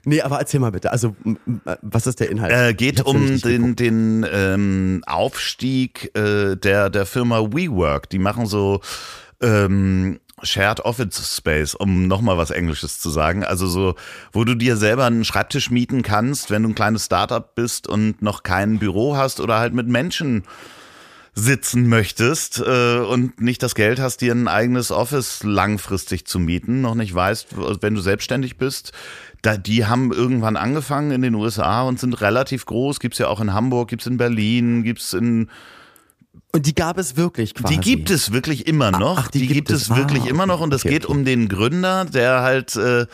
Nee, 0.07 0.21
aber 0.21 0.37
erzähl 0.37 0.59
mal 0.59 0.71
bitte. 0.71 0.91
Also, 0.91 1.15
was 1.81 2.05
ist 2.05 2.19
der 2.19 2.29
Inhalt? 2.29 2.53
Äh, 2.53 2.73
geht 2.75 3.03
um 3.03 3.41
den, 3.41 3.75
den 3.75 4.25
ähm, 4.31 5.01
Aufstieg 5.07 6.15
äh, 6.15 6.55
der, 6.55 6.91
der 6.91 7.07
Firma 7.07 7.39
WeWork. 7.41 8.07
Die 8.11 8.19
machen 8.19 8.45
so 8.45 8.81
ähm, 9.41 10.19
Shared 10.43 10.81
Office 10.81 11.35
Space, 11.37 11.75
um 11.75 12.07
nochmal 12.07 12.37
was 12.37 12.51
Englisches 12.51 12.99
zu 12.99 13.09
sagen. 13.09 13.43
Also 13.43 13.67
so, 13.67 13.95
wo 14.33 14.43
du 14.43 14.55
dir 14.55 14.75
selber 14.75 15.05
einen 15.05 15.23
Schreibtisch 15.23 15.71
mieten 15.71 16.01
kannst, 16.01 16.51
wenn 16.51 16.63
du 16.63 16.69
ein 16.69 16.75
kleines 16.75 17.05
Startup 17.05 17.55
bist 17.55 17.87
und 17.87 18.21
noch 18.21 18.43
kein 18.43 18.79
Büro 18.79 19.15
hast 19.15 19.39
oder 19.39 19.59
halt 19.59 19.73
mit 19.73 19.87
Menschen 19.87 20.43
sitzen 21.35 21.89
möchtest 21.89 22.63
äh, 22.65 22.99
und 22.99 23.41
nicht 23.41 23.61
das 23.61 23.75
Geld 23.75 23.99
hast, 23.99 24.21
dir 24.21 24.33
ein 24.33 24.47
eigenes 24.47 24.91
Office 24.91 25.43
langfristig 25.43 26.25
zu 26.25 26.39
mieten, 26.39 26.79
noch 26.79 26.95
nicht 26.95 27.13
weißt, 27.13 27.47
wenn 27.81 27.93
du 27.93 28.01
selbstständig 28.01 28.57
bist. 28.57 28.93
Da, 29.41 29.57
die 29.57 29.85
haben 29.85 30.13
irgendwann 30.13 30.55
angefangen 30.55 31.11
in 31.11 31.21
den 31.21 31.35
USA 31.35 31.83
und 31.83 31.99
sind 31.99 32.19
relativ 32.21 32.65
groß. 32.65 32.99
Gibt's 33.01 33.19
ja 33.19 33.27
auch 33.27 33.41
in 33.41 33.53
Hamburg, 33.53 33.89
gibt's 33.89 34.07
in 34.07 34.17
Berlin, 34.17 34.83
gibt's 34.83 35.13
in 35.13 35.49
Und 36.55 36.65
die 36.67 36.73
gab 36.73 36.97
es 36.97 37.17
wirklich 37.17 37.53
quasi. 37.53 37.73
die 37.75 37.81
gibt 37.81 38.09
es 38.09 38.31
wirklich 38.31 38.65
immer 38.65 38.89
noch. 38.89 39.17
ach, 39.19 39.27
die 39.27 39.39
die, 39.39 39.47
gibt 39.47 39.67
gibt, 39.67 39.71
es. 39.71 39.83
es 39.83 39.89
wirklich 39.97 40.23
Ah, 40.23 40.29
immer 40.29 40.45
noch. 40.45 40.61
Und 40.61 40.73
es 40.73 40.85
okay, 40.85 40.93
geht 40.93 41.03
okay. 41.05 41.13
um 41.13 41.25
den 41.25 41.49
Gründer, 41.49 42.05
der 42.05 42.43
halt 42.43 42.77
äh, 42.77 43.07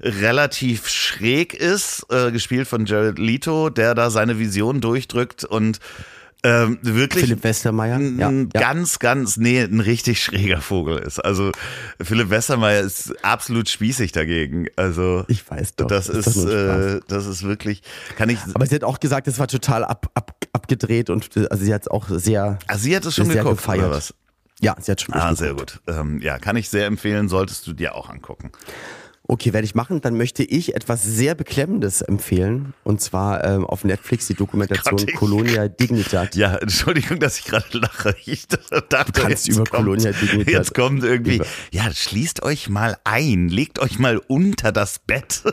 relativ 0.00 0.86
schräg 0.88 1.52
ist, 1.52 2.06
äh, 2.10 2.30
gespielt 2.30 2.68
von 2.68 2.86
Jared 2.86 3.18
Leto, 3.18 3.70
der 3.70 3.96
da 3.96 4.10
seine 4.10 4.38
Vision 4.38 4.80
durchdrückt 4.80 5.44
und 5.44 5.80
ähm, 6.46 6.78
wirklich 6.82 7.24
Philipp 7.24 7.42
Westermeier. 7.44 7.96
ein 7.96 8.18
Ja, 8.18 8.30
ja. 8.30 8.44
ganz, 8.72 8.98
ganz, 8.98 9.36
nee, 9.36 9.60
ein 9.60 9.80
richtig 9.80 10.22
schräger 10.22 10.60
Vogel 10.60 10.98
ist. 10.98 11.18
Also 11.18 11.52
Philipp 12.00 12.30
Westermeier 12.30 12.80
ist 12.82 13.12
absolut 13.24 13.68
spießig 13.68 14.12
dagegen. 14.12 14.66
Also 14.76 15.24
Ich 15.28 15.48
weiß 15.50 15.76
doch. 15.76 15.86
das 15.86 16.08
ist 16.08 16.26
ist, 16.28 16.44
äh, 16.44 17.00
das 17.08 17.26
ist 17.26 17.42
wirklich, 17.42 17.82
kann 18.16 18.28
ich. 18.28 18.38
Aber 18.54 18.66
sie 18.66 18.74
hat 18.76 18.84
auch 18.84 19.00
gesagt, 19.00 19.28
es 19.28 19.38
war 19.38 19.48
total 19.48 19.84
ab, 19.84 20.10
ab, 20.14 20.36
abgedreht 20.52 21.10
und 21.10 21.28
also 21.50 21.64
sie 21.64 21.74
hat 21.74 21.82
es 21.82 21.88
auch 21.88 22.06
sehr. 22.08 22.58
Ah, 22.68 22.78
sie 22.78 22.94
hat 22.94 23.04
es 23.04 23.14
schon 23.16 23.28
geguckt, 23.28 23.56
gefeiert. 23.58 23.86
oder 23.86 23.96
was? 23.96 24.14
Ja, 24.60 24.74
sie 24.80 24.90
hat 24.92 25.00
schon 25.02 25.14
Ah, 25.14 25.34
sehr 25.34 25.54
gut. 25.54 25.80
Ähm, 25.86 26.20
ja, 26.22 26.38
kann 26.38 26.56
ich 26.56 26.70
sehr 26.70 26.86
empfehlen, 26.86 27.28
solltest 27.28 27.66
du 27.66 27.72
dir 27.74 27.94
auch 27.94 28.08
angucken. 28.08 28.52
Okay, 29.28 29.52
werde 29.52 29.64
ich 29.64 29.74
machen. 29.74 30.00
Dann 30.00 30.16
möchte 30.16 30.44
ich 30.44 30.74
etwas 30.76 31.02
sehr 31.02 31.34
Beklemmendes 31.34 32.00
empfehlen. 32.00 32.74
Und 32.84 33.00
zwar 33.00 33.42
ähm, 33.44 33.64
auf 33.64 33.82
Netflix 33.84 34.26
die 34.28 34.34
Dokumentation 34.34 34.98
Gott, 34.98 35.08
ich- 35.10 35.16
Colonia 35.16 35.68
Dignitat. 35.68 36.34
Ja, 36.36 36.56
Entschuldigung, 36.56 37.18
dass 37.18 37.38
ich 37.40 37.44
gerade 37.46 37.78
lache. 37.78 38.14
Ich 38.24 38.46
dachte, 38.46 38.84
kannst 39.12 39.46
jetzt 39.46 39.48
über 39.48 39.64
kommt, 39.64 39.70
Colonia 39.84 40.12
Dignidad 40.12 40.46
Jetzt 40.48 40.74
kommt 40.74 41.02
irgendwie, 41.02 41.36
über- 41.36 41.46
ja, 41.72 41.90
schließt 41.92 42.42
euch 42.44 42.68
mal 42.68 42.96
ein, 43.04 43.48
legt 43.48 43.78
euch 43.80 43.98
mal 43.98 44.18
unter 44.28 44.70
das 44.72 45.00
Bett. 45.00 45.42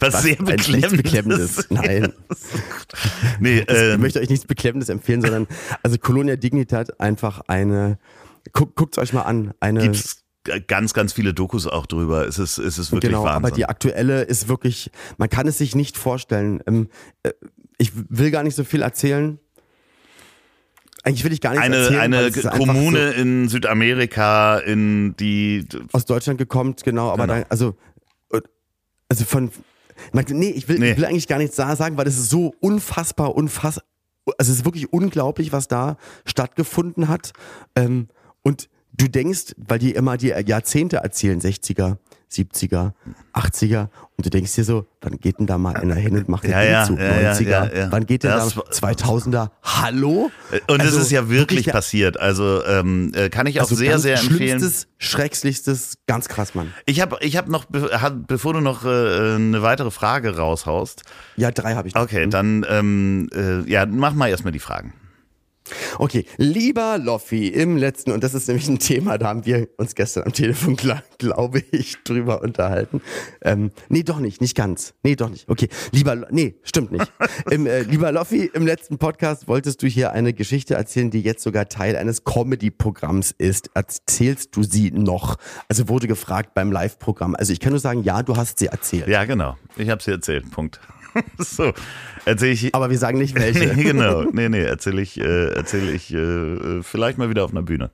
Was, 0.00 0.12
Was? 0.14 0.22
sehr 0.22 0.36
beklemmendes. 0.36 0.96
Beklemmendes. 0.96 1.66
Nein. 1.70 2.12
Nee, 3.40 3.60
Ich 3.60 3.64
ähm, 3.68 4.00
möchte 4.00 4.20
euch 4.20 4.28
nichts 4.28 4.46
Beklemmendes 4.46 4.88
empfehlen, 4.88 5.22
sondern 5.22 5.46
also 5.82 5.98
Colonia 5.98 6.36
Dignitat 6.36 7.00
einfach 7.00 7.40
eine. 7.48 7.98
Guckt, 8.52 8.76
guckt's 8.76 8.98
euch 8.98 9.12
mal 9.12 9.22
an. 9.22 9.54
Eine 9.60 9.80
gibt's 9.80 10.22
ganz, 10.66 10.94
ganz 10.94 11.12
viele 11.12 11.34
Dokus 11.34 11.66
auch 11.66 11.86
drüber. 11.86 12.26
Es 12.26 12.38
ist, 12.38 12.58
es 12.58 12.78
ist 12.78 12.92
wirklich 12.92 13.10
genau, 13.10 13.24
Wahnsinn. 13.24 13.44
aber 13.44 13.50
die 13.50 13.66
aktuelle 13.66 14.22
ist 14.22 14.48
wirklich, 14.48 14.90
man 15.18 15.28
kann 15.28 15.46
es 15.46 15.58
sich 15.58 15.74
nicht 15.74 15.96
vorstellen. 15.96 16.62
Ähm, 16.66 16.88
äh, 17.22 17.32
ich 17.78 17.92
will 17.94 18.30
gar 18.30 18.42
nicht 18.42 18.54
so 18.54 18.64
viel 18.64 18.82
erzählen. 18.82 19.38
Eigentlich 21.04 21.24
will 21.24 21.32
ich 21.32 21.40
gar 21.40 21.50
nichts 21.50 21.64
eine 21.64 21.76
erzählen. 21.76 22.14
eine 22.14 22.58
Kommune 22.58 23.10
in 23.12 23.48
Südamerika, 23.48 24.58
in 24.58 25.14
die 25.16 25.64
so 25.70 25.78
aus 25.92 26.04
Deutschland 26.04 26.38
gekommt, 26.38 26.82
genau, 26.82 27.10
aber 27.10 27.24
Genau. 27.24 27.34
dann, 27.34 27.44
also, 27.48 27.76
äh, 28.32 28.40
also 29.08 29.24
von, 29.24 29.50
nee, 30.30 30.50
ich 30.50 30.68
will, 30.68 30.78
Nee. 30.80 30.92
ich 30.92 30.96
will 30.96 31.04
eigentlich 31.04 31.28
gar 31.28 31.38
nichts 31.38 31.54
da 31.56 31.76
sagen, 31.76 31.96
weil 31.96 32.08
es 32.08 32.18
ist 32.18 32.30
so 32.30 32.54
unfassbar, 32.60 33.36
unfassbar, 33.36 33.84
also 34.38 34.50
es 34.50 34.58
ist 34.58 34.64
wirklich 34.64 34.92
unglaublich, 34.92 35.52
was 35.52 35.68
da 35.68 35.96
stattgefunden 36.24 37.06
hat. 37.06 37.32
Ähm, 37.76 38.08
und 38.42 38.68
du 38.96 39.08
denkst, 39.08 39.54
weil 39.56 39.78
die 39.78 39.92
immer 39.94 40.16
die 40.16 40.28
Jahrzehnte 40.28 40.96
erzählen, 40.98 41.40
60er, 41.40 41.96
70er, 42.32 42.92
80er, 43.34 43.88
und 44.16 44.26
du 44.26 44.30
denkst 44.30 44.54
dir 44.54 44.64
so, 44.64 44.86
wann 45.00 45.18
geht 45.20 45.38
denn 45.38 45.46
da 45.46 45.58
mal 45.58 45.76
einer 45.76 45.94
hin 45.94 46.16
und 46.16 46.28
macht 46.28 46.44
den 46.44 46.50
Ja, 46.50 46.62
ja, 46.62 46.80
Umzug? 46.82 46.98
ja, 46.98 47.20
ja, 47.20 47.32
90er, 47.32 47.48
ja, 47.48 47.64
ja. 47.76 47.92
wann 47.92 48.06
geht 48.06 48.24
denn 48.24 48.30
Das 48.30 48.54
da 48.54 48.56
war- 48.56 48.70
2000er? 48.72 49.50
Hallo? 49.62 50.30
und 50.68 50.80
Also 50.80 50.98
es 50.98 51.04
ist 51.04 51.10
ja 51.12 51.28
wirklich 51.28 51.66
passiert. 51.66 52.18
Also 52.18 52.64
ähm, 52.64 53.12
äh, 53.14 53.28
kann 53.28 53.46
ich 53.46 53.58
auch 53.60 53.64
also 53.64 53.74
sehr, 53.76 53.98
sehr 53.98 54.18
empfehlen. 54.18 54.58
Schlimmstes, 54.58 54.88
schrecklichstes, 54.98 55.98
ganz 56.06 56.28
krass, 56.28 56.54
Mann. 56.54 56.72
Ich 56.86 57.00
habe 57.00 57.18
ich 57.20 57.36
hab 57.36 57.48
noch, 57.48 57.66
bevor 57.66 58.54
du 58.54 58.60
noch 58.60 58.84
äh, 58.84 58.88
eine 59.36 59.62
weitere 59.62 59.90
Frage 59.90 60.36
raushaust, 60.36 61.02
Ja, 61.36 61.50
drei 61.52 61.74
habe 61.74 61.86
ich 61.88 61.94
noch. 61.94 62.02
okay, 62.02 62.26
dann 62.28 62.66
ähm, 62.68 63.28
äh, 63.34 63.60
ja, 63.70 63.86
mach 63.86 64.14
mal 64.14 64.28
erstmal 64.28 64.52
die 64.52 64.58
Fragen. 64.58 64.94
Okay, 65.98 66.24
lieber 66.36 66.98
Loffi, 66.98 67.48
im 67.48 67.76
letzten, 67.76 68.12
und 68.12 68.22
das 68.22 68.34
ist 68.34 68.48
nämlich 68.48 68.68
ein 68.68 68.78
Thema, 68.78 69.18
da 69.18 69.26
haben 69.28 69.46
wir 69.46 69.68
uns 69.76 69.94
gestern 69.94 70.24
am 70.24 70.32
Telefon, 70.32 70.76
gla- 70.76 71.02
glaube 71.18 71.62
ich, 71.72 71.96
drüber 72.04 72.42
unterhalten. 72.42 73.00
Ähm, 73.42 73.70
nee, 73.88 74.02
doch 74.02 74.18
nicht, 74.20 74.40
nicht 74.40 74.54
ganz. 74.56 74.94
Nee, 75.02 75.16
doch 75.16 75.28
nicht. 75.30 75.48
Okay, 75.48 75.68
lieber, 75.92 76.14
nee, 76.30 76.56
stimmt 76.62 76.92
nicht. 76.92 77.10
Im, 77.50 77.66
äh, 77.66 77.82
lieber 77.82 78.12
Loffi, 78.12 78.50
im 78.52 78.66
letzten 78.66 78.98
Podcast 78.98 79.48
wolltest 79.48 79.82
du 79.82 79.86
hier 79.86 80.12
eine 80.12 80.32
Geschichte 80.32 80.74
erzählen, 80.74 81.10
die 81.10 81.20
jetzt 81.20 81.42
sogar 81.42 81.68
Teil 81.68 81.96
eines 81.96 82.24
Comedy-Programms 82.24 83.34
ist. 83.36 83.70
Erzählst 83.74 84.54
du 84.56 84.62
sie 84.62 84.90
noch? 84.90 85.36
Also 85.68 85.88
wurde 85.88 86.06
gefragt 86.06 86.54
beim 86.54 86.72
Live-Programm. 86.72 87.34
Also 87.34 87.52
ich 87.52 87.60
kann 87.60 87.70
nur 87.72 87.80
sagen, 87.80 88.02
ja, 88.02 88.22
du 88.22 88.36
hast 88.36 88.58
sie 88.58 88.66
erzählt. 88.66 89.08
Ja, 89.08 89.24
genau. 89.24 89.56
Ich 89.76 89.88
habe 89.90 90.02
sie 90.02 90.10
erzählt. 90.12 90.50
Punkt. 90.50 90.80
so, 91.38 91.72
erzähle 92.24 92.52
ich. 92.52 92.74
Aber 92.74 92.90
wir 92.90 92.98
sagen 92.98 93.18
nicht 93.18 93.34
welche. 93.34 93.66
nee, 93.74 93.84
genau. 93.84 94.22
Nee, 94.32 94.48
nee, 94.48 94.62
erzähle 94.62 95.02
ich, 95.02 95.20
äh, 95.20 95.48
erzähl 95.54 95.88
ich 95.94 96.12
äh, 96.12 96.82
vielleicht 96.82 97.18
mal 97.18 97.30
wieder 97.30 97.44
auf 97.44 97.50
einer 97.50 97.62
Bühne. 97.62 97.90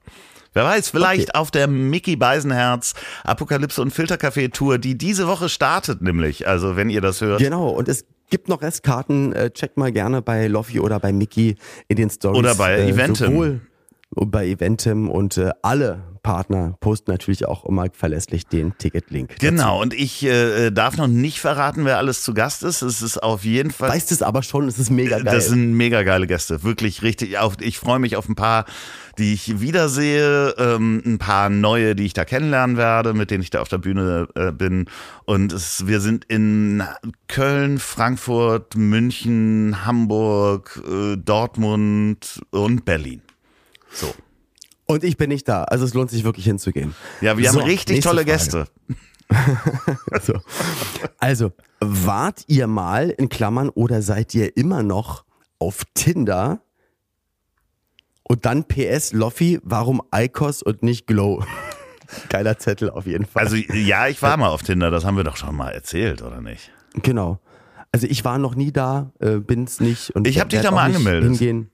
Wer 0.54 0.64
weiß, 0.64 0.90
vielleicht 0.90 1.30
Okay. 1.30 1.38
auf 1.38 1.50
der 1.50 1.66
Mickey 1.66 2.16
Beisenherz 2.16 2.94
Apokalypse 3.24 3.80
und 3.80 3.92
Filtercafé 3.92 4.52
Tour, 4.52 4.78
die 4.78 4.98
diese 4.98 5.26
Woche 5.26 5.48
startet, 5.48 6.02
nämlich. 6.02 6.46
Also, 6.46 6.76
wenn 6.76 6.90
ihr 6.90 7.00
das 7.00 7.20
hört. 7.22 7.40
Genau, 7.40 7.70
und 7.70 7.88
es 7.88 8.04
gibt 8.28 8.48
noch 8.48 8.60
Restkarten. 8.60 9.32
Äh, 9.32 9.50
checkt 9.50 9.76
mal 9.78 9.92
gerne 9.92 10.20
bei 10.20 10.48
Loffi 10.48 10.80
oder 10.80 11.00
bei 11.00 11.12
Mickey 11.12 11.56
in 11.88 11.96
den 11.96 12.10
Stories. 12.10 12.38
Oder 12.38 12.54
bei 12.54 12.74
äh, 12.74 12.88
Eventim. 12.90 13.26
Sowohl 13.26 13.60
bei 14.14 14.46
Eventim 14.46 15.08
und 15.08 15.38
äh, 15.38 15.50
alle 15.62 16.02
Partner 16.22 16.76
posten 16.80 17.10
natürlich 17.10 17.46
auch 17.46 17.64
immer 17.64 17.86
verlässlich 17.92 18.46
den 18.46 18.76
Ticketlink. 18.78 19.38
Genau, 19.40 19.80
und 19.80 19.92
ich 19.94 20.24
äh, 20.24 20.70
darf 20.70 20.96
noch 20.96 21.08
nicht 21.08 21.40
verraten, 21.40 21.84
wer 21.84 21.98
alles 21.98 22.22
zu 22.22 22.34
Gast 22.34 22.62
ist. 22.62 22.82
Es 22.82 23.02
ist 23.02 23.22
auf 23.22 23.44
jeden 23.44 23.70
Fall. 23.70 23.90
Weißt 23.90 24.12
es 24.12 24.22
aber 24.22 24.42
schon, 24.42 24.68
es 24.68 24.78
ist 24.78 24.90
mega 24.90 25.18
geil. 25.18 25.34
Das 25.34 25.48
sind 25.48 25.74
mega 25.74 26.02
geile 26.02 26.26
Gäste, 26.26 26.62
wirklich 26.62 27.02
richtig. 27.02 27.38
Auf, 27.38 27.56
ich 27.60 27.78
freue 27.78 27.98
mich 27.98 28.16
auf 28.16 28.28
ein 28.28 28.36
paar, 28.36 28.66
die 29.18 29.34
ich 29.34 29.60
wiedersehe, 29.60 30.54
ähm, 30.58 31.02
ein 31.04 31.18
paar 31.18 31.50
neue, 31.50 31.94
die 31.94 32.04
ich 32.04 32.14
da 32.14 32.24
kennenlernen 32.24 32.76
werde, 32.76 33.14
mit 33.14 33.30
denen 33.30 33.42
ich 33.42 33.50
da 33.50 33.60
auf 33.60 33.68
der 33.68 33.78
Bühne 33.78 34.28
äh, 34.34 34.52
bin. 34.52 34.86
Und 35.24 35.52
es, 35.52 35.86
wir 35.86 36.00
sind 36.00 36.24
in 36.26 36.82
Köln, 37.28 37.78
Frankfurt, 37.78 38.76
München, 38.76 39.84
Hamburg, 39.84 40.80
äh, 40.88 41.16
Dortmund 41.16 42.40
und 42.50 42.84
Berlin. 42.84 43.22
So. 43.90 44.14
Und 44.86 45.04
ich 45.04 45.16
bin 45.16 45.28
nicht 45.30 45.48
da, 45.48 45.64
also 45.64 45.84
es 45.84 45.94
lohnt 45.94 46.10
sich 46.10 46.24
wirklich 46.24 46.44
hinzugehen. 46.44 46.94
Ja, 47.20 47.36
wir 47.38 47.50
So, 47.50 47.60
haben 47.60 47.66
richtig 47.66 48.00
tolle 48.00 48.22
Frage. 48.22 48.32
Gäste. 48.32 48.64
So. 50.22 50.34
Also, 51.18 51.52
wart 51.80 52.44
ihr 52.48 52.66
mal 52.66 53.08
in 53.10 53.30
Klammern 53.30 53.70
oder 53.70 54.02
seid 54.02 54.34
ihr 54.34 54.56
immer 54.58 54.82
noch 54.82 55.24
auf 55.58 55.84
Tinder? 55.94 56.60
Und 58.24 58.44
dann 58.44 58.64
PS 58.68 59.12
Loffi, 59.14 59.58
warum 59.62 60.02
Icos 60.14 60.62
und 60.62 60.82
nicht 60.82 61.06
Glow? 61.06 61.42
Geiler 62.28 62.58
Zettel 62.58 62.90
auf 62.90 63.06
jeden 63.06 63.24
Fall. 63.24 63.42
Also 63.44 63.56
ja, 63.56 64.06
ich 64.08 64.20
war 64.20 64.36
mal 64.36 64.48
auf 64.48 64.62
Tinder, 64.62 64.90
das 64.90 65.04
haben 65.06 65.16
wir 65.16 65.24
doch 65.24 65.36
schon 65.36 65.54
mal 65.56 65.70
erzählt, 65.70 66.20
oder 66.20 66.42
nicht? 66.42 66.70
Genau. 66.94 67.40
Also 67.90 68.06
ich 68.06 68.24
war 68.24 68.38
noch 68.38 68.54
nie 68.54 68.70
da, 68.70 69.12
äh, 69.20 69.36
bin's 69.36 69.80
nicht. 69.80 70.10
Und 70.10 70.26
Ich 70.26 70.40
hab 70.40 70.50
dich 70.50 70.60
da 70.60 70.70
mal 70.70 70.84
angemeldet. 70.84 71.24
Hingehen. 71.30 71.70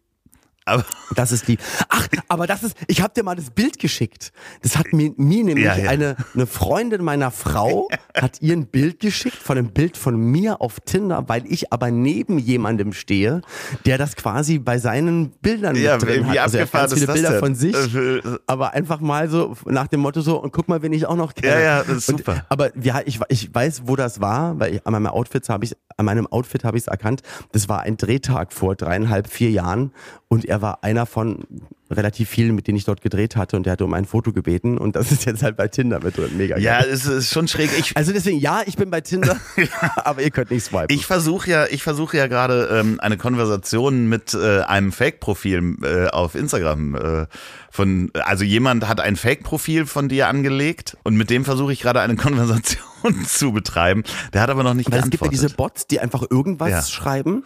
Aber 0.68 0.84
Das 1.14 1.32
ist 1.32 1.46
lieb. 1.48 1.60
Ach, 1.88 2.06
aber 2.28 2.46
das 2.46 2.62
ist, 2.62 2.76
ich 2.86 3.00
habe 3.02 3.12
dir 3.14 3.22
mal 3.22 3.34
das 3.36 3.50
Bild 3.50 3.78
geschickt. 3.78 4.32
Das 4.62 4.76
hat 4.76 4.92
mir, 4.92 5.12
mir 5.16 5.44
nämlich 5.44 5.64
Ja, 5.64 5.76
ja. 5.76 5.90
eine 5.90 6.16
eine 6.34 6.46
Freundin 6.46 7.02
meiner 7.02 7.30
Frau 7.30 7.88
hat 8.14 8.40
ihr 8.42 8.54
ein 8.54 8.66
Bild 8.66 9.00
geschickt 9.00 9.36
von 9.38 9.58
einem 9.58 9.70
Bild 9.72 9.96
von 9.96 10.16
mir 10.16 10.60
auf 10.60 10.80
Tinder, 10.80 11.24
weil 11.28 11.44
ich 11.46 11.72
aber 11.72 11.90
neben 11.90 12.38
jemandem 12.38 12.92
stehe, 12.92 13.40
der 13.86 13.98
das 13.98 14.16
quasi 14.16 14.58
bei 14.58 14.78
seinen 14.78 15.30
Bildern 15.30 15.76
Ja, 15.76 15.94
mit 15.94 16.02
drin 16.02 16.24
wie 16.26 16.30
hat. 16.30 16.38
Also 16.38 16.58
er 16.58 16.64
hat 16.64 16.72
ganz 16.72 16.94
viele 16.94 17.06
Bilder 17.12 17.30
denn? 17.30 17.38
von 17.40 17.54
sich, 17.54 17.74
Äh, 17.94 18.20
aber 18.46 18.74
einfach 18.74 19.00
mal 19.00 19.28
so 19.28 19.56
nach 19.66 19.86
dem 19.88 20.00
Motto 20.00 20.20
so 20.20 20.40
und 20.42 20.52
guck 20.52 20.68
mal, 20.68 20.82
wen 20.82 20.92
ich 20.92 21.06
auch 21.06 21.16
noch 21.16 21.34
kenne. 21.34 21.52
Ja, 21.54 21.60
ja, 21.60 21.78
das 21.84 21.96
ist 21.98 22.08
Und, 22.10 22.18
super. 22.18 22.44
aber 22.48 22.76
ja, 22.82 23.00
ich, 23.04 23.18
ich 23.28 23.54
weiß, 23.54 23.82
wo 23.86 23.96
das 23.96 24.20
war, 24.20 24.58
weil 24.60 24.74
ich, 24.76 24.86
an 24.86 24.92
meinem 24.92 25.06
Outfit 25.06 25.48
habe 25.48 25.64
ich 25.64 25.74
an 25.96 26.04
meinem 26.04 26.26
Outfit 26.28 26.62
habe 26.64 26.76
ich 26.76 26.84
es 26.84 26.86
erkannt. 26.88 27.22
Das 27.52 27.68
war 27.68 27.80
ein 27.80 27.96
Drehtag 27.96 28.52
vor 28.52 28.76
dreieinhalb, 28.76 29.28
vier 29.28 29.50
Jahren 29.50 29.92
und 30.28 30.44
er 30.44 30.57
war 30.62 30.82
einer 30.82 31.06
von 31.06 31.44
relativ 31.90 32.28
vielen, 32.28 32.54
mit 32.54 32.66
denen 32.66 32.76
ich 32.76 32.84
dort 32.84 33.00
gedreht 33.00 33.36
hatte 33.36 33.56
und 33.56 33.64
der 33.64 33.72
hatte 33.72 33.84
um 33.84 33.94
ein 33.94 34.04
Foto 34.04 34.32
gebeten 34.32 34.76
und 34.76 34.96
das 34.96 35.10
ist 35.10 35.24
jetzt 35.24 35.42
halt 35.42 35.56
bei 35.56 35.68
Tinder 35.68 36.00
mit 36.02 36.16
drin. 36.16 36.36
Mega 36.36 36.58
ja, 36.58 36.80
geil. 36.80 36.90
es 36.90 37.06
ist 37.06 37.32
schon 37.32 37.48
schräg. 37.48 37.70
Ich, 37.78 37.96
Also 37.96 38.12
deswegen, 38.12 38.38
ja, 38.38 38.62
ich 38.66 38.76
bin 38.76 38.90
bei 38.90 39.00
Tinder, 39.00 39.36
aber 39.96 40.22
ihr 40.22 40.30
könnt 40.30 40.50
nicht 40.50 40.64
swipen. 40.64 40.86
Ich 40.90 41.06
versuche 41.06 41.50
ja, 41.50 41.66
ich 41.66 41.82
versuche 41.82 42.16
ja 42.16 42.26
gerade 42.26 42.68
ähm, 42.72 43.00
eine 43.00 43.16
Konversation 43.16 44.08
mit 44.08 44.34
äh, 44.34 44.60
einem 44.60 44.92
Fake-Profil 44.92 45.76
äh, 45.82 46.08
auf 46.08 46.34
Instagram 46.34 46.94
äh, 46.94 47.26
von, 47.70 48.10
also 48.14 48.44
jemand 48.44 48.88
hat 48.88 49.00
ein 49.00 49.16
Fake-Profil 49.16 49.86
von 49.86 50.08
dir 50.08 50.28
angelegt 50.28 50.96
und 51.04 51.16
mit 51.16 51.30
dem 51.30 51.44
versuche 51.44 51.72
ich 51.72 51.80
gerade 51.80 52.00
eine 52.00 52.16
Konversation 52.16 52.82
zu 53.26 53.52
betreiben. 53.52 54.02
Der 54.32 54.40
hat 54.42 54.50
aber 54.50 54.62
noch 54.62 54.74
nicht 54.74 54.90
Weil 54.90 54.98
es 55.00 55.04
gibt 55.10 55.14
ja 55.22 55.28
geantwortet. 55.28 55.32
diese 55.50 55.56
Bots, 55.56 55.86
die 55.86 56.00
einfach 56.00 56.24
irgendwas 56.30 56.70
Ja. 56.70 56.82
schreiben. 56.82 57.44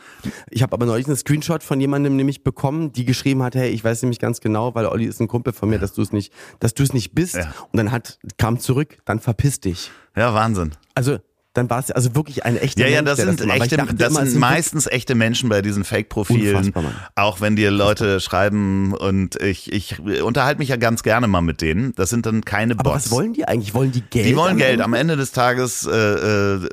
Ich 0.50 0.62
habe 0.62 0.72
aber 0.72 0.86
neulich 0.86 1.07
einen 1.07 1.16
Screenshot 1.16 1.62
von 1.62 1.80
jemandem 1.80 2.16
nämlich 2.16 2.42
bekommen, 2.44 2.92
die 2.92 3.05
geschrieben 3.05 3.42
hat, 3.42 3.55
hey, 3.55 3.70
ich 3.70 3.82
weiß 3.84 4.03
nämlich 4.03 4.18
ganz 4.18 4.40
genau, 4.40 4.74
weil 4.74 4.86
Olli 4.86 5.05
ist 5.05 5.20
ein 5.20 5.28
Kumpel 5.28 5.53
von 5.53 5.68
mir, 5.68 5.78
dass 5.78 5.92
du 5.92 6.03
es 6.03 6.12
nicht, 6.12 6.32
dass 6.61 6.74
du 6.74 6.82
es 6.82 6.92
nicht 6.92 7.14
bist. 7.14 7.34
Ja. 7.36 7.53
Und 7.72 7.76
dann 7.76 7.90
hat 7.92 8.18
kam 8.38 8.59
zurück, 8.59 8.98
dann 9.05 9.20
verpiss 9.20 9.61
dich. 9.61 9.90
ja, 10.16 10.32
Wahnsinn. 10.34 10.72
Also 10.94 11.18
dann 11.55 11.68
war 11.68 11.80
es 11.80 11.90
also 11.90 12.14
wirklich 12.14 12.44
ein 12.46 12.57
echter 12.57 12.80
Ja, 12.82 12.88
ja, 12.88 13.03
Mensch, 13.03 13.11
das 13.11 13.16
der 13.16 13.26
sind 13.26 13.40
das. 13.40 13.46
Aber 13.48 13.64
echte, 13.64 13.76
dachte 13.76 13.94
das 13.94 14.14
sind 14.14 14.36
meistens 14.36 14.86
echte 14.86 15.14
Menschen 15.14 15.48
bei 15.50 15.61
diesen 15.61 15.84
Fake-Profilen. 15.84 16.72
Auch 17.14 17.40
wenn 17.42 17.57
dir 17.57 17.70
Leute 17.70 18.20
schreiben 18.20 18.94
und 18.94 19.36
ich, 19.42 19.70
ich 19.70 20.00
unterhalte 20.22 20.59
mich 20.59 20.70
ja 20.70 20.76
ganz 20.76 21.03
gerne 21.03 21.26
mal 21.26 21.42
mit 21.42 21.61
denen. 21.61 21.92
Das 21.94 22.09
sind 22.09 22.24
dann 22.24 22.44
keine 22.44 22.72
Aber 22.74 22.92
Bots. 22.92 23.07
was 23.07 23.11
wollen 23.11 23.34
die 23.34 23.46
eigentlich? 23.46 23.74
Wollen 23.74 23.92
die 23.92 24.00
Geld? 24.00 24.26
Die 24.26 24.36
wollen 24.36 24.53
am 24.53 24.57
Geld. 24.57 24.72
Ende? 24.72 24.84
Am 24.84 24.94
Ende 24.94 25.16
des 25.16 25.32
Tages 25.32 25.86
äh, 25.86 25.92
äh, 25.94 26.68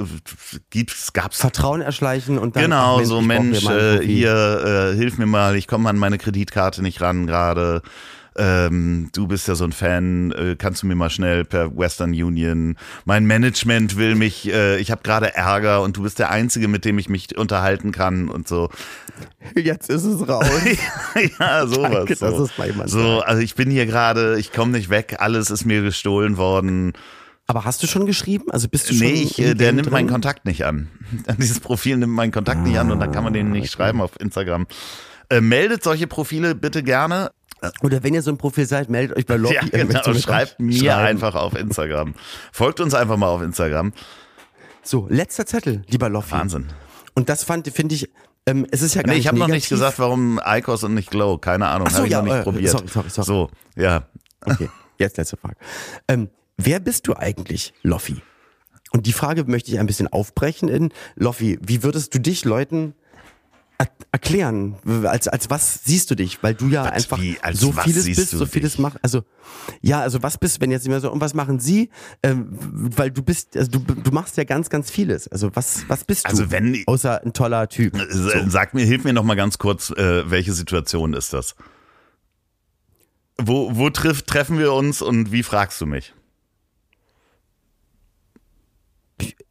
gibt's, 0.70 1.12
gab's 1.12 1.40
Vertrauen 1.40 1.82
erschleichen 1.82 2.38
und 2.38 2.56
dann 2.56 2.64
Genau, 2.64 3.00
ach 3.02 3.06
so 3.06 3.22
Mensch, 3.22 3.66
äh, 3.66 4.00
hier, 4.06 4.92
äh, 4.94 4.96
hilf 4.96 5.18
mir 5.18 5.26
mal, 5.26 5.56
ich 5.58 5.68
komme 5.68 5.90
an 5.90 5.98
meine 5.98 6.18
Kreditkarte 6.18 6.82
nicht 6.82 7.02
ran 7.02 7.28
gerade. 7.28 7.82
Ähm, 8.40 9.10
du 9.14 9.28
bist 9.28 9.50
ja 9.50 9.56
so 9.56 9.66
ein 9.66 9.74
Fan, 9.74 10.32
äh, 10.32 10.56
kannst 10.58 10.82
du 10.82 10.88
mir 10.88 10.96
mal 10.96 11.10
schnell 11.10 11.44
per 11.44 11.78
Western 11.78 12.12
Union, 12.12 12.78
mein 13.04 13.26
Management 13.26 13.98
will 13.98 14.16
mich, 14.16 14.50
äh, 14.50 14.78
ich 14.78 14.92
habe 14.92 15.02
gerade 15.04 15.36
Ärger 15.36 15.82
und 15.82 15.98
du 15.98 16.04
bist 16.04 16.20
der 16.20 16.30
Einzige, 16.30 16.70
mit 16.70 16.86
dem 16.86 16.98
ich 17.00 17.10
mich 17.10 17.38
unterhalten 17.38 17.92
kann 17.92 18.30
und 18.30 18.48
so. 18.48 18.70
Jetzt 19.56 19.90
ist 19.90 20.06
es 20.06 20.26
raus. 20.26 20.46
ja, 21.40 21.68
sowas. 21.68 21.92
Danke, 21.92 22.16
so. 22.16 22.46
es 22.46 22.58
mal 22.58 22.68
jemand 22.68 22.90
so, 22.90 23.20
also 23.20 23.42
ich 23.42 23.56
bin 23.56 23.70
hier 23.70 23.86
gerade, 23.86 24.40
ich 24.40 24.54
komme 24.54 24.72
nicht 24.72 24.90
weg, 24.90 25.18
alles 25.20 25.50
ist 25.50 25.66
mir 25.66 25.82
gestohlen 25.82 26.38
worden. 26.38 26.94
Aber 27.46 27.66
hast 27.66 27.84
du 27.84 27.88
schon 27.88 28.06
geschrieben? 28.06 28.46
Also 28.52 28.70
bist 28.70 28.90
du 28.90 28.94
schon. 28.94 29.08
Nee, 29.08 29.24
ich, 29.24 29.40
äh, 29.40 29.54
der 29.54 29.56
Game 29.56 29.76
nimmt 29.76 29.88
drin? 29.88 29.94
meinen 29.94 30.10
Kontakt 30.10 30.46
nicht 30.46 30.64
an. 30.66 30.88
Dieses 31.40 31.60
Profil 31.60 31.98
nimmt 31.98 32.14
meinen 32.14 32.32
Kontakt 32.32 32.62
nicht 32.62 32.78
an 32.78 32.90
und 32.90 33.00
dann 33.02 33.12
kann 33.12 33.24
man 33.24 33.34
den 33.34 33.52
nicht 33.52 33.72
schreiben 33.72 34.02
auf 34.02 34.12
Instagram. 34.20 34.66
Äh, 35.30 35.42
meldet 35.42 35.84
solche 35.84 36.08
Profile 36.08 36.56
bitte 36.56 36.84
gerne. 36.84 37.32
Oder 37.82 38.04
wenn 38.04 38.14
ihr 38.14 38.22
so 38.22 38.32
ein 38.32 38.38
Profil 38.38 38.66
seid, 38.66 38.90
meldet 38.90 39.18
euch 39.18 39.26
bei 39.26 39.36
Lobby. 39.36 39.56
Ja, 39.56 39.62
genau. 39.62 40.14
Schreibt 40.14 40.60
mir 40.60 40.78
schreiben. 40.78 41.08
einfach 41.08 41.36
auf 41.36 41.56
Instagram. 41.56 42.14
Folgt 42.52 42.80
uns 42.80 42.94
einfach 42.94 43.18
mal 43.18 43.28
auf 43.28 43.42
Instagram. 43.42 43.94
So, 44.84 45.08
letzter 45.10 45.46
Zettel, 45.46 45.84
lieber 45.88 46.10
Loffi. 46.10 46.32
Wahnsinn. 46.32 46.68
Und 47.16 47.30
das 47.30 47.44
fand, 47.44 47.68
finde 47.68 47.96
ich, 47.96 48.10
ähm, 48.46 48.66
es 48.72 48.82
ist 48.82 48.96
ja 48.96 49.02
gar 49.02 49.14
Nee, 49.14 49.20
ich 49.20 49.28
habe 49.28 49.38
noch 49.38 49.48
nicht 49.48 49.70
gesagt, 49.70 50.00
warum 50.00 50.40
Icos 50.44 50.84
und 50.84 50.94
nicht 50.94 51.12
Glow. 51.12 51.38
Keine 51.38 51.68
Ahnung, 51.68 51.88
Ach 51.88 51.92
so, 51.92 51.98
habe 51.98 52.08
ich 52.08 52.12
ja, 52.14 52.22
noch 52.22 52.26
nicht 52.26 52.36
äh, 52.36 52.44
probiert. 52.44 52.72
sorry, 52.72 52.88
sorry, 52.88 53.10
sorry. 53.10 53.26
So, 53.26 53.50
ja. 53.76 54.08
Okay, 54.46 54.70
jetzt 54.98 55.18
letzte 55.18 55.38
Frage. 55.38 55.56
Ähm, 56.08 56.30
wer 56.58 56.80
bist 56.80 57.08
du 57.08 57.16
eigentlich, 57.16 57.74
Loffi? 57.84 58.22
Und 58.92 59.06
die 59.06 59.14
Frage 59.14 59.44
möchte 59.44 59.70
ich 59.72 59.80
ein 59.80 59.86
bisschen 59.86 60.08
aufbrechen 60.08 60.70
in 60.70 60.92
Loffi. 61.16 61.60
Wie 61.62 61.84
würdest 61.84 62.16
du 62.16 62.20
dich 62.20 62.46
Leuten 62.46 62.96
erklären? 64.12 64.76
Als, 65.06 65.28
als 65.28 65.50
was 65.50 65.84
siehst 65.86 66.10
du 66.12 66.16
dich? 66.16 66.42
Weil 66.42 66.54
du 66.56 66.68
ja 66.68 66.84
Was, 66.86 66.92
einfach 66.92 67.20
wie, 67.20 67.38
so 67.54 67.72
vieles 67.72 68.06
bist, 68.06 68.34
du 68.34 68.38
so 68.38 68.46
vieles 68.46 68.74
dich? 68.74 68.80
machst. 68.80 68.98
Also, 69.02 69.22
ja, 69.82 70.02
also 70.02 70.22
was 70.24 70.38
bist, 70.38 70.60
wenn 70.62 70.72
jetzt 70.72 70.86
immer 70.88 71.00
so, 71.00 71.12
und 71.12 71.22
was 71.22 71.34
machen 71.34 71.60
sie? 71.60 71.90
Ähm, 72.24 72.48
weil 72.96 73.12
du 73.12 73.22
bist, 73.22 73.56
also 73.56 73.70
du, 73.72 73.80
du 73.80 74.12
machst 74.12 74.36
ja 74.38 74.44
ganz, 74.44 74.70
ganz 74.70 74.90
vieles. 74.92 75.28
Also 75.28 75.52
was, 75.56 75.84
was 75.88 76.04
bist 76.04 76.26
du? 76.26 76.30
Also 76.30 76.52
wenn- 76.52 76.84
Außer 76.88 77.24
ein 77.24 77.34
toller 77.34 77.70
Typ. 77.70 77.96
S- 77.96 78.34
Sag 78.48 78.74
mir, 78.74 78.84
hilf 78.86 79.04
mir 79.04 79.14
noch 79.14 79.24
mal 79.24 79.36
ganz 79.36 79.58
kurz, 79.58 79.92
äh, 79.92 80.30
welche 80.30 80.54
Situation 80.54 81.14
ist 81.14 81.34
das? 81.34 81.56
Wo, 83.38 83.76
wo 83.76 83.90
triff, 83.90 84.24
treffen 84.24 84.58
wir 84.60 84.74
uns 84.74 85.02
und 85.02 85.32
wie 85.32 85.44
fragst 85.44 85.80
du 85.80 85.86
mich? 85.86 86.14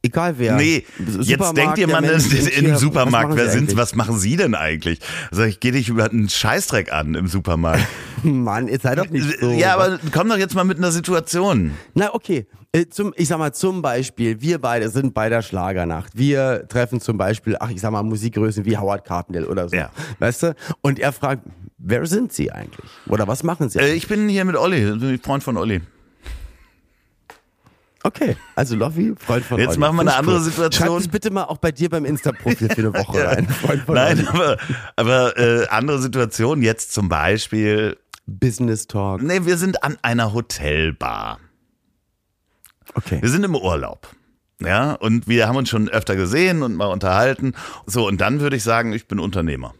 Egal 0.00 0.38
wer. 0.38 0.56
Nee, 0.56 0.84
jetzt 0.98 1.28
Supermarkt, 1.28 1.58
denkt 1.58 1.78
ihr 1.78 1.88
mal 1.88 2.04
im 2.04 2.76
Supermarkt, 2.76 3.36
wer 3.36 3.50
sind, 3.50 3.62
eigentlich? 3.62 3.76
was 3.76 3.94
machen 3.94 4.18
Sie 4.18 4.36
denn 4.36 4.54
eigentlich? 4.54 5.00
Sag 5.32 5.48
ich, 5.48 5.60
geh 5.60 5.72
dich 5.72 5.88
über 5.88 6.08
einen 6.08 6.28
Scheißdreck 6.28 6.92
an 6.92 7.14
im 7.14 7.26
Supermarkt. 7.26 7.84
Mann, 8.22 8.68
jetzt 8.68 8.82
sei 8.82 8.94
doch 8.94 9.10
nicht 9.10 9.40
so. 9.40 9.50
ja, 9.50 9.74
aber 9.74 9.98
komm 10.12 10.28
doch 10.28 10.38
jetzt 10.38 10.54
mal 10.54 10.64
mit 10.64 10.78
einer 10.78 10.92
Situation. 10.92 11.72
Na, 11.94 12.14
okay. 12.14 12.46
Äh, 12.72 12.86
Zum, 12.86 13.12
ich 13.16 13.28
sag 13.28 13.38
mal, 13.38 13.52
zum 13.52 13.82
Beispiel, 13.82 14.40
wir 14.40 14.60
beide 14.60 14.88
sind 14.88 15.14
bei 15.14 15.28
der 15.28 15.42
Schlagernacht. 15.42 16.12
Wir 16.16 16.66
treffen 16.68 17.00
zum 17.00 17.16
Beispiel, 17.16 17.56
ach, 17.58 17.70
ich 17.70 17.80
sag 17.80 17.90
mal, 17.90 18.02
Musikgrößen 18.02 18.64
wie 18.64 18.76
Howard 18.76 19.04
Carpendale 19.04 19.48
oder 19.48 19.68
so. 19.68 19.76
Ja. 19.76 19.90
Weißt 20.18 20.42
du? 20.44 20.54
Und 20.80 20.98
er 20.98 21.12
fragt, 21.12 21.42
wer 21.78 22.06
sind 22.06 22.32
Sie 22.32 22.52
eigentlich? 22.52 22.90
Oder 23.08 23.26
was 23.26 23.42
machen 23.42 23.68
Sie? 23.68 23.78
Äh, 23.78 23.94
ich 23.94 24.06
bin 24.06 24.28
hier 24.28 24.44
mit 24.44 24.56
Olli, 24.56 25.18
Freund 25.22 25.42
von 25.42 25.56
Olli. 25.56 25.80
Okay, 28.08 28.36
also 28.56 28.74
Loffi, 28.74 29.14
Freund 29.16 29.44
von 29.44 29.58
Jetzt 29.58 29.70
Olli. 29.70 29.78
machen 29.78 29.96
wir 29.96 30.00
eine 30.02 30.16
andere. 30.16 30.40
Situation. 30.40 30.88
Schreib 30.88 30.98
das 30.98 31.08
bitte 31.08 31.30
mal 31.30 31.44
auch 31.44 31.58
bei 31.58 31.70
dir 31.70 31.88
beim 31.88 32.04
Insta-Profil 32.04 32.68
für 32.70 32.78
eine 32.80 32.94
Woche 32.94 33.26
rein. 33.26 33.48
Freund 33.48 33.82
von 33.82 33.94
Nein, 33.94 34.18
Olli. 34.18 34.28
aber, 34.28 34.56
aber 34.96 35.38
äh, 35.38 35.66
andere 35.68 35.98
Situation, 36.00 36.62
jetzt 36.62 36.92
zum 36.92 37.08
Beispiel, 37.08 37.96
Business 38.26 38.86
Talk. 38.86 39.22
nee, 39.22 39.44
wir 39.44 39.56
sind 39.56 39.82
an 39.84 39.96
einer 40.02 40.34
Hotelbar. 40.34 41.38
Okay. 42.94 43.22
Wir 43.22 43.28
sind 43.28 43.44
im 43.44 43.54
Urlaub. 43.54 44.08
Ja, 44.60 44.94
und 44.94 45.28
wir 45.28 45.46
haben 45.46 45.56
uns 45.56 45.68
schon 45.68 45.88
öfter 45.88 46.16
gesehen 46.16 46.62
und 46.62 46.74
mal 46.74 46.86
unterhalten. 46.86 47.52
So, 47.86 48.06
und 48.08 48.20
dann 48.20 48.40
würde 48.40 48.56
ich 48.56 48.64
sagen, 48.64 48.92
ich 48.92 49.06
bin 49.06 49.20
Unternehmer. 49.20 49.72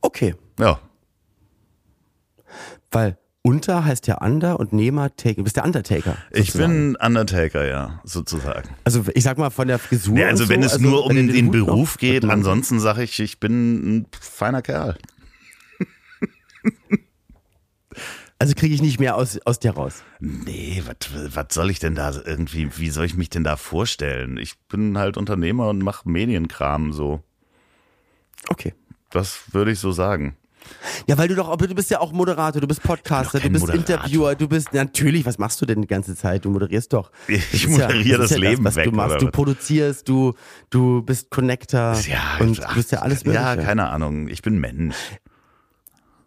Okay. 0.00 0.34
Ja. 0.58 0.80
Weil 2.90 3.16
unter 3.42 3.84
heißt 3.84 4.06
ja 4.06 4.18
under 4.22 4.58
und 4.60 4.72
Nehmer 4.72 5.14
Taker. 5.16 5.36
Du 5.36 5.44
bist 5.44 5.56
der 5.56 5.64
Undertaker. 5.64 6.16
Ich 6.30 6.46
sozusagen. 6.52 6.92
bin 6.92 6.96
Undertaker, 6.96 7.66
ja, 7.66 8.00
sozusagen. 8.04 8.68
Also 8.84 9.04
ich 9.14 9.24
sag 9.24 9.36
mal 9.38 9.50
von 9.50 9.68
der 9.68 9.78
Frisur. 9.78 10.16
Ja, 10.16 10.28
also 10.28 10.48
wenn 10.48 10.62
so, 10.62 10.66
es 10.66 10.72
also 10.74 10.84
nur 10.88 11.06
um 11.06 11.14
den 11.14 11.46
noch- 11.46 11.52
Beruf 11.52 11.98
geht, 11.98 12.24
ansonsten 12.24 12.78
sage 12.80 13.02
ich, 13.02 13.18
ich 13.20 13.40
bin 13.40 13.98
ein 13.98 14.06
feiner 14.20 14.62
Kerl. 14.62 14.96
Also 18.38 18.54
kriege 18.56 18.74
ich 18.74 18.82
nicht 18.82 18.98
mehr 18.98 19.14
aus, 19.14 19.38
aus 19.44 19.60
dir 19.60 19.70
raus. 19.70 20.02
Nee, 20.18 20.82
was 21.32 21.44
soll 21.54 21.70
ich 21.70 21.78
denn 21.78 21.94
da 21.94 22.10
irgendwie, 22.24 22.76
wie 22.76 22.90
soll 22.90 23.04
ich 23.04 23.14
mich 23.14 23.30
denn 23.30 23.44
da 23.44 23.54
vorstellen? 23.56 24.36
Ich 24.36 24.58
bin 24.66 24.98
halt 24.98 25.16
Unternehmer 25.16 25.68
und 25.68 25.78
mache 25.78 26.08
Medienkram 26.10 26.92
so. 26.92 27.22
Okay. 28.48 28.74
Das 29.10 29.42
würde 29.52 29.70
ich 29.70 29.78
so 29.78 29.92
sagen. 29.92 30.34
Ja, 31.06 31.18
weil 31.18 31.28
du 31.28 31.34
doch, 31.34 31.56
du 31.56 31.74
bist 31.74 31.90
ja 31.90 32.00
auch 32.00 32.12
Moderator, 32.12 32.60
du 32.60 32.66
bist 32.66 32.82
Podcaster, 32.82 33.40
du 33.40 33.50
bist 33.50 33.66
Moderator. 33.66 33.96
Interviewer, 33.96 34.34
du 34.34 34.48
bist 34.48 34.72
natürlich, 34.72 35.24
was 35.26 35.38
machst 35.38 35.60
du 35.60 35.66
denn 35.66 35.82
die 35.82 35.88
ganze 35.88 36.14
Zeit? 36.16 36.44
Du 36.44 36.50
moderierst 36.50 36.92
doch. 36.92 37.10
Ich 37.28 37.40
Das 37.50 37.54
ist 37.54 37.68
moderiere 37.68 38.18
das 38.22 38.30
ist 38.30 38.38
Leben 38.38 38.64
was 38.64 38.76
weg, 38.76 38.84
Du 38.84 38.92
machst, 38.92 39.20
du 39.20 39.30
produzierst, 39.30 40.08
du 40.08 40.34
du 40.70 41.02
bist 41.02 41.30
Connector 41.30 41.94
Ja, 42.08 42.38
und 42.40 42.62
ach, 42.62 42.70
du 42.70 42.74
bist 42.76 42.92
ja 42.92 43.00
alles 43.00 43.24
mögliche. 43.24 43.44
Ja, 43.44 43.56
keine 43.56 43.88
Ahnung. 43.90 44.28
Ich 44.28 44.42
bin 44.42 44.58
Mensch. 44.58 44.96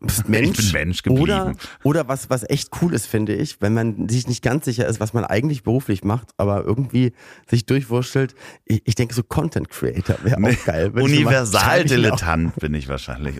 Bist 0.01 0.27
Mensch. 0.29 0.59
Ich 0.59 0.71
bin 0.71 0.81
Mensch 0.81 1.03
geblieben. 1.03 1.21
Oder, 1.21 1.53
oder 1.83 2.07
was, 2.07 2.29
was 2.29 2.47
echt 2.49 2.69
cool 2.81 2.93
ist, 2.93 3.07
finde 3.07 3.33
ich, 3.33 3.61
wenn 3.61 3.73
man 3.73 4.07
sich 4.09 4.27
nicht 4.27 4.43
ganz 4.43 4.65
sicher 4.65 4.87
ist, 4.87 4.99
was 4.99 5.13
man 5.13 5.25
eigentlich 5.25 5.63
beruflich 5.63 6.03
macht, 6.03 6.29
aber 6.37 6.63
irgendwie 6.63 7.13
sich 7.49 7.65
durchwurschtelt. 7.65 8.35
Ich, 8.65 8.81
ich 8.85 8.95
denke, 8.95 9.13
so 9.13 9.23
Content 9.23 9.69
Creator 9.69 10.17
wäre 10.23 10.37
auch 10.37 10.65
geil. 10.65 10.91
Universaldilettant 10.93 12.55
bin 12.57 12.73
ich 12.73 12.87
wahrscheinlich. 12.87 13.35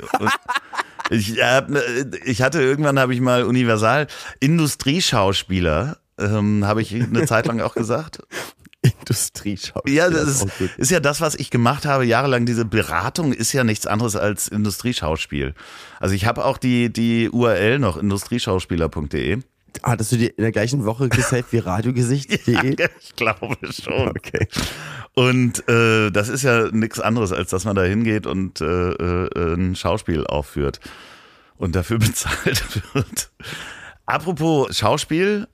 Ich, 1.10 1.42
hab, 1.42 1.70
ne- 1.70 1.84
ich 2.26 2.42
hatte 2.42 2.62
irgendwann 2.62 3.00
habe 3.00 3.14
ich 3.14 3.22
mal 3.22 3.44
Universal 3.44 4.08
Industrieschauspieler 4.40 5.98
ähm, 6.18 6.66
habe 6.66 6.82
ich 6.82 6.94
eine 6.94 7.26
Zeit 7.26 7.46
lang 7.48 7.60
auch 7.62 7.76
gesagt. 7.76 8.20
Industrieschau. 8.82 9.82
Ja, 9.88 10.10
das 10.12 10.28
ist, 10.28 10.48
ist 10.78 10.92
ja 10.92 11.00
das, 11.00 11.20
was 11.20 11.34
ich 11.36 11.50
gemacht 11.50 11.86
habe 11.86 12.06
jahrelang. 12.06 12.46
Diese 12.46 12.66
Beratung 12.66 13.34
ist 13.34 13.52
ja 13.52 13.64
nichts 13.64 13.88
anderes 13.88 14.16
als 14.16 14.48
Industrieschauspiel. 14.48 15.56
Also 16.00 16.14
ich 16.14 16.26
habe 16.26 16.46
auch 16.46 16.58
die 16.60 16.94
die 16.94 17.30
URL 17.30 17.80
noch 17.80 17.98
industrieschauspieler.de. 17.98 19.40
Hattest 19.84 20.12
du 20.12 20.18
dir 20.18 20.30
in 20.38 20.44
der 20.44 20.52
gleichen 20.52 20.86
Woche 20.86 21.10
gesaved 21.10 21.52
wie 21.52 21.60
radiogesicht.de? 21.60 22.76
Ich 23.02 23.16
glaube 23.16 23.58
schon. 23.72 24.10
Okay. 24.10 24.48
Und 25.14 25.68
äh, 25.70 26.12
das 26.12 26.30
ist 26.30 26.44
ja 26.44 26.70
nichts 26.72 27.00
anderes, 27.00 27.32
als 27.32 27.50
dass 27.50 27.66
man 27.66 27.76
da 27.76 27.84
hingeht 27.84 28.28
und 28.28 28.62
äh, 28.62 28.66
äh, 28.66 29.54
ein 29.56 29.76
Schauspiel 29.76 30.26
aufführt 30.28 30.80
und 31.58 31.76
dafür 31.76 32.00
bezahlt 32.00 32.64
wird. 32.94 33.32
Apropos 34.06 34.76
Schauspiel, 34.78 35.48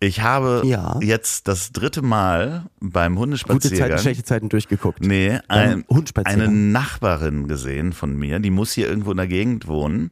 ich 0.00 0.20
habe 0.20 0.62
Ja. 0.64 0.98
jetzt 1.00 1.48
das 1.48 1.72
dritte 1.72 2.02
Mal 2.02 2.66
beim 2.80 3.14
Gute 3.14 3.22
Hundespaziergang 3.22 3.88
Zeiten, 3.90 4.02
schlechte 4.02 4.24
Zeiten 4.24 4.48
durchgeguckt. 4.48 5.00
Nee, 5.00 5.38
ein, 5.48 5.84
eine 6.24 6.48
Nachbarin 6.48 7.48
gesehen 7.48 7.92
von 7.92 8.16
mir, 8.16 8.38
die 8.38 8.50
muss 8.50 8.72
hier 8.72 8.88
irgendwo 8.88 9.10
in 9.10 9.16
der 9.16 9.26
Gegend 9.26 9.66
wohnen, 9.66 10.10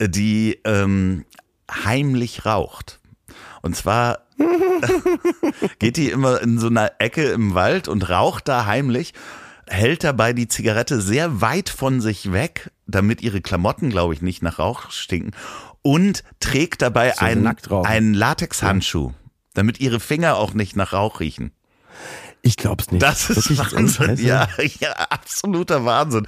die 0.00 0.58
ähm, 0.64 1.24
heimlich 1.70 2.44
raucht. 2.46 3.00
Und 3.62 3.74
zwar 3.76 4.20
geht 5.78 5.96
die 5.96 6.10
immer 6.10 6.40
in 6.42 6.58
so 6.58 6.68
einer 6.68 6.92
Ecke 6.98 7.30
im 7.30 7.54
Wald 7.54 7.88
und 7.88 8.08
raucht 8.08 8.48
da 8.48 8.66
heimlich, 8.66 9.14
hält 9.68 10.04
dabei 10.04 10.32
die 10.32 10.46
Zigarette 10.48 11.00
sehr 11.00 11.40
weit 11.40 11.68
von 11.68 12.00
sich 12.00 12.32
weg, 12.32 12.70
damit 12.86 13.22
ihre 13.22 13.40
Klamotten, 13.40 13.90
glaube 13.90 14.14
ich, 14.14 14.22
nicht 14.22 14.42
nach 14.42 14.58
Rauch 14.58 14.90
stinken 14.90 15.32
und 15.86 16.24
trägt 16.40 16.82
dabei 16.82 17.12
So 17.12 17.24
einen, 17.24 17.46
einen 17.84 18.12
Latexhandschuh, 18.12 19.12
damit 19.54 19.78
ihre 19.78 20.00
Finger 20.00 20.36
auch 20.36 20.52
nicht 20.52 20.74
nach 20.74 20.92
Rauch 20.92 21.20
riechen. 21.20 21.52
Ich 22.42 22.56
glaub's 22.56 22.90
nicht. 22.90 23.02
Das 23.02 23.30
ist 23.30 23.36
Wirklich 23.50 23.72
ernst, 23.72 24.00
Wahnsinn. 24.00 24.26
Ja, 24.26 24.48
ja, 24.80 24.92
absoluter 24.92 25.84
Wahnsinn. 25.84 26.26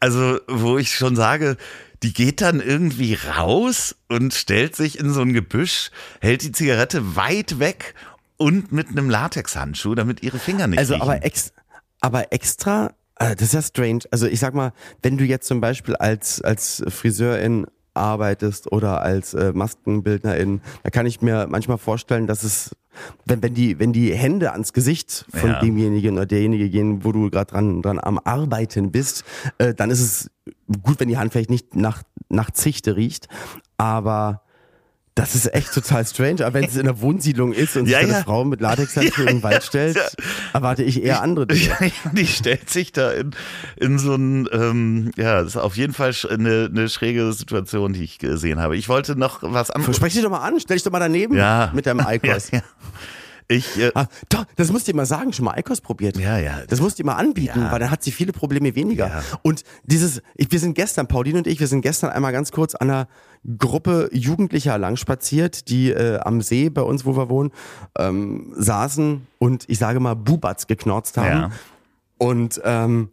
Also, 0.00 0.40
wo 0.48 0.76
ich 0.76 0.94
schon 0.96 1.14
sage, 1.14 1.56
die 2.02 2.12
geht 2.12 2.40
dann 2.40 2.60
irgendwie 2.60 3.14
raus 3.14 3.94
und 4.08 4.34
stellt 4.34 4.74
sich 4.74 4.98
in 4.98 5.12
so 5.12 5.20
ein 5.22 5.32
Gebüsch, 5.32 5.90
hält 6.20 6.42
die 6.42 6.52
Zigarette 6.52 7.14
weit 7.14 7.60
weg 7.60 7.94
und 8.36 8.72
mit 8.72 8.88
einem 8.88 9.08
Latexhandschuh, 9.08 9.94
damit 9.94 10.22
ihre 10.22 10.40
Finger 10.40 10.66
nicht 10.66 10.78
Also 10.80 10.94
riechen. 10.94 11.08
aber, 11.08 11.24
ex, 11.24 11.52
aber 12.00 12.32
extra, 12.32 12.92
äh, 13.20 13.36
das 13.36 13.48
ist 13.48 13.54
ja 13.54 13.62
strange. 13.62 14.00
Also 14.10 14.26
ich 14.26 14.40
sag 14.40 14.52
mal, 14.54 14.72
wenn 15.02 15.16
du 15.16 15.24
jetzt 15.24 15.46
zum 15.46 15.60
Beispiel 15.60 15.94
als, 15.96 16.42
als 16.42 16.82
Friseurin 16.88 17.66
arbeitest 17.96 18.70
oder 18.72 19.02
als 19.02 19.34
äh, 19.34 19.52
Maskenbildnerin, 19.54 20.60
da 20.82 20.90
kann 20.90 21.06
ich 21.06 21.20
mir 21.22 21.46
manchmal 21.48 21.78
vorstellen, 21.78 22.26
dass 22.26 22.42
es, 22.44 22.76
wenn, 23.24 23.42
wenn, 23.42 23.54
die, 23.54 23.78
wenn 23.78 23.92
die 23.92 24.14
Hände 24.14 24.52
ans 24.52 24.72
Gesicht 24.72 25.26
von 25.30 25.50
Ja. 25.50 25.60
demjenigen 25.60 26.16
oder 26.16 26.26
derjenige 26.26 26.70
gehen, 26.70 27.04
wo 27.04 27.12
du 27.12 27.30
gerade 27.30 27.50
dran, 27.50 27.82
dran 27.82 27.98
am 28.00 28.18
Arbeiten 28.22 28.90
bist, 28.92 29.24
äh, 29.58 29.74
dann 29.74 29.90
ist 29.90 30.00
es 30.00 30.30
gut, 30.82 31.00
wenn 31.00 31.08
die 31.08 31.18
Hand 31.18 31.32
vielleicht 31.32 31.50
nicht 31.50 31.74
nach, 31.74 32.02
nach 32.28 32.50
Zichte 32.50 32.96
riecht, 32.96 33.28
aber 33.76 34.42
Das 35.16 35.34
ist 35.34 35.52
echt 35.54 35.72
total 35.72 36.06
strange. 36.06 36.44
Aber 36.46 36.54
wenn 36.54 36.64
es 36.64 36.74
in 36.76 36.82
einer 36.82 37.00
Wohnsiedlung 37.00 37.52
ist 37.54 37.76
und 37.76 37.88
Ja, 37.88 38.00
sich 38.00 38.08
ja. 38.10 38.14
eine 38.16 38.24
Frau 38.24 38.44
mit 38.44 38.60
Latexhandschuhen 38.60 39.24
Ja, 39.26 39.30
in 39.32 39.38
den 39.38 39.42
Wald 39.42 39.64
stellt, 39.64 39.98
erwarte 40.52 40.82
ich 40.84 41.02
eher 41.02 41.22
andere 41.22 41.46
Dinge. 41.46 41.74
Die 42.12 42.26
stellt 42.26 42.68
sich 42.68 42.92
da 42.92 43.10
in, 43.12 43.30
in 43.76 43.98
so 43.98 44.14
ein, 44.14 44.46
ähm, 44.52 45.10
ja, 45.16 45.40
das 45.40 45.52
ist 45.52 45.56
auf 45.56 45.76
jeden 45.78 45.94
Fall 45.94 46.12
eine, 46.30 46.68
eine 46.70 46.88
schräge 46.90 47.32
Situation, 47.32 47.94
die 47.94 48.04
ich 48.04 48.18
gesehen 48.18 48.60
habe. 48.60 48.76
Ich 48.76 48.88
wollte 48.90 49.16
noch 49.18 49.38
was 49.42 49.70
anderes. 49.70 49.96
Sprech 49.96 50.12
dich 50.12 50.22
doch 50.22 50.30
mal 50.30 50.46
an, 50.46 50.60
stell 50.60 50.76
dich 50.76 50.84
doch 50.84 50.92
mal 50.92 50.98
daneben 51.00 51.34
mit 51.72 51.86
deinem 51.86 52.00
Eikos. 52.06 52.50
Ja, 52.50 52.58
ja. 52.58 52.64
Ich, 53.48 53.78
äh, 53.80 53.92
Ah, 53.94 54.06
doch, 54.28 54.44
das 54.56 54.72
musst 54.72 54.88
du 54.88 54.90
ihr 54.92 54.96
mal 54.96 55.06
sagen, 55.06 55.32
schon 55.32 55.44
mal 55.44 55.52
Eikos 55.54 55.80
probiert. 55.80 56.18
Ja, 56.18 56.36
ja. 56.36 56.62
Das 56.68 56.80
musst 56.80 56.98
du 56.98 57.02
ihr 57.04 57.06
mal 57.06 57.14
anbieten, 57.14 57.60
Ja. 57.60 57.70
weil 57.72 57.78
dann 57.78 57.90
hat 57.92 58.02
sie 58.02 58.10
viele 58.10 58.32
Probleme 58.32 58.74
weniger. 58.74 59.06
Ja. 59.06 59.22
Und 59.42 59.62
dieses, 59.84 60.20
ich, 60.34 60.50
wir 60.50 60.58
sind 60.58 60.74
gestern, 60.74 61.06
Pauline 61.06 61.38
und 61.38 61.46
ich, 61.46 61.60
wir 61.60 61.68
sind 61.68 61.80
gestern 61.82 62.10
einmal 62.10 62.32
ganz 62.32 62.50
kurz 62.50 62.74
an 62.74 62.90
einer 62.90 63.08
Gruppe 63.58 64.08
Jugendlicher 64.12 64.78
lang 64.78 64.96
spaziert, 64.96 65.68
die 65.68 65.90
äh, 65.90 66.18
am 66.18 66.40
See 66.40 66.68
bei 66.68 66.82
uns, 66.82 67.04
wo 67.04 67.16
wir 67.16 67.28
wohnen, 67.28 67.52
ähm, 67.98 68.52
saßen 68.56 69.26
und 69.38 69.64
ich 69.68 69.78
sage 69.78 70.00
mal 70.00 70.14
Bubatz 70.14 70.66
geknorzt 70.66 71.16
haben. 71.16 71.40
Ja. 71.40 71.50
Und 72.18 72.60
ähm, 72.64 73.10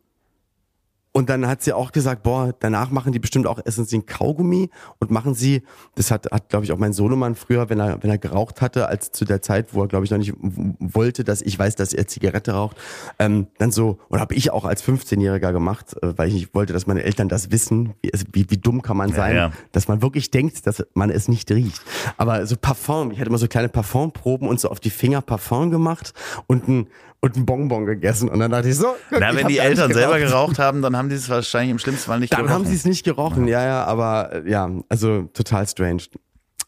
und 1.15 1.29
dann 1.29 1.47
hat 1.47 1.61
sie 1.61 1.73
auch 1.73 1.91
gesagt, 1.91 2.23
boah, 2.23 2.53
danach 2.59 2.89
machen 2.89 3.13
die 3.13 3.19
bestimmt 3.19 3.45
auch, 3.45 3.59
essen 3.63 3.85
sie 3.85 3.97
einen 3.97 4.07
Kaugummi 4.07 4.71
und 4.99 5.11
machen 5.11 5.35
sie, 5.35 5.61
das 5.93 6.09
hat, 6.09 6.31
hat 6.31 6.49
glaube 6.49 6.65
ich, 6.65 6.71
auch 6.71 6.79
mein 6.79 6.91
Sohnemann 6.91 7.35
früher, 7.35 7.69
wenn 7.69 7.79
er, 7.79 8.01
wenn 8.01 8.09
er 8.09 8.17
geraucht 8.17 8.61
hatte, 8.61 8.87
als 8.87 9.11
zu 9.11 9.23
der 9.23 9.41
Zeit, 9.43 9.75
wo 9.75 9.83
er, 9.83 9.87
glaube 9.87 10.05
ich, 10.05 10.11
noch 10.11 10.17
nicht 10.17 10.33
wollte, 10.79 11.23
dass 11.23 11.43
ich 11.43 11.57
weiß, 11.57 11.75
dass 11.75 11.93
er 11.93 12.07
Zigarette 12.07 12.53
raucht, 12.53 12.77
ähm, 13.19 13.45
dann 13.59 13.71
so, 13.71 13.99
und 14.09 14.19
habe 14.19 14.33
ich 14.33 14.51
auch 14.51 14.65
als 14.65 14.83
15-Jähriger 14.83 15.51
gemacht, 15.51 15.95
äh, 16.01 16.17
weil 16.17 16.29
ich 16.29 16.33
nicht 16.33 16.55
wollte, 16.55 16.73
dass 16.73 16.87
meine 16.87 17.03
Eltern 17.03 17.29
das 17.29 17.51
wissen, 17.51 17.93
wie, 18.01 18.11
wie, 18.31 18.49
wie 18.49 18.57
dumm 18.57 18.81
kann 18.81 18.97
man 18.97 19.13
sein, 19.13 19.35
ja. 19.35 19.51
dass 19.71 19.87
man 19.87 20.01
wirklich 20.01 20.31
denkt, 20.31 20.65
dass 20.65 20.83
man 20.95 21.11
es 21.11 21.27
nicht 21.27 21.51
riecht. 21.51 21.81
Aber 22.17 22.47
so 22.47 22.55
Parfum, 22.57 23.11
ich 23.11 23.19
hatte 23.19 23.29
immer 23.29 23.37
so 23.37 23.47
kleine 23.47 23.69
Parfumproben 23.69 24.47
und 24.47 24.59
so 24.59 24.69
auf 24.69 24.79
die 24.79 24.89
Finger 24.89 25.21
Parfum 25.21 25.69
gemacht 25.69 26.13
und 26.47 26.67
ein, 26.67 26.87
und 27.23 27.37
ein 27.37 27.45
Bonbon 27.45 27.85
gegessen 27.85 28.27
und 28.27 28.39
dann 28.39 28.51
dachte 28.51 28.67
ich 28.67 28.75
so, 28.75 28.95
guck, 29.09 29.21
na, 29.21 29.31
ich 29.31 29.37
wenn 29.37 29.47
die 29.47 29.57
Eltern 29.57 29.93
selber 29.93 30.19
geraucht. 30.19 30.55
geraucht 30.55 30.59
haben, 30.59 30.81
dann 30.81 30.97
haben 30.97 31.07
die 31.07 31.15
es 31.15 31.29
wahrscheinlich 31.29 31.71
im 31.71 31.79
schlimmsten 31.79 32.07
Fall 32.07 32.19
nicht 32.19 32.33
Dann 32.33 32.41
gerochen. 32.41 32.53
haben 32.53 32.65
sie 32.65 32.75
es 32.75 32.83
nicht 32.83 33.05
gerochen, 33.05 33.47
ja, 33.47 33.63
ja, 33.63 33.85
aber 33.85 34.43
äh, 34.45 34.49
ja, 34.51 34.69
also 34.89 35.23
total 35.33 35.65
strange. 35.65 36.03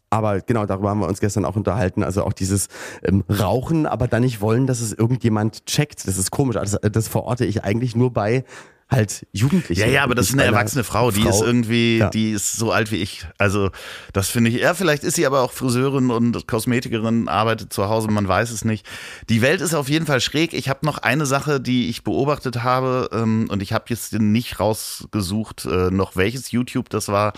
Aber 0.10 0.40
genau, 0.40 0.66
darüber 0.66 0.92
haben 0.92 1.02
wir 1.02 1.10
uns 1.10 1.20
gestern 1.20 1.44
auch 1.44 1.58
unterhalten. 1.58 2.04
Also 2.04 2.24
auch 2.24 2.32
dieses 2.32 2.70
ähm, 3.04 3.26
Rauchen, 3.30 3.86
aber 3.86 4.08
dann 4.08 4.22
nicht 4.22 4.40
wollen, 4.40 4.66
dass 4.66 4.80
es 4.80 4.94
irgendjemand 4.94 5.66
checkt. 5.66 6.08
Das 6.08 6.18
ist 6.18 6.32
komisch. 6.32 6.56
Das, 6.56 6.80
das 6.90 7.10
verorte 7.10 7.44
ich 7.44 7.66
eigentlich 7.66 7.98
nur 7.98 8.14
bei 8.14 8.46
halt 8.90 9.26
Jugendlichen. 9.32 9.82
Ja, 9.82 9.88
ja, 9.88 10.04
aber 10.04 10.14
das 10.16 10.28
ist 10.28 10.34
eine 10.34 10.44
erwachsene 10.44 10.84
Frau, 10.84 11.10
die 11.12 11.28
ist 11.28 11.42
irgendwie, 11.42 11.98
Ja. 11.98 12.10
die 12.10 12.32
ist 12.32 12.54
so 12.54 12.72
alt 12.72 12.92
wie 12.92 12.98
ich. 12.98 13.26
Also, 13.38 13.72
das 14.14 14.30
finde 14.30 14.52
ich, 14.52 14.58
ja, 14.62 14.74
vielleicht 14.74 15.04
ist 15.04 15.16
sie 15.16 15.26
aber 15.26 15.42
auch 15.42 15.52
Friseurin 15.52 16.12
und 16.12 16.48
Kosmetikerin, 16.48 17.28
arbeitet 17.28 17.74
zu 17.74 17.90
Hause, 17.90 18.10
man 18.10 18.28
weiß 18.28 18.52
es 18.52 18.64
nicht. 18.64 18.86
Die 19.30 19.42
Welt 19.42 19.62
ist 19.62 19.74
auf 19.74 19.90
jeden 19.90 20.06
Fall 20.06 20.22
schräg. 20.22 20.54
Ich 20.54 20.70
habe 20.70 20.86
noch 20.86 21.00
eine 21.00 21.26
Sache, 21.26 21.60
die 21.60 21.90
ich 21.90 22.04
beobachtet 22.04 22.64
habe, 22.64 23.10
ähm, 23.12 23.48
und 23.50 23.62
ich 23.64 23.74
habe 23.74 23.86
jetzt 23.90 24.14
nicht 24.14 24.60
rausgesucht, 24.60 25.66
äh, 25.66 25.90
noch 25.90 26.16
welches 26.16 26.52
YouTube 26.52 26.90
das 26.90 27.08
war. 27.08 27.34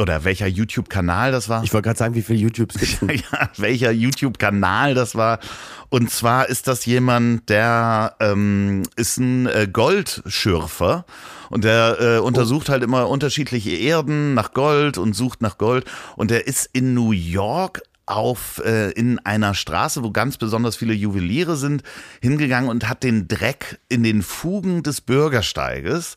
Oder 0.00 0.24
welcher 0.24 0.46
YouTube-Kanal 0.46 1.32
das 1.32 1.48
war. 1.50 1.62
Ich 1.64 1.72
wollte 1.74 1.86
gerade 1.86 1.98
sagen, 1.98 2.14
wie 2.14 2.22
viele 2.22 2.38
YouTubes 2.38 2.78
gibt 2.78 3.02
ja, 3.32 3.50
welcher 3.58 3.90
YouTube-Kanal 3.90 4.94
das 4.94 5.14
war. 5.14 5.38
Und 5.90 6.10
zwar 6.10 6.48
ist 6.48 6.66
das 6.66 6.86
jemand, 6.86 7.50
der 7.50 8.16
ähm, 8.20 8.84
ist 8.96 9.18
ein 9.18 9.46
äh, 9.46 9.68
Goldschürfer 9.70 11.04
und 11.50 11.64
der 11.64 11.98
äh, 12.00 12.18
untersucht 12.20 12.70
halt 12.70 12.82
immer 12.82 13.08
unterschiedliche 13.08 13.72
Erden 13.72 14.32
nach 14.32 14.54
Gold 14.54 14.96
und 14.96 15.14
sucht 15.14 15.42
nach 15.42 15.58
Gold. 15.58 15.84
Und 16.16 16.30
der 16.30 16.46
ist 16.46 16.70
in 16.72 16.94
New 16.94 17.12
York 17.12 17.82
auf 18.06 18.62
äh, 18.64 18.90
in 18.90 19.18
einer 19.20 19.54
Straße, 19.54 20.02
wo 20.02 20.10
ganz 20.10 20.36
besonders 20.36 20.76
viele 20.76 20.92
Juweliere 20.92 21.56
sind, 21.56 21.82
hingegangen 22.20 22.68
und 22.68 22.88
hat 22.88 23.02
den 23.02 23.28
Dreck 23.28 23.78
in 23.88 24.02
den 24.02 24.22
Fugen 24.22 24.82
des 24.82 25.00
Bürgersteiges 25.00 26.16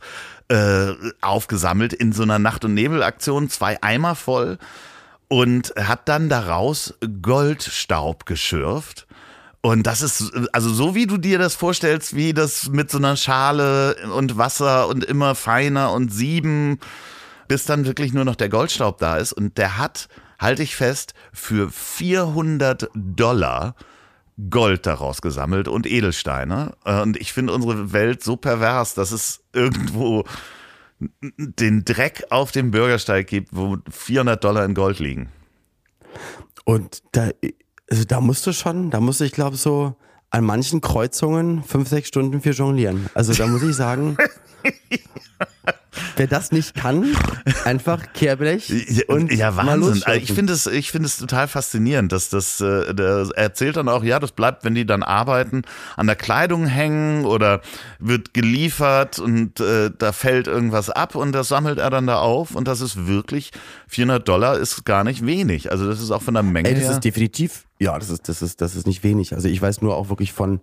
äh, 0.50 0.94
aufgesammelt 1.22 1.94
in 1.94 2.12
so 2.14 2.24
einer 2.24 2.40
Nacht- 2.40 2.66
und 2.66 2.74
Nebelaktion, 2.74 3.50
zwei 3.50 3.82
Eimer 3.82 4.16
voll 4.16 4.58
und 5.28 5.74
hat 5.78 6.08
dann 6.08 6.30
daraus 6.30 6.94
Goldstaub 7.22 8.26
geschürft. 8.26 9.08
Und 9.62 9.88
das 9.88 10.04
ist, 10.04 10.32
also 10.54 10.72
so 10.72 10.94
wie 10.94 11.08
du 11.08 11.18
dir 11.18 11.40
das 11.40 11.56
vorstellst, 11.56 12.16
wie 12.16 12.34
das 12.34 12.70
mit 12.70 12.92
so 12.92 13.00
einer 13.00 13.18
Schale 13.18 13.96
und 14.14 14.38
Wasser 14.38 14.88
und 14.88 15.04
immer 15.04 15.34
feiner 15.34 15.92
und 15.92 16.14
sieben, 16.14 16.80
bis 17.48 17.66
dann 17.66 17.86
wirklich 17.86 18.14
nur 18.14 18.26
noch 18.26 18.36
der 18.36 18.50
Goldstaub 18.50 19.00
da 19.00 19.18
ist. 19.18 19.34
Und 19.34 19.58
der 19.58 19.80
hat, 19.80 20.08
halte 20.40 20.62
ich 20.62 20.76
fest, 20.76 21.16
für 21.34 21.72
400 21.72 22.90
Dollar 22.94 23.76
Gold 24.50 24.86
daraus 24.86 25.22
gesammelt 25.22 25.68
und 25.68 25.88
Edelsteine. 25.88 26.76
Und 26.84 27.18
ich 27.18 27.34
finde 27.34 27.54
unsere 27.54 27.94
Welt 27.94 28.24
so 28.24 28.36
pervers, 28.36 28.94
dass 28.94 29.12
es 29.12 29.44
irgendwo 29.54 30.26
den 31.00 31.86
Dreck 31.86 32.26
auf 32.30 32.52
dem 32.52 32.72
Bürgersteig 32.72 33.28
gibt, 33.28 33.50
wo 33.52 33.78
400 33.90 34.44
Dollar 34.44 34.66
in 34.66 34.74
Gold 34.74 35.00
liegen. 35.00 35.30
Und 36.64 37.04
da, 37.12 37.30
also 37.90 38.04
da 38.06 38.22
musst 38.22 38.46
du 38.48 38.54
schon, 38.54 38.90
da 38.92 39.00
musst 39.00 39.20
du, 39.20 39.26
ich 39.26 39.32
glaube, 39.32 39.58
so 39.58 39.96
an 40.30 40.44
manchen 40.44 40.82
Kreuzungen 40.82 41.64
fünf, 41.64 41.88
sechs 41.88 42.08
Stunden 42.10 42.42
für 42.42 42.52
jonglieren. 42.52 43.10
Also 43.14 43.34
da 43.34 43.48
muss 43.48 43.64
ich 43.64 43.76
sagen, 43.76 44.18
wer 46.16 46.28
das 46.28 46.52
nicht 46.52 46.76
kann, 46.76 47.16
einfach 47.64 48.02
Kehrblech 48.14 49.06
und 49.08 49.32
ja, 49.32 49.52
mal 49.52 49.68
Wahnsinn. 49.68 49.80
losschürfen. 49.80 50.04
Also 50.06 50.22
ich 50.22 50.34
finde 50.34 50.54
es, 50.54 50.68
ich 50.68 50.92
finde 50.92 51.08
es 51.08 51.18
total 51.18 51.48
faszinierend, 51.48 52.12
dass 52.12 52.30
das, 52.30 52.62
äh, 52.62 52.94
der 52.94 53.28
erzählt 53.36 53.78
dann 53.78 53.90
auch, 53.90 54.04
ja, 54.04 54.20
das 54.20 54.32
bleibt, 54.32 54.64
wenn 54.64 54.76
die 54.76 54.86
dann 54.86 55.04
arbeiten, 55.04 55.64
an 55.96 56.08
der 56.08 56.16
Kleidung 56.16 56.66
hängen 56.66 57.26
oder 57.26 57.62
wird 58.00 58.34
geliefert 58.34 59.20
und 59.20 59.60
äh, 59.60 59.92
da 59.98 60.12
fällt 60.12 60.48
irgendwas 60.48 60.90
ab 60.90 61.16
und 61.16 61.32
das 61.32 61.48
sammelt 61.50 61.80
er 61.80 61.90
dann 61.90 62.08
da 62.08 62.20
auf 62.20 62.56
und 62.56 62.68
das 62.68 62.82
ist 62.82 63.08
wirklich 63.08 63.52
400 63.88 64.28
Dollar 64.28 64.58
ist 64.58 64.86
gar 64.86 65.04
nicht 65.04 65.26
wenig. 65.26 65.72
Also 65.72 65.88
das 65.88 66.02
ist 66.02 66.12
auch 66.12 66.22
von 66.22 66.34
der 66.34 66.44
Menge 66.44 66.70
Ey, 66.70 66.76
das 66.76 66.84
her. 66.84 66.92
ist 66.92 67.04
definitiv, 67.06 67.66
ja, 67.80 67.98
das 68.00 68.10
ist, 68.10 68.30
das 68.30 68.42
ist, 68.42 68.62
das 68.62 68.76
ist 68.76 68.88
nicht 68.88 69.04
wenig. 69.04 69.34
Also 69.34 69.48
ich 69.50 69.62
weiß 69.62 69.82
nur 69.82 69.98
auch 69.98 70.10
wirklich 70.10 70.32
von, 70.32 70.62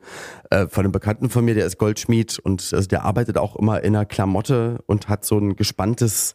äh, 0.51 0.67
von 0.67 0.85
einem 0.85 0.93
Bekannten 0.93 1.29
von 1.29 1.45
mir, 1.45 1.55
der 1.55 1.67
ist 1.67 1.79
Goldschmied 1.79 2.39
und 2.39 2.73
also 2.73 2.89
der 2.89 3.05
arbeitet 3.05 3.37
auch 3.37 3.57
immer 3.57 3.83
in 3.83 3.95
einer 3.95 4.07
Klamotte 4.07 4.83
und 4.87 5.09
hat 5.09 5.25
so 5.25 5.39
ein 5.39 5.57
gespanntes 5.57 6.35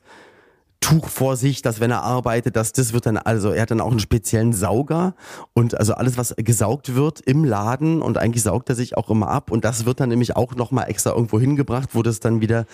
Tuch 0.87 1.09
vor 1.09 1.35
sich, 1.35 1.61
dass 1.61 1.79
wenn 1.79 1.91
er 1.91 2.03
arbeitet, 2.03 2.55
dass 2.55 2.71
das 2.71 2.93
wird 2.93 3.05
dann, 3.05 3.17
also 3.17 3.51
er 3.51 3.63
hat 3.63 3.71
dann 3.71 3.81
auch 3.81 3.91
einen 3.91 3.99
speziellen 3.99 4.53
Sauger 4.53 5.15
und 5.53 5.77
also 5.77 5.93
alles, 5.93 6.17
was 6.17 6.33
gesaugt 6.37 6.95
wird 6.95 7.19
im 7.21 7.43
Laden 7.43 8.01
und 8.01 8.17
eigentlich 8.17 8.43
saugt 8.43 8.69
er 8.69 8.75
sich 8.75 8.95
auch 8.95 9.09
immer 9.09 9.27
ab 9.27 9.51
und 9.51 9.65
das 9.65 9.85
wird 9.85 9.99
dann 9.99 10.09
nämlich 10.09 10.35
auch 10.35 10.55
nochmal 10.55 10.89
extra 10.89 11.11
irgendwo 11.11 11.39
hingebracht, 11.39 11.89
wo 11.93 12.03
das 12.03 12.19
dann 12.19 12.39
wieder 12.39 12.65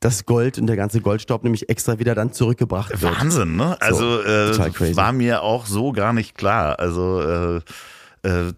das 0.00 0.24
Gold 0.26 0.58
und 0.58 0.66
der 0.66 0.76
ganze 0.76 1.00
Goldstaub 1.00 1.44
nämlich 1.44 1.68
extra 1.68 1.98
wieder 1.98 2.14
dann 2.14 2.32
zurückgebracht 2.32 3.02
wird. 3.02 3.20
Wahnsinn, 3.20 3.56
ne? 3.56 3.76
Also 3.80 4.18
total 4.18 4.68
äh, 4.68 4.96
war 4.96 5.12
mir 5.12 5.42
auch 5.42 5.66
so 5.66 5.92
gar 5.92 6.12
nicht 6.12 6.36
klar. 6.36 6.78
Also 6.78 7.20
äh, 7.20 7.56
äh, 8.22 8.52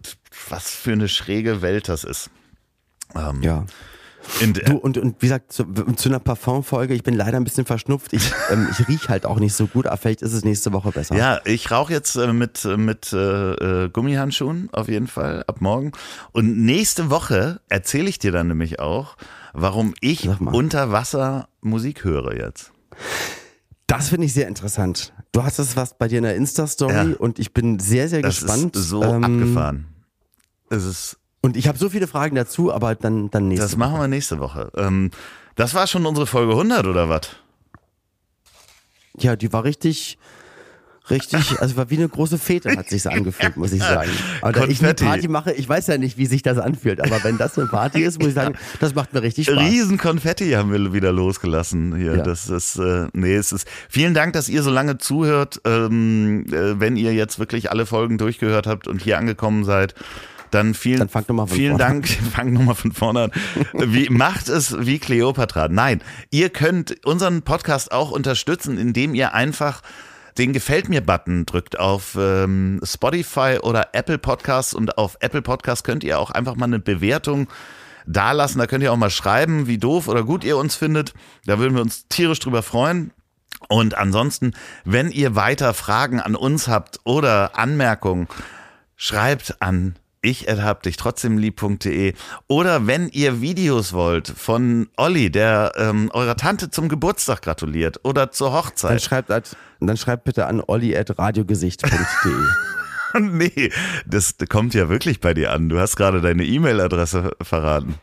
was 0.49 0.69
für 0.69 0.93
eine 0.93 1.07
schräge 1.07 1.61
Welt 1.61 1.89
das 1.89 2.03
ist. 2.03 2.29
Ähm, 3.15 3.41
Ja. 3.41 3.65
Du, 4.65 4.77
und, 4.77 4.97
und 4.97 5.15
wie 5.21 5.25
gesagt, 5.27 5.51
zu, 5.51 5.65
zu 5.95 6.09
einer 6.09 6.19
Parfumfolge, 6.19 6.93
ich 6.93 7.03
bin 7.03 7.15
leider 7.15 7.37
ein 7.37 7.43
bisschen 7.43 7.65
verschnupft. 7.65 8.13
Ich, 8.13 8.31
ähm, 8.51 8.67
ich 8.71 8.87
riech 8.87 9.09
halt 9.09 9.25
auch 9.25 9.39
nicht 9.39 9.53
so 9.53 9.67
gut, 9.67 9.87
aber 9.87 9.97
vielleicht 9.97 10.21
ist 10.21 10.33
es 10.33 10.43
nächste 10.45 10.71
Woche 10.73 10.91
besser. 10.91 11.15
Ja, 11.15 11.39
ich 11.45 11.71
rauche 11.71 11.91
jetzt 11.93 12.15
äh, 12.15 12.31
mit, 12.31 12.63
mit 12.65 13.11
äh, 13.13 13.85
äh, 13.85 13.89
Gummihandschuhen 13.89 14.69
auf 14.73 14.87
jeden 14.89 15.07
Fall 15.07 15.43
ab 15.47 15.59
morgen. 15.61 15.91
Und 16.31 16.57
nächste 16.63 17.09
Woche 17.09 17.61
erzähle 17.69 18.09
ich 18.09 18.19
dir 18.19 18.31
dann 18.31 18.47
nämlich 18.47 18.79
auch, 18.79 19.17
warum 19.53 19.93
ich 20.01 20.29
unter 20.39 20.91
Wasser 20.91 21.47
Musik 21.61 22.03
höre 22.03 22.35
jetzt. 22.35 22.71
Das 23.87 24.09
finde 24.09 24.25
ich 24.27 24.33
sehr 24.33 24.47
interessant. 24.47 25.13
Du 25.33 25.43
hast 25.43 25.59
es 25.59 25.75
was 25.75 25.97
bei 25.97 26.07
dir 26.07 26.17
in 26.19 26.23
der 26.23 26.35
Insta-Story 26.35 26.93
Ja. 26.93 27.17
und 27.17 27.39
ich 27.39 27.53
bin 27.53 27.79
sehr, 27.79 28.07
sehr 28.07 28.21
Das 28.21 28.39
gespannt. 28.41 28.75
ist 28.75 28.87
so 28.89 29.03
Ähm, 29.03 29.23
abgefahren. 29.23 29.87
Es 30.69 30.85
ist, 30.85 31.17
Und 31.41 31.57
ich 31.57 31.67
habe 31.67 31.77
so 31.77 31.89
viele 31.89 32.07
Fragen 32.07 32.35
dazu, 32.35 32.71
aber 32.71 32.93
dann, 32.95 33.31
dann 33.31 33.47
nächste 33.47 33.65
das 33.65 33.75
machen 33.75 33.99
wir 33.99 34.07
nächste 34.07 34.39
Woche. 34.39 34.71
Ähm, 34.75 35.09
das 35.55 35.73
war 35.73 35.87
schon 35.87 36.05
unsere 36.05 36.27
Folge 36.27 36.51
100 36.51 36.85
oder 36.85 37.09
was? 37.09 37.29
Ja, 39.17 39.35
die 39.35 39.51
war 39.51 39.63
richtig, 39.63 40.19
richtig, 41.09 41.51
also 41.59 41.77
war 41.77 41.89
wie 41.89 41.97
eine 41.97 42.07
große 42.07 42.37
Fete, 42.37 42.75
hat 42.77 42.89
sich 42.89 43.09
angefühlt, 43.09 43.57
muss 43.57 43.73
ich 43.73 43.81
sagen. 43.81 44.11
Aber 44.41 44.51
da 44.51 44.65
ich 44.65 44.83
eine. 44.83 44.93
Party 44.93 45.27
mache, 45.27 45.51
ich 45.53 45.67
weiß 45.67 45.87
ja 45.87 45.97
nicht, 45.97 46.19
wie 46.19 46.27
sich 46.27 46.43
das 46.43 46.59
anfühlt, 46.59 47.01
aber 47.01 47.23
wenn 47.23 47.39
das 47.39 47.57
eine 47.57 47.67
Party 47.67 48.03
ist, 48.03 48.19
muss 48.19 48.29
ich 48.29 48.35
sagen, 48.35 48.55
das 48.79 48.93
macht 48.93 49.11
mir 49.13 49.23
richtig 49.23 49.47
Spaß. 49.47 49.59
Riesen 49.59 49.97
Konfetti 49.97 50.51
haben 50.51 50.71
wir 50.71 50.93
wieder 50.93 51.11
losgelassen 51.11 51.95
hier. 51.95 52.17
Ja. 52.17 52.23
Das 52.23 52.49
ist, 52.49 52.77
äh, 52.77 53.07
nee, 53.13 53.33
es 53.33 53.51
ist. 53.51 53.67
Vielen 53.89 54.13
Dank, 54.13 54.33
dass 54.33 54.47
ihr 54.47 54.61
so 54.61 54.69
lange 54.69 54.99
zuhört. 54.99 55.59
Ähm, 55.65 56.45
äh, 56.51 56.79
wenn 56.79 56.97
ihr 56.97 57.13
jetzt 57.13 57.39
wirklich 57.39 57.71
alle 57.71 57.87
Folgen 57.87 58.19
durchgehört 58.19 58.67
habt 58.67 58.87
und 58.87 59.01
hier 59.01 59.17
angekommen 59.17 59.63
seid, 59.65 59.95
dann 60.51 60.73
vielen, 60.73 60.99
Dann 60.99 61.09
fangt 61.09 61.29
noch 61.29 61.35
mal 61.35 61.47
von 61.47 61.57
vielen 61.57 61.77
vorne 61.77 61.83
Dank. 61.83 62.07
Fangt 62.35 62.53
nochmal 62.53 62.75
von 62.75 62.91
vorne 62.91 63.23
an. 63.23 63.31
Wie, 63.73 64.09
macht 64.09 64.49
es 64.49 64.75
wie 64.79 64.99
Cleopatra. 64.99 65.67
Nein, 65.69 66.03
ihr 66.29 66.49
könnt 66.49 67.05
unseren 67.05 67.41
Podcast 67.41 67.91
auch 67.91 68.11
unterstützen, 68.11 68.77
indem 68.77 69.15
ihr 69.15 69.33
einfach 69.33 69.81
den 70.37 70.53
Gefällt 70.53 70.89
mir-Button 70.89 71.45
drückt 71.45 71.79
auf 71.79 72.17
ähm, 72.19 72.79
Spotify 72.83 73.59
oder 73.61 73.89
Apple 73.93 74.17
Podcasts 74.17 74.73
und 74.73 74.97
auf 74.97 75.17
Apple 75.19 75.41
Podcasts 75.41 75.83
könnt 75.83 76.03
ihr 76.03 76.19
auch 76.19 76.31
einfach 76.31 76.55
mal 76.55 76.65
eine 76.65 76.79
Bewertung 76.79 77.47
dalassen. 78.05 78.59
Da 78.59 78.67
könnt 78.67 78.83
ihr 78.83 78.93
auch 78.93 78.97
mal 78.97 79.09
schreiben, 79.09 79.67
wie 79.67 79.77
doof 79.77 80.07
oder 80.07 80.23
gut 80.23 80.43
ihr 80.43 80.57
uns 80.57 80.75
findet. 80.75 81.13
Da 81.45 81.59
würden 81.59 81.75
wir 81.75 81.81
uns 81.81 82.07
tierisch 82.07 82.39
drüber 82.39 82.63
freuen. 82.63 83.11
Und 83.67 83.95
ansonsten, 83.97 84.53
wenn 84.85 85.11
ihr 85.11 85.35
weiter 85.35 85.73
Fragen 85.73 86.19
an 86.19 86.35
uns 86.35 86.67
habt 86.67 86.99
oder 87.03 87.57
Anmerkungen, 87.57 88.27
schreibt 88.95 89.61
an 89.61 89.95
ich 90.21 90.47
erhab 90.47 90.83
dich 90.83 90.97
trotzdem 90.97 91.37
lieb.de 91.37 92.13
oder 92.47 92.87
wenn 92.87 93.09
ihr 93.09 93.41
Videos 93.41 93.93
wollt 93.93 94.27
von 94.27 94.89
Olli, 94.97 95.31
der 95.31 95.73
ähm, 95.77 96.09
eurer 96.13 96.35
Tante 96.37 96.69
zum 96.69 96.89
Geburtstag 96.89 97.41
gratuliert 97.41 97.99
oder 98.03 98.31
zur 98.31 98.53
Hochzeit. 98.53 98.91
Dann 98.91 98.99
schreibt, 98.99 99.55
dann 99.79 99.97
schreibt 99.97 100.23
bitte 100.23 100.45
an 100.45 100.61
olli.radiogesicht.de. 100.65 101.89
nee, 103.19 103.71
das 104.05 104.35
kommt 104.49 104.73
ja 104.73 104.89
wirklich 104.89 105.19
bei 105.19 105.33
dir 105.33 105.51
an. 105.51 105.69
Du 105.69 105.79
hast 105.79 105.95
gerade 105.95 106.21
deine 106.21 106.43
E-Mail-Adresse 106.45 107.31
verraten. 107.41 107.95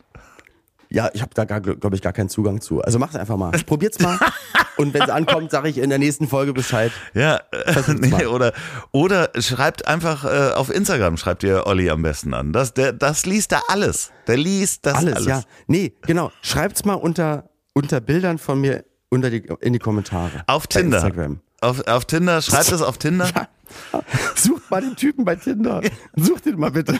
Ja, 0.90 1.10
ich 1.12 1.20
habe 1.22 1.32
da, 1.34 1.44
glaube 1.44 1.96
ich, 1.96 2.02
gar 2.02 2.12
keinen 2.12 2.28
Zugang 2.28 2.60
zu. 2.60 2.80
Also 2.80 2.98
mach's 2.98 3.14
einfach 3.14 3.36
mal. 3.36 3.50
Probiert's 3.66 4.00
mal. 4.00 4.18
Und 4.76 4.94
wenn 4.94 5.02
es 5.02 5.10
ankommt, 5.10 5.50
sage 5.50 5.68
ich 5.68 5.78
in 5.78 5.90
der 5.90 5.98
nächsten 5.98 6.28
Folge 6.28 6.52
Bescheid. 6.52 6.92
Ja, 7.12 7.40
äh, 7.50 7.94
nee, 7.94 8.26
oder, 8.26 8.52
oder 8.92 9.30
schreibt 9.38 9.88
einfach 9.88 10.24
äh, 10.24 10.52
auf 10.54 10.70
Instagram, 10.72 11.16
schreibt 11.16 11.42
ihr 11.42 11.66
Olli 11.66 11.90
am 11.90 12.02
besten 12.02 12.32
an. 12.32 12.52
Das, 12.52 12.74
der, 12.74 12.92
das 12.92 13.26
liest 13.26 13.52
er 13.52 13.62
alles. 13.68 14.12
Der 14.28 14.36
liest 14.36 14.86
das 14.86 14.94
alles. 14.94 15.14
Alles, 15.16 15.26
ja. 15.26 15.42
Nee, 15.66 15.94
genau. 16.02 16.30
Schreibt's 16.42 16.84
mal 16.84 16.94
unter, 16.94 17.50
unter 17.74 18.00
Bildern 18.00 18.38
von 18.38 18.60
mir 18.60 18.84
unter 19.10 19.30
die, 19.30 19.48
in 19.60 19.72
die 19.72 19.78
Kommentare. 19.78 20.44
Auf 20.46 20.66
Tinder. 20.66 20.98
Instagram. 20.98 21.40
Auf, 21.60 21.86
auf 21.88 22.04
Tinder, 22.04 22.40
schreibt 22.40 22.72
es 22.72 22.82
auf 22.82 22.98
Tinder. 22.98 23.28
Ja. 23.92 24.00
Sucht 24.34 24.70
mal 24.70 24.80
den 24.80 24.96
Typen 24.96 25.26
bei 25.26 25.36
Tinder. 25.36 25.82
Sucht 26.16 26.46
ihn 26.46 26.58
mal 26.58 26.70
bitte. 26.70 26.98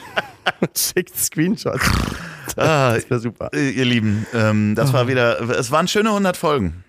Und 0.59 0.77
schickt 0.77 1.17
Screenshots. 1.17 1.83
Ah, 2.57 2.93
das 2.93 3.09
wäre 3.09 3.19
super. 3.19 3.51
Ihr 3.53 3.85
Lieben, 3.85 4.25
ähm, 4.33 4.75
das 4.75 4.93
war 4.93 5.07
wieder, 5.07 5.41
es 5.57 5.71
waren 5.71 5.87
schöne 5.87 6.09
100 6.09 6.37
Folgen. 6.37 6.83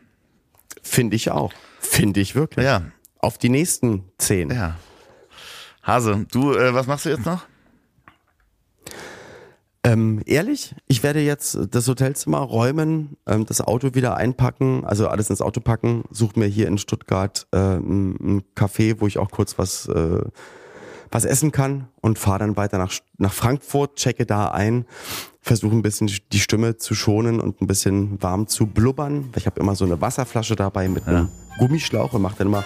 Finde 0.82 1.16
ich 1.16 1.30
auch. 1.30 1.52
Finde 1.80 2.20
ich 2.20 2.34
wirklich. 2.34 2.64
Ja. 2.64 2.82
Auf 3.18 3.38
die 3.38 3.48
nächsten 3.48 4.04
zehn. 4.18 4.50
Ja. 4.50 4.76
Hase, 5.82 6.26
du, 6.30 6.52
äh, 6.54 6.74
was 6.74 6.86
machst 6.86 7.04
du 7.04 7.10
jetzt 7.10 7.26
noch? 7.26 7.44
Ähm, 9.82 10.22
ehrlich, 10.26 10.74
ich 10.88 11.02
werde 11.02 11.20
jetzt 11.20 11.58
das 11.70 11.88
Hotelzimmer 11.88 12.38
räumen, 12.38 13.16
ähm, 13.26 13.46
das 13.46 13.62
Auto 13.62 13.94
wieder 13.94 14.16
einpacken, 14.16 14.84
also 14.84 15.08
alles 15.08 15.30
ins 15.30 15.40
Auto 15.40 15.60
packen, 15.60 16.04
suche 16.10 16.38
mir 16.38 16.46
hier 16.46 16.68
in 16.68 16.76
Stuttgart 16.76 17.46
äh, 17.52 17.76
ein 17.76 18.42
Café, 18.54 19.00
wo 19.00 19.06
ich 19.06 19.16
auch 19.16 19.30
kurz 19.30 19.58
was 19.58 19.88
äh, 19.88 20.20
was 21.10 21.24
essen 21.24 21.52
kann 21.52 21.88
und 22.00 22.18
fahre 22.18 22.40
dann 22.40 22.56
weiter 22.56 22.78
nach, 22.78 22.92
nach 23.18 23.32
Frankfurt, 23.32 23.96
checke 23.96 24.26
da 24.26 24.48
ein, 24.48 24.86
versuche 25.40 25.74
ein 25.74 25.82
bisschen 25.82 26.10
die 26.32 26.40
Stimme 26.40 26.76
zu 26.76 26.94
schonen 26.94 27.40
und 27.40 27.60
ein 27.62 27.66
bisschen 27.66 28.22
warm 28.22 28.46
zu 28.46 28.66
blubbern. 28.66 29.30
Ich 29.36 29.46
habe 29.46 29.58
immer 29.60 29.74
so 29.74 29.84
eine 29.84 30.00
Wasserflasche 30.00 30.56
dabei 30.56 30.88
mit 30.88 31.06
einem 31.08 31.28
Gummischlauch 31.58 32.12
und 32.12 32.22
mache 32.22 32.36
dann 32.38 32.48
immer 32.48 32.64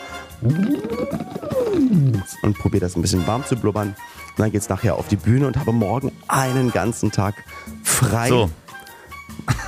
und 2.42 2.58
probiere 2.58 2.80
das 2.80 2.96
ein 2.96 3.02
bisschen 3.02 3.26
warm 3.26 3.44
zu 3.44 3.56
blubbern. 3.56 3.88
Und 3.88 4.38
dann 4.38 4.50
geht's 4.50 4.68
nachher 4.68 4.96
auf 4.96 5.08
die 5.08 5.16
Bühne 5.16 5.46
und 5.46 5.56
habe 5.56 5.72
morgen 5.72 6.10
einen 6.26 6.72
ganzen 6.72 7.12
Tag 7.12 7.34
frei. 7.84 8.28
So. 8.28 8.50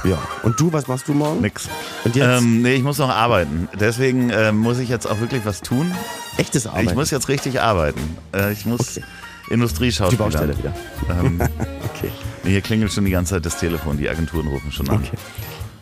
Ja. 0.04 0.18
Und 0.42 0.58
du, 0.60 0.72
was 0.72 0.88
machst 0.88 1.08
du 1.08 1.14
morgen? 1.14 1.40
Nix. 1.40 1.68
Und 2.04 2.16
jetzt? 2.16 2.42
Ähm, 2.42 2.62
nee, 2.62 2.74
ich 2.74 2.82
muss 2.82 2.98
noch 2.98 3.08
arbeiten. 3.08 3.68
Deswegen 3.78 4.30
äh, 4.30 4.52
muss 4.52 4.78
ich 4.78 4.88
jetzt 4.88 5.06
auch 5.06 5.20
wirklich 5.20 5.44
was 5.44 5.60
tun. 5.60 5.92
Echtes 6.36 6.66
Arbeiten? 6.66 6.88
Ich 6.88 6.94
muss 6.94 7.10
jetzt 7.10 7.28
richtig 7.28 7.60
arbeiten. 7.60 8.00
Äh, 8.34 8.52
ich 8.52 8.66
muss 8.66 8.98
okay. 8.98 9.06
Industrieschauspieler. 9.50 10.28
Die 10.28 10.36
Baustelle 10.36 10.58
wieder. 10.58 10.74
Ähm, 11.10 11.40
okay. 11.94 12.10
Hier 12.44 12.60
klingelt 12.60 12.92
schon 12.92 13.04
die 13.04 13.10
ganze 13.10 13.34
Zeit 13.34 13.46
das 13.46 13.58
Telefon. 13.58 13.98
Die 13.98 14.08
Agenturen 14.08 14.48
rufen 14.48 14.72
schon 14.72 14.88
an. 14.88 14.96
Okay. 14.96 15.16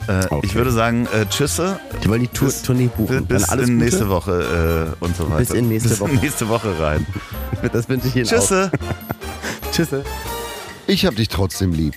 Äh, 0.07 0.27
okay. 0.31 0.47
Ich 0.47 0.55
würde 0.55 0.71
sagen, 0.71 1.07
äh, 1.07 1.27
tschüsse. 1.27 1.79
Die 2.03 2.09
wollen 2.09 2.21
die 2.21 2.29
Tour, 2.29 2.49
bis, 2.49 2.63
Tournee 2.63 2.91
buchen. 2.95 3.27
Bis 3.27 3.51
in 3.51 3.59
Gute? 3.59 3.73
nächste 3.73 4.09
Woche 4.09 4.95
äh, 5.01 5.05
und 5.05 5.17
so 5.17 5.25
weiter. 5.25 5.39
Bis 5.39 5.51
in 5.51 5.69
nächste 5.69 5.89
bis 5.91 6.01
Woche. 6.01 6.15
nächste 6.15 6.49
Woche 6.49 6.79
rein. 6.79 7.07
das 7.73 7.89
wünsche 7.89 8.09
ich 8.09 8.17
Ihnen 8.17 8.27
Tschüsse. 8.27 8.71
auch. 8.73 9.71
Tschüsse. 9.73 10.05
Ich 10.87 11.07
hab 11.07 11.17
dich 11.17 11.29
trotzdem 11.29 11.73
lieb. 11.73 11.95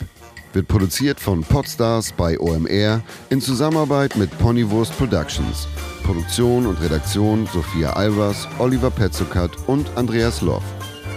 Wird 0.54 0.70
produziert 0.70 1.20
von 1.20 1.44
Podstars 1.44 2.14
bei 2.14 2.40
OMR 2.40 3.02
in 3.30 3.42
Zusammenarbeit 3.42 4.16
mit 4.16 4.36
Ponywurst 4.40 4.98
Productions. 4.98 5.68
Produktion 6.04 6.66
und 6.66 6.80
Redaktion 6.82 7.48
Sophia 7.54 7.92
Albers, 7.92 8.48
Oliver 8.58 8.90
Petzokat 8.90 9.52
und 9.68 9.90
Andreas 9.96 10.42
Loff. 10.42 10.64